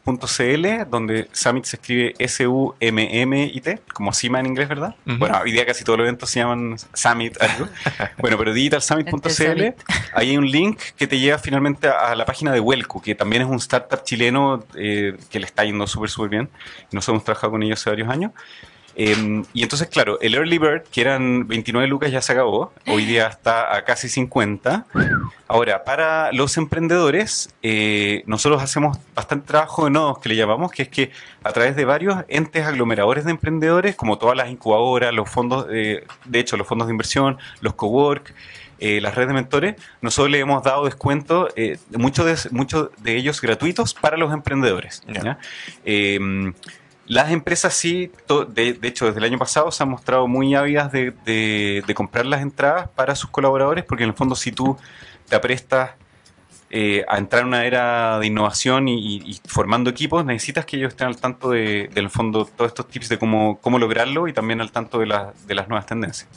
www.digitalsummit.cl, 0.05 0.91
donde 0.91 1.29
Summit 1.33 1.65
se 1.65 1.77
escribe 1.77 2.15
S-U-M-M-I-T, 2.19 3.81
como 3.93 4.13
CIMA 4.13 4.41
en 4.41 4.47
inglés, 4.47 4.69
¿verdad? 4.69 4.95
Bueno, 5.05 5.41
hoy 5.43 5.53
día 5.53 5.65
casi 5.65 5.85
todos 5.85 5.99
los 5.99 6.07
eventos 6.07 6.31
se 6.31 6.41
llaman 6.41 6.77
Summit 6.93 7.41
algo. 7.41 7.69
bueno, 8.19 8.37
pero 8.39 8.53
digitalsummit.cl, 8.53 9.31
Summit. 9.31 9.75
ahí 10.15 10.31
hay 10.31 10.37
un 10.37 10.51
link 10.51 10.79
que 10.97 11.07
te 11.07 11.19
lleva 11.19 11.39
finalmente 11.39 11.89
a, 11.89 12.11
a 12.13 12.15
la 12.15 12.25
página 12.25 12.53
de 12.53 12.61
Welco, 12.61 13.01
que 13.01 13.15
también 13.15 13.43
es 13.43 13.49
un 13.49 13.57
startup 13.57 14.03
chileno 14.05 14.65
eh, 14.75 15.17
que 15.31 15.39
le 15.39 15.47
está 15.47 15.65
yendo 15.65 15.87
súper, 15.87 16.11
súper 16.11 16.31
bien. 16.31 16.51
Nos 16.91 17.09
hemos 17.09 17.25
trabajado 17.25 17.53
con 17.53 17.63
ellos 17.63 17.81
hace 17.81 17.91
varios 17.91 18.09
años. 18.09 18.33
Eh, 18.95 19.43
y 19.53 19.63
entonces, 19.63 19.89
claro, 19.89 20.21
el 20.21 20.35
Early 20.35 20.59
Bird, 20.59 20.83
que 20.85 21.01
eran 21.01 21.47
29 21.49 21.87
lucas, 21.89 22.11
ya 22.11 22.21
se 22.21 22.33
acabó. 22.33 22.73
Hoy 22.87 23.05
día 23.05 23.27
está 23.27 23.75
a 23.75 23.85
casi 23.85 24.09
50. 24.09 24.87
Ahora, 25.49 25.85
para 25.85 26.33
los 26.33 26.57
emprendedores, 26.57 27.55
eh, 27.63 28.23
nosotros 28.27 28.63
hacemos 28.63 28.99
bastante 29.15 29.47
trabajo 29.47 29.85
de 29.85 29.91
nodos 29.91 30.19
que 30.19 30.29
le 30.29 30.37
llamamos, 30.37 30.71
que 30.71 30.83
es 30.83 30.89
que 30.89 31.11
a 31.43 31.53
través 31.53 31.77
de 31.77 31.85
varios 31.85 32.25
entes 32.29 32.67
aglomeradores 32.67 33.25
de 33.25 33.31
emprendedores, 33.31 33.97
como 33.97 34.19
todas 34.19 34.37
las 34.37 34.51
incubadoras, 34.51 35.13
los 35.13 35.29
fondos, 35.29 35.67
eh, 35.71 36.05
de 36.25 36.39
hecho, 36.39 36.57
los 36.57 36.67
fondos 36.67 36.89
de 36.89 36.93
inversión, 36.93 37.39
los 37.61 37.75
cowork, 37.75 38.35
eh, 38.85 39.01
las 39.01 39.15
redes 39.15 39.29
de 39.29 39.35
mentores, 39.35 39.77
nosotros 40.01 40.33
le 40.33 40.41
hemos 40.41 40.61
dado 40.65 40.87
descuento, 40.87 41.49
eh, 41.55 41.79
muchos 41.93 42.27
de, 42.27 42.51
muchos 42.51 42.91
de 42.99 43.17
ellos 43.17 43.41
gratuitos 43.41 43.95
para 43.95 44.17
los 44.17 44.33
emprendedores. 44.33 45.05
Eh, 45.85 46.19
las 47.13 47.31
empresas 47.31 47.75
sí, 47.75 48.11
to- 48.27 48.45
de, 48.45 48.73
de 48.75 48.89
hecho 48.89 49.07
desde 49.07 49.19
el 49.19 49.25
año 49.25 49.39
pasado 49.39 49.71
se 49.71 49.83
han 49.83 49.89
mostrado 49.91 50.27
muy 50.29 50.55
ávidas 50.55 50.91
de, 50.93 51.13
de- 51.25 51.83
de 51.87 51.95
comprar 51.95 52.27
las 52.27 52.41
entradas 52.43 52.89
para 52.95 53.15
sus 53.15 53.31
colaboradores, 53.31 53.85
porque 53.85 54.05
en 54.05 54.11
el 54.11 54.17
fondo 54.17 54.35
si 54.35 54.53
tú 54.53 54.77
te 55.29 55.37
aprestas 55.37 55.91
eh, 56.71 57.05
a 57.09 57.19
entrar 57.19 57.43
en 57.43 57.49
una 57.49 57.67
era 57.67 58.19
de 58.19 58.27
innovación 58.27 58.89
y, 58.89 58.95
y- 58.99 59.23
y 59.33 59.41
formando 59.47 59.91
equipos, 59.91 60.25
necesitas 60.25 60.65
que 60.65 60.77
ellos 60.79 60.89
estén 60.93 61.07
al 61.09 61.19
tanto 61.19 61.51
de, 61.51 61.91
del 61.93 62.09
fondo 62.09 62.47
todos 62.47 62.71
estos 62.71 62.89
tips 62.89 63.11
de 63.11 63.19
cómo, 63.19 63.59
cómo 63.61 63.79
lograrlo 63.79 64.27
y 64.27 64.33
también 64.33 64.61
al 64.63 64.73
tanto 64.73 64.99
de, 64.99 65.07
la- 65.07 65.33
de 65.47 65.55
las 65.55 65.69
nuevas 65.69 65.85
tendencias. 65.87 66.29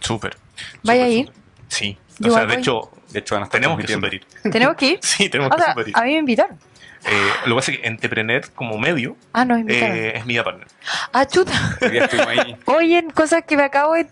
Súper. 0.00 0.36
¿Vaya 0.82 1.04
a 1.04 1.08
ir? 1.08 1.30
Sí. 1.68 1.98
Yo 2.18 2.30
o 2.32 2.34
sea, 2.34 2.46
de 2.46 2.54
hecho, 2.54 2.90
De 3.10 3.18
hecho, 3.18 3.34
van 3.34 3.42
a 3.42 3.46
estar 3.46 3.60
tenemos 3.60 3.78
que 3.84 3.92
superir. 3.92 4.24
¿Tenemos 4.42 4.76
que 4.76 4.86
ir? 4.92 4.98
Sí, 5.02 5.28
tenemos 5.28 5.52
O 5.52 5.56
que 5.56 5.62
sea, 5.62 5.74
a 6.00 6.04
mí 6.04 6.12
me 6.12 6.18
invitaron. 6.18 6.58
Eh, 7.04 7.30
lo 7.46 7.56
que 7.56 7.58
pasa 7.60 7.72
es 7.72 7.78
que 7.78 7.86
Entrepreneur 7.86 8.48
como 8.54 8.78
medio 8.78 9.16
Ah, 9.32 9.44
no, 9.44 9.56
eh, 9.56 10.16
es 10.16 10.24
media 10.24 10.44
partner. 10.44 10.68
Ah, 11.12 11.26
chuta. 11.26 11.52
Hoy 11.80 11.90
día 11.90 12.04
estuvimos 12.04 12.28
ahí. 12.28 12.56
Oye, 12.66 13.04
cosas 13.14 13.42
que 13.46 13.56
me 13.56 13.64
acabo 13.64 13.94
de... 13.94 14.06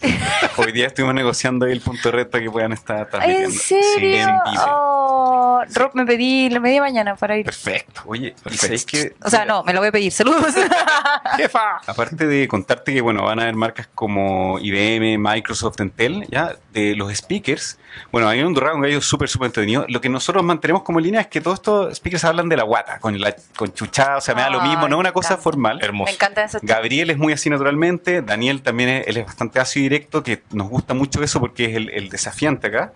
Hoy 0.56 0.72
día 0.72 0.86
estuvimos 0.88 1.14
negociando 1.14 1.66
ahí 1.66 1.72
el 1.72 1.80
punto 1.80 2.10
de 2.10 2.16
red 2.16 2.26
para 2.28 2.42
que 2.42 2.50
puedan 2.50 2.72
estar 2.72 3.08
transmitiendo. 3.08 3.48
¿En 3.50 3.52
serio? 3.56 3.90
Sí, 3.98 4.14
en. 4.16 4.28
Oh, 4.66 5.62
Rob, 5.74 5.90
me 5.94 6.04
pedí 6.04 6.48
la 6.50 6.58
media 6.60 6.80
mañana 6.80 7.16
para 7.16 7.36
ir. 7.36 7.44
Perfecto. 7.44 8.02
Oye, 8.06 8.28
¿y 8.28 8.30
Perfecto. 8.32 8.66
sabéis 8.66 8.84
que 8.84 9.14
O 9.22 9.30
sea, 9.30 9.44
no, 9.44 9.62
me 9.62 9.72
lo 9.72 9.80
voy 9.80 9.88
a 9.88 9.92
pedir. 9.92 10.10
Saludos. 10.10 10.54
Jefa. 11.36 11.80
Aparte 11.86 12.26
de 12.26 12.48
contarte 12.48 12.92
que 12.92 13.00
bueno, 13.00 13.22
van 13.24 13.38
a 13.38 13.42
haber 13.42 13.54
marcas 13.54 13.88
como 13.94 14.58
IBM, 14.58 15.18
Microsoft, 15.18 15.80
Intel, 15.80 16.26
ya 16.28 16.56
de 16.72 16.94
los 16.94 17.12
speakers. 17.14 17.78
Bueno, 18.12 18.28
hay 18.28 18.42
un 18.42 18.54
Durán, 18.54 18.76
un 18.76 18.82
gallo 18.82 19.00
súper, 19.00 19.28
súper 19.28 19.46
entretenido. 19.46 19.84
Lo 19.88 20.00
que 20.00 20.08
nosotros 20.08 20.44
mantenemos 20.44 20.82
como 20.82 21.00
línea 21.00 21.20
es 21.22 21.26
que 21.26 21.40
todos 21.40 21.58
estos 21.58 21.96
speakers 21.96 22.24
hablan 22.24 22.48
de 22.48 22.56
la 22.56 22.64
guata, 22.82 22.98
con 23.00 23.20
la 23.20 23.34
con 23.56 23.72
chuchada, 23.72 24.16
o 24.16 24.20
sea, 24.20 24.34
me 24.34 24.42
da 24.42 24.50
lo 24.50 24.60
mismo, 24.62 24.88
no 24.88 24.96
es 24.96 25.00
una 25.00 25.12
cosa 25.12 25.36
formal. 25.36 25.78
me 25.78 25.84
Hermoso. 25.84 26.12
encantan 26.12 26.48
Gabriel 26.62 27.10
es 27.10 27.18
muy 27.18 27.32
así 27.32 27.50
naturalmente, 27.50 28.22
Daniel 28.22 28.62
también 28.62 28.88
es, 28.88 29.06
él 29.08 29.16
es 29.18 29.26
bastante 29.26 29.60
ácido 29.60 29.86
y 29.86 29.88
directo, 29.88 30.22
que 30.22 30.42
nos 30.52 30.68
gusta 30.68 30.94
mucho 30.94 31.22
eso 31.22 31.40
porque 31.40 31.66
es 31.66 31.76
el, 31.76 31.90
el 31.90 32.08
desafiante 32.08 32.68
acá. 32.68 32.92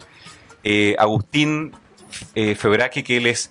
Eh, 0.62 0.96
Agustín 0.98 1.72
eh, 2.34 2.54
Febraque, 2.54 3.04
que 3.04 3.18
él 3.18 3.26
es, 3.26 3.50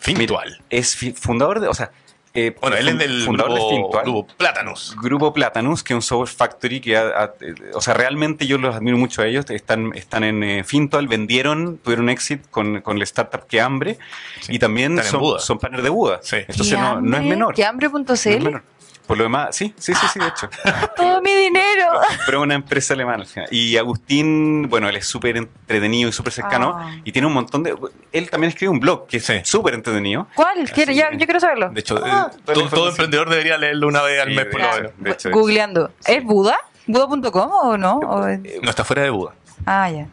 Fintual. 0.00 0.62
es 0.70 0.96
fundador 1.18 1.60
de, 1.60 1.68
o 1.68 1.74
sea, 1.74 1.90
eh, 2.36 2.54
Bueno, 2.60 2.76
él 2.76 2.88
es 2.88 2.98
del 2.98 3.22
fundador 3.22 3.52
grupo, 3.54 3.68
de 3.70 3.76
Fintual. 3.76 4.04
grupo 4.04 4.26
Plátanos. 4.36 4.96
Grupo 5.02 5.32
Platanus, 5.32 5.82
que 5.82 5.92
es 5.92 5.96
un 5.96 6.02
software 6.02 6.28
factory 6.28 6.80
que, 6.80 6.96
ha- 6.96 7.08
ha- 7.08 7.32
o 7.74 7.80
sea, 7.80 7.94
realmente 7.94 8.46
yo 8.46 8.58
los 8.58 8.74
admiro 8.74 8.96
mucho 8.96 9.22
a 9.22 9.26
ellos. 9.26 9.48
Están, 9.50 9.92
están 9.94 10.24
en 10.24 10.42
eh, 10.42 10.64
Fintual, 10.64 11.08
vendieron, 11.08 11.78
tuvieron 11.78 12.08
éxito 12.08 12.46
con, 12.50 12.80
con 12.82 12.98
la 12.98 13.04
startup 13.04 13.46
que 13.46 13.60
hambre 13.60 13.98
Sí, 14.40 14.54
y 14.54 14.58
también 14.58 15.02
son, 15.02 15.40
son 15.40 15.58
partners 15.58 15.82
de 15.84 15.90
Buda. 15.90 16.20
Sí. 16.22 16.36
Entonces 16.46 16.78
no, 16.78 17.00
no 17.00 17.16
es 17.16 17.22
menor. 17.22 17.54
Que 17.54 17.62
No 17.62 17.66
es 17.66 17.70
hambre.cl. 17.70 18.44
menor. 18.44 18.62
Por 19.06 19.16
lo 19.18 19.22
demás, 19.24 19.54
sí, 19.54 19.72
sí, 19.78 19.94
sí, 19.94 20.06
sí, 20.12 20.18
de 20.18 20.26
hecho. 20.26 20.48
Todo 20.96 21.22
mi 21.22 21.32
dinero. 21.34 22.00
Pero 22.26 22.38
es 22.38 22.42
una 22.42 22.54
empresa 22.54 22.94
alemana 22.94 23.18
al 23.22 23.26
final. 23.26 23.48
Y 23.52 23.76
Agustín, 23.76 24.68
bueno, 24.68 24.88
él 24.88 24.96
es 24.96 25.06
súper 25.06 25.36
entretenido 25.36 26.08
y 26.08 26.12
súper 26.12 26.32
cercano. 26.32 26.74
Ah. 26.76 26.90
Y 27.04 27.12
tiene 27.12 27.26
un 27.28 27.34
montón 27.34 27.62
de. 27.62 27.76
Él 28.12 28.28
también 28.30 28.48
escribe 28.50 28.70
un 28.72 28.80
blog 28.80 29.06
que 29.06 29.18
es 29.18 29.24
Sí. 29.24 29.40
súper 29.44 29.74
entretenido. 29.74 30.26
¿Cuál? 30.34 30.68
Quiero, 30.72 30.92
ya, 30.92 31.10
yo 31.12 31.24
quiero 31.24 31.38
saberlo. 31.40 31.70
De 31.70 31.80
hecho, 31.80 32.00
Ah. 32.04 32.30
eh, 32.34 32.52
todo, 32.70 32.88
emprendedor 32.88 33.30
debería 33.30 33.56
leerlo 33.58 33.86
una 33.88 34.02
vez 34.02 34.20
al 34.20 34.30
mes 34.34 34.46
por 34.46 34.60
lo 34.60 34.70
menos. 34.72 34.92
de 34.98 35.10
hecho, 35.10 35.28
de 35.28 35.34
Googleando. 35.34 35.90
¿Es 36.04 36.24
Buda? 36.24 36.56
¿Buda.com 36.88 37.50
o 37.50 37.76
no? 37.76 37.98
O 37.98 38.26
es- 38.26 38.40
Eh, 38.44 38.60
No 38.62 38.70
está 38.70 38.84
fuera 38.84 39.02
de 39.02 39.10
Buda. 39.10 39.32
Ah, 39.66 39.90
ya. 39.90 40.06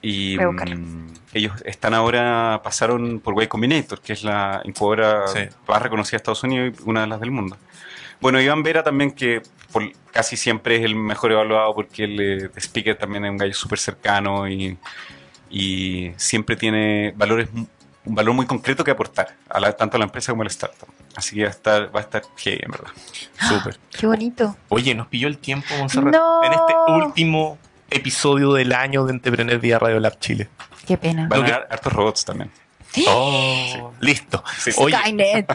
Y 0.00 0.36
Voy 0.36 0.44
a 0.44 0.48
buscarlo. 0.48 0.76
mm, 0.76 1.06
ellos 1.34 1.52
están 1.64 1.92
ahora, 1.94 2.60
pasaron 2.62 3.20
por 3.20 3.42
Y 3.42 3.46
Combinator, 3.48 4.00
que 4.00 4.12
es 4.12 4.22
la 4.24 4.60
incubadora 4.64 5.26
Sí. 5.28 5.40
más 5.66 5.82
reconocida 5.82 6.12
de 6.12 6.16
Estados 6.18 6.42
Unidos 6.44 6.74
y 6.78 6.88
una 6.88 7.00
de 7.02 7.06
las 7.08 7.20
del 7.20 7.30
mundo. 7.30 7.56
Bueno, 8.20 8.40
Iván 8.40 8.62
Vera 8.62 8.82
también, 8.82 9.12
que 9.12 9.42
por- 9.72 9.90
casi 10.10 10.36
siempre 10.36 10.76
es 10.76 10.84
el 10.84 10.94
mejor 10.94 11.32
evaluado 11.32 11.74
porque 11.74 12.04
el 12.04 12.20
eh, 12.46 12.50
speaker 12.56 12.96
también 12.96 13.24
es 13.24 13.30
un 13.30 13.36
gallo 13.36 13.54
súper 13.54 13.78
cercano 13.78 14.48
y, 14.48 14.76
y 15.50 16.12
siempre 16.16 16.56
tiene 16.56 17.12
valores 17.16 17.48
un 18.04 18.14
valor 18.14 18.32
muy 18.34 18.46
concreto 18.46 18.82
que 18.84 18.90
aportar, 18.90 19.34
a 19.50 19.60
la- 19.60 19.76
tanto 19.76 19.96
a 19.96 19.98
la 19.98 20.06
empresa 20.06 20.32
como 20.32 20.40
a 20.42 20.46
la 20.46 20.50
startup. 20.50 20.88
Así 21.14 21.36
que 21.36 21.42
va 21.42 21.48
a 21.48 21.50
estar, 21.50 21.94
va 21.94 22.00
a 22.00 22.02
estar 22.04 22.22
heavy, 22.38 22.60
en 22.62 22.70
verdad. 22.70 22.90
Súper. 23.48 23.78
Qué 23.90 24.06
bonito. 24.06 24.56
Oye, 24.70 24.94
nos 24.94 25.08
pilló 25.08 25.28
el 25.28 25.36
tiempo, 25.38 25.66
Monserrat. 25.78 26.14
No. 26.14 26.42
En 26.42 26.52
este 26.52 26.74
último 26.88 27.58
episodio 27.90 28.54
del 28.54 28.72
año 28.72 29.04
de 29.04 29.12
Entrepreneur 29.12 29.58
vía 29.58 29.78
Radio 29.78 30.00
Lab 30.00 30.18
Chile. 30.20 30.48
Qué 30.86 30.96
pena. 30.96 31.26
Van 31.28 31.44
a 31.44 31.50
dar 31.50 31.68
hartos 31.70 31.92
robots 31.92 32.24
también. 32.24 32.50
Oh, 33.06 33.92
listo. 34.00 34.42
Sí. 34.58 34.70
Oye, 34.76 34.96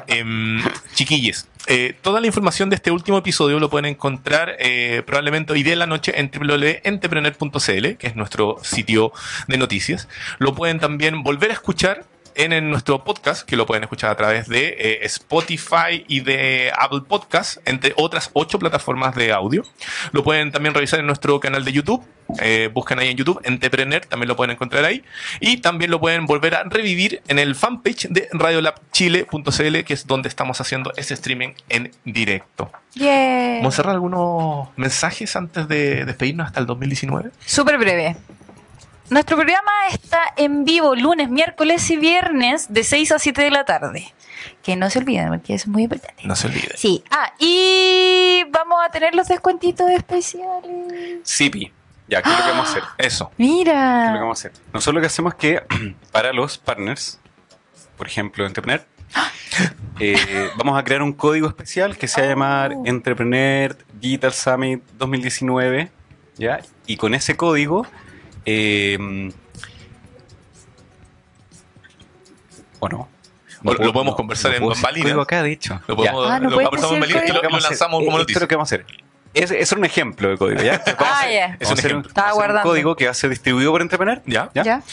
em, 0.08 0.64
chiquilles, 0.94 1.48
eh, 1.68 1.96
toda 2.02 2.20
la 2.20 2.28
información 2.28 2.70
de 2.70 2.76
este 2.76 2.92
último 2.92 3.18
episodio 3.18 3.60
lo 3.60 3.70
pueden 3.70 3.86
encontrar 3.86 4.56
eh, 4.60 5.02
probablemente 5.06 5.54
hoy 5.54 5.64
día 5.64 5.74
en 5.74 5.80
la 5.80 5.88
noche 5.88 6.20
en 6.20 6.30
www.entrepreneur.cl, 6.30 7.98
que 7.98 8.08
es 8.08 8.16
nuestro 8.16 8.58
sitio 8.64 9.14
de 9.48 9.58
noticias. 9.58 10.08
Lo 10.40 10.54
pueden 10.54 10.80
también 10.80 11.24
volver 11.24 11.52
a 11.52 11.54
escuchar 11.54 12.06
en, 12.36 12.70
nuestro 12.70 13.04
podcast, 13.04 13.48
que 13.48 13.56
lo 13.56 13.66
pueden 13.66 13.84
escuchar 13.84 14.12
a 14.12 14.16
través 14.16 14.48
de 14.48 14.76
eh, 14.78 15.00
Spotify 15.04 16.06
y 16.08 16.22
de 16.22 16.72
Apple 16.78 17.02
Podcast, 17.08 17.58
entre 17.66 17.94
otras 17.98 18.30
ocho 18.34 18.60
plataformas 18.60 19.16
de 19.16 19.32
audio. 19.32 19.64
Lo 20.12 20.24
pueden 20.24 20.52
también 20.52 20.74
revisar 20.74 21.00
en 21.00 21.08
nuestro 21.08 21.40
canal 21.40 21.66
de 21.66 21.72
YouTube. 21.72 22.04
Eh, 22.42 22.70
buscan 22.74 23.00
ahí 23.00 23.10
en 23.10 23.18
YouTube, 23.18 23.40
Entrepreneur, 23.44 24.06
también 24.06 24.28
lo 24.28 24.36
pueden 24.36 24.52
encontrar 24.52 24.86
ahí. 24.86 25.04
Y 25.40 25.58
también 25.58 25.92
lo 25.92 26.00
pueden 26.00 26.26
volver 26.26 26.56
a 26.56 26.64
revivir 26.64 27.22
en 27.28 27.40
el 27.40 27.56
fanpage 27.56 28.08
de 28.10 28.28
radiolabchile.cl, 28.32 29.84
que 29.84 29.94
es 29.94 30.08
donde 30.08 30.30
estamos 30.30 30.62
haciendo 30.62 30.94
ese 30.96 31.14
streaming 31.14 31.50
en 31.70 31.92
directo. 32.06 32.72
Yeah. 32.94 33.60
Monserrat, 33.62 33.94
¿algunos 33.94 34.70
mensajes 34.78 35.36
antes 35.36 35.68
de 35.68 36.06
despedirnos 36.06 36.48
hasta 36.48 36.60
el 36.60 36.66
2019? 36.66 37.32
Súper 37.46 37.78
breve. 37.78 38.16
Nuestro 39.14 39.38
programa 39.38 39.72
está 39.92 40.34
en 40.38 40.66
vivo 40.66 40.96
lunes, 40.96 41.30
miércoles 41.30 41.88
y 41.92 41.98
viernes 41.98 42.74
de 42.74 42.84
6 42.84 43.12
a 43.12 43.20
7 43.20 43.44
de 43.44 43.52
la 43.52 43.64
tarde. 43.64 44.12
Que 44.64 44.76
no 44.76 44.90
se 44.90 44.98
olviden, 44.98 45.30
porque 45.30 45.54
es 45.54 45.68
muy 45.68 45.84
importante. 45.84 46.24
No 46.26 46.36
se 46.36 46.48
olviden. 46.48 46.72
Sí. 46.76 47.04
Ah, 47.12 47.32
y 47.38 48.44
vamos 48.50 48.80
a 48.84 48.90
tener 48.90 49.14
los 49.14 49.28
descuentitos 49.28 49.88
especiales. 49.92 51.20
Sipi. 51.22 51.72
Ya, 52.08 52.24
¿qué 52.24 52.30
es 52.32 52.40
lo 52.40 52.44
que 52.44 52.50
vamos 52.50 52.68
a 52.68 52.72
hacer? 52.72 52.84
Eso. 52.98 53.32
¿Qué 53.38 53.44
es 53.44 53.50
lo 53.50 53.54
que 53.56 53.60
Mira. 53.60 54.14
vamos 54.16 54.40
a 54.44 54.48
hacer? 54.50 54.62
Nosotros 54.74 54.96
lo 54.96 55.02
que 55.02 55.08
hacemos 55.08 55.34
es 55.34 55.40
que 55.40 55.64
para 56.12 56.34
los 56.34 56.58
partners, 56.58 57.20
por 57.96 58.08
ejemplo, 58.08 58.48
Entrepreneur, 58.48 58.84
eh, 60.00 60.50
vamos 60.58 60.76
a 60.80 60.84
crear 60.84 61.04
un 61.04 61.14
código 61.14 61.48
especial 61.48 61.96
que 62.00 62.08
se 62.08 62.20
va 62.22 62.26
a 62.26 62.30
llamar 62.32 62.72
Oh. 62.76 62.84
Entrepreneur 62.88 63.78
Digital 63.94 64.34
Summit 64.34 64.84
2019, 64.98 65.92
¿ya? 66.38 66.62
Y 66.88 66.98
con 66.98 67.14
ese 67.14 67.38
código, 67.38 67.86
eh, 68.46 69.32
¿o 72.80 72.90
no? 72.90 73.10
O 73.66 73.74
lo 73.74 73.94
podemos 73.94 74.16
conversar 74.16 74.54
en 74.54 74.60
puedo 74.60 74.72
decir 74.72 74.84
bambalinas. 74.84 75.18
acá, 75.20 75.42
de 75.44 75.52
hecho. 75.54 75.80
Lo 75.88 75.96
podemos, 75.96 76.30
Ah, 76.30 76.40
no 76.40 76.50
lo 76.50 76.56
puedes 76.58 76.70
conversamos 76.70 76.96
en 76.96 77.02
decir 77.02 77.16
Bambalinas 77.16 77.30
y 77.30 77.34
lo, 77.34 77.40
código. 77.42 77.58
y 77.58 77.62
lo 77.62 77.70
lanzamos 77.70 77.92
como 77.92 78.04
Eh, 78.04 78.10
Esto 78.10 78.18
noticia. 78.20 78.40
lo 78.42 78.48
que 78.50 78.56
vamos 78.56 78.72
a 78.72 78.76
hacer. 78.76 78.86
Es, 79.34 79.52
es 79.52 79.72
un 79.72 79.86
ejemplo 79.86 80.30
de 80.30 80.38
código, 80.38 80.62
¿ya? 80.62 80.84
Ah, 81.00 81.20
hacer- 81.20 81.32
ya. 81.34 81.58
Es 81.60 81.72
un 81.72 81.80
ejemplo. 81.80 82.12
Un 82.14 82.62
código 82.62 82.96
que 82.96 83.06
va 83.06 83.12
a 83.12 83.14
ser 83.16 83.30
distribuido 83.30 83.72
por 83.72 83.82
Entrepreneur. 83.82 84.22
¿Ya? 84.26 84.50
¿ya? 84.54 84.64
¿Ya? 84.64 84.84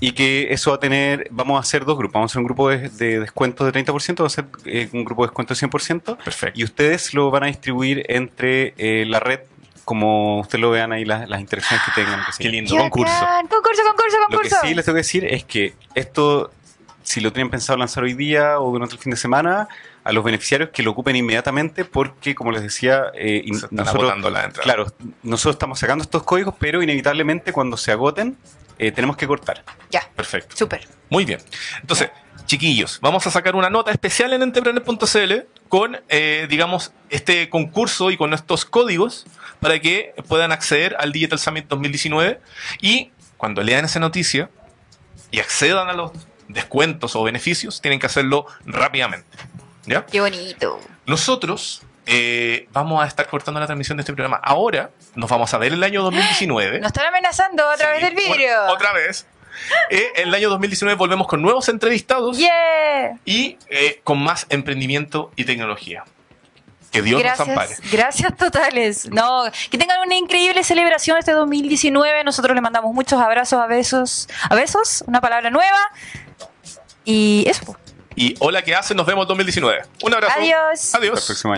Y 0.00 0.12
que 0.12 0.48
eso 0.52 0.70
va 0.72 0.76
a 0.76 0.80
tener, 0.80 1.28
vamos 1.30 1.56
a 1.56 1.60
hacer 1.60 1.84
dos 1.86 1.96
grupos. 1.96 2.14
Vamos 2.14 2.30
a 2.30 2.32
hacer 2.32 2.40
un 2.40 2.44
grupo 2.46 2.68
de, 2.68 2.88
de 2.90 3.20
descuento 3.20 3.64
de 3.64 3.72
30%, 3.72 4.16
vamos 4.16 4.36
a 4.38 4.42
hacer 4.42 4.44
eh, 4.66 4.88
un 4.92 5.04
grupo 5.04 5.22
de 5.22 5.28
descuento 5.28 5.54
de 5.54 5.60
100%. 5.60 6.16
Perfecto. 6.18 6.60
Y 6.60 6.64
ustedes 6.64 7.14
lo 7.14 7.30
van 7.30 7.44
a 7.44 7.46
distribuir 7.46 8.04
entre 8.08 8.74
eh, 8.76 9.06
la 9.06 9.20
red, 9.20 9.40
como 9.86 10.40
ustedes 10.40 10.60
lo 10.60 10.70
vean 10.70 10.90
ahí, 10.90 11.04
las, 11.04 11.28
las 11.28 11.40
interacciones 11.40 11.86
que 11.86 11.92
tengan. 12.02 12.20
que 12.36 12.42
Qué 12.42 12.48
lindo 12.48 12.76
concurso. 12.76 13.14
bacán. 13.14 13.46
Concurso, 13.46 13.82
concurso, 13.86 14.16
Lo 14.18 14.26
que 14.26 14.34
concurso. 14.34 14.56
sí 14.62 14.74
les 14.74 14.84
tengo 14.84 14.96
que 14.96 15.00
decir 15.00 15.24
es 15.24 15.44
que 15.44 15.74
esto, 15.94 16.50
si 17.04 17.20
lo 17.20 17.32
tienen 17.32 17.50
pensado 17.52 17.78
lanzar 17.78 18.02
hoy 18.02 18.14
día 18.14 18.58
o 18.58 18.72
durante 18.72 18.96
el 18.96 19.00
fin 19.00 19.12
de 19.12 19.16
semana, 19.16 19.68
a 20.02 20.10
los 20.10 20.24
beneficiarios 20.24 20.70
que 20.70 20.82
lo 20.82 20.90
ocupen 20.90 21.14
inmediatamente, 21.14 21.84
porque, 21.84 22.34
como 22.34 22.50
les 22.50 22.62
decía, 22.62 23.12
eh, 23.14 23.44
nosotros, 23.70 24.12
claro, 24.60 24.86
nosotros 25.22 25.54
estamos 25.54 25.78
sacando 25.78 26.02
estos 26.02 26.24
códigos, 26.24 26.56
pero 26.58 26.82
inevitablemente 26.82 27.52
cuando 27.52 27.76
se 27.76 27.92
agoten, 27.92 28.36
eh, 28.80 28.90
tenemos 28.90 29.16
que 29.16 29.28
cortar. 29.28 29.62
Ya. 29.90 30.02
Perfecto. 30.16 30.56
Súper. 30.56 30.88
Muy 31.10 31.24
bien. 31.24 31.38
Entonces, 31.80 32.10
chiquillos, 32.46 32.98
vamos 33.00 33.24
a 33.28 33.30
sacar 33.30 33.54
una 33.54 33.70
nota 33.70 33.92
especial 33.92 34.32
en 34.32 34.42
entrepreneur.cl 34.42 35.32
con, 35.68 35.96
eh, 36.08 36.48
digamos, 36.50 36.92
este 37.08 37.48
concurso 37.48 38.10
y 38.10 38.16
con 38.16 38.34
estos 38.34 38.64
códigos 38.64 39.26
para 39.60 39.78
que 39.80 40.14
puedan 40.28 40.52
acceder 40.52 40.96
al 40.98 41.12
Digital 41.12 41.38
Summit 41.38 41.66
2019 41.68 42.40
y 42.80 43.10
cuando 43.36 43.62
lean 43.62 43.84
esa 43.84 43.98
noticia 44.00 44.50
y 45.30 45.40
accedan 45.40 45.88
a 45.88 45.92
los 45.92 46.12
descuentos 46.48 47.16
o 47.16 47.22
beneficios, 47.22 47.80
tienen 47.80 47.98
que 48.00 48.06
hacerlo 48.06 48.46
rápidamente. 48.64 49.36
¿Ya? 49.86 50.06
Qué 50.06 50.20
bonito. 50.20 50.80
Nosotros 51.06 51.82
eh, 52.06 52.68
vamos 52.72 53.02
a 53.02 53.06
estar 53.06 53.26
cortando 53.28 53.58
la 53.60 53.66
transmisión 53.66 53.96
de 53.96 54.02
este 54.02 54.12
programa. 54.12 54.40
Ahora 54.42 54.90
nos 55.14 55.28
vamos 55.30 55.52
a 55.54 55.58
ver 55.58 55.72
el 55.72 55.82
año 55.82 56.02
2019. 56.02 56.78
Nos 56.80 56.88
están 56.88 57.06
amenazando 57.06 57.68
a 57.68 57.76
través 57.76 57.98
Sí, 58.00 58.04
del 58.06 58.14
vidrio. 58.14 58.32
bueno, 58.58 58.72
otra 58.72 58.92
vez. 58.92 59.26
Eh, 59.90 60.12
el 60.16 60.34
año 60.34 60.50
2019 60.50 60.96
volvemos 60.98 61.26
con 61.26 61.40
nuevos 61.40 61.68
entrevistados 61.68 62.36
Yeah. 62.38 63.18
y 63.24 63.56
eh, 63.70 64.00
con 64.04 64.18
más 64.22 64.46
emprendimiento 64.50 65.32
y 65.34 65.44
tecnología. 65.44 66.04
Que 66.96 67.02
Dios 67.02 67.22
nos 67.22 67.40
ampare. 67.40 67.68
Gracias, 67.68 67.92
gracias 67.92 68.36
totales. 68.36 69.10
No, 69.10 69.44
que 69.70 69.78
tengan 69.78 70.00
una 70.04 70.16
increíble 70.16 70.64
celebración 70.64 71.18
este 71.18 71.32
2019. 71.32 72.24
Nosotros 72.24 72.54
les 72.54 72.62
mandamos 72.62 72.94
muchos 72.94 73.20
abrazos, 73.20 73.60
a 73.60 73.66
besos, 73.66 74.28
a 74.48 74.54
besos, 74.54 75.04
una 75.06 75.20
palabra 75.20 75.50
nueva. 75.50 75.78
Y 77.04 77.44
eso. 77.46 77.76
Y 78.14 78.34
hola, 78.40 78.62
¿qué 78.62 78.74
hacen? 78.74 78.96
Nos 78.96 79.06
vemos 79.06 79.28
2019. 79.28 79.82
Un 80.02 80.14
abrazo. 80.14 80.34
Adiós. 80.38 80.56
Hasta 80.72 80.98
el 80.98 81.04
Adiós. 81.04 81.26
próximo 81.26 81.52
año. 81.52 81.54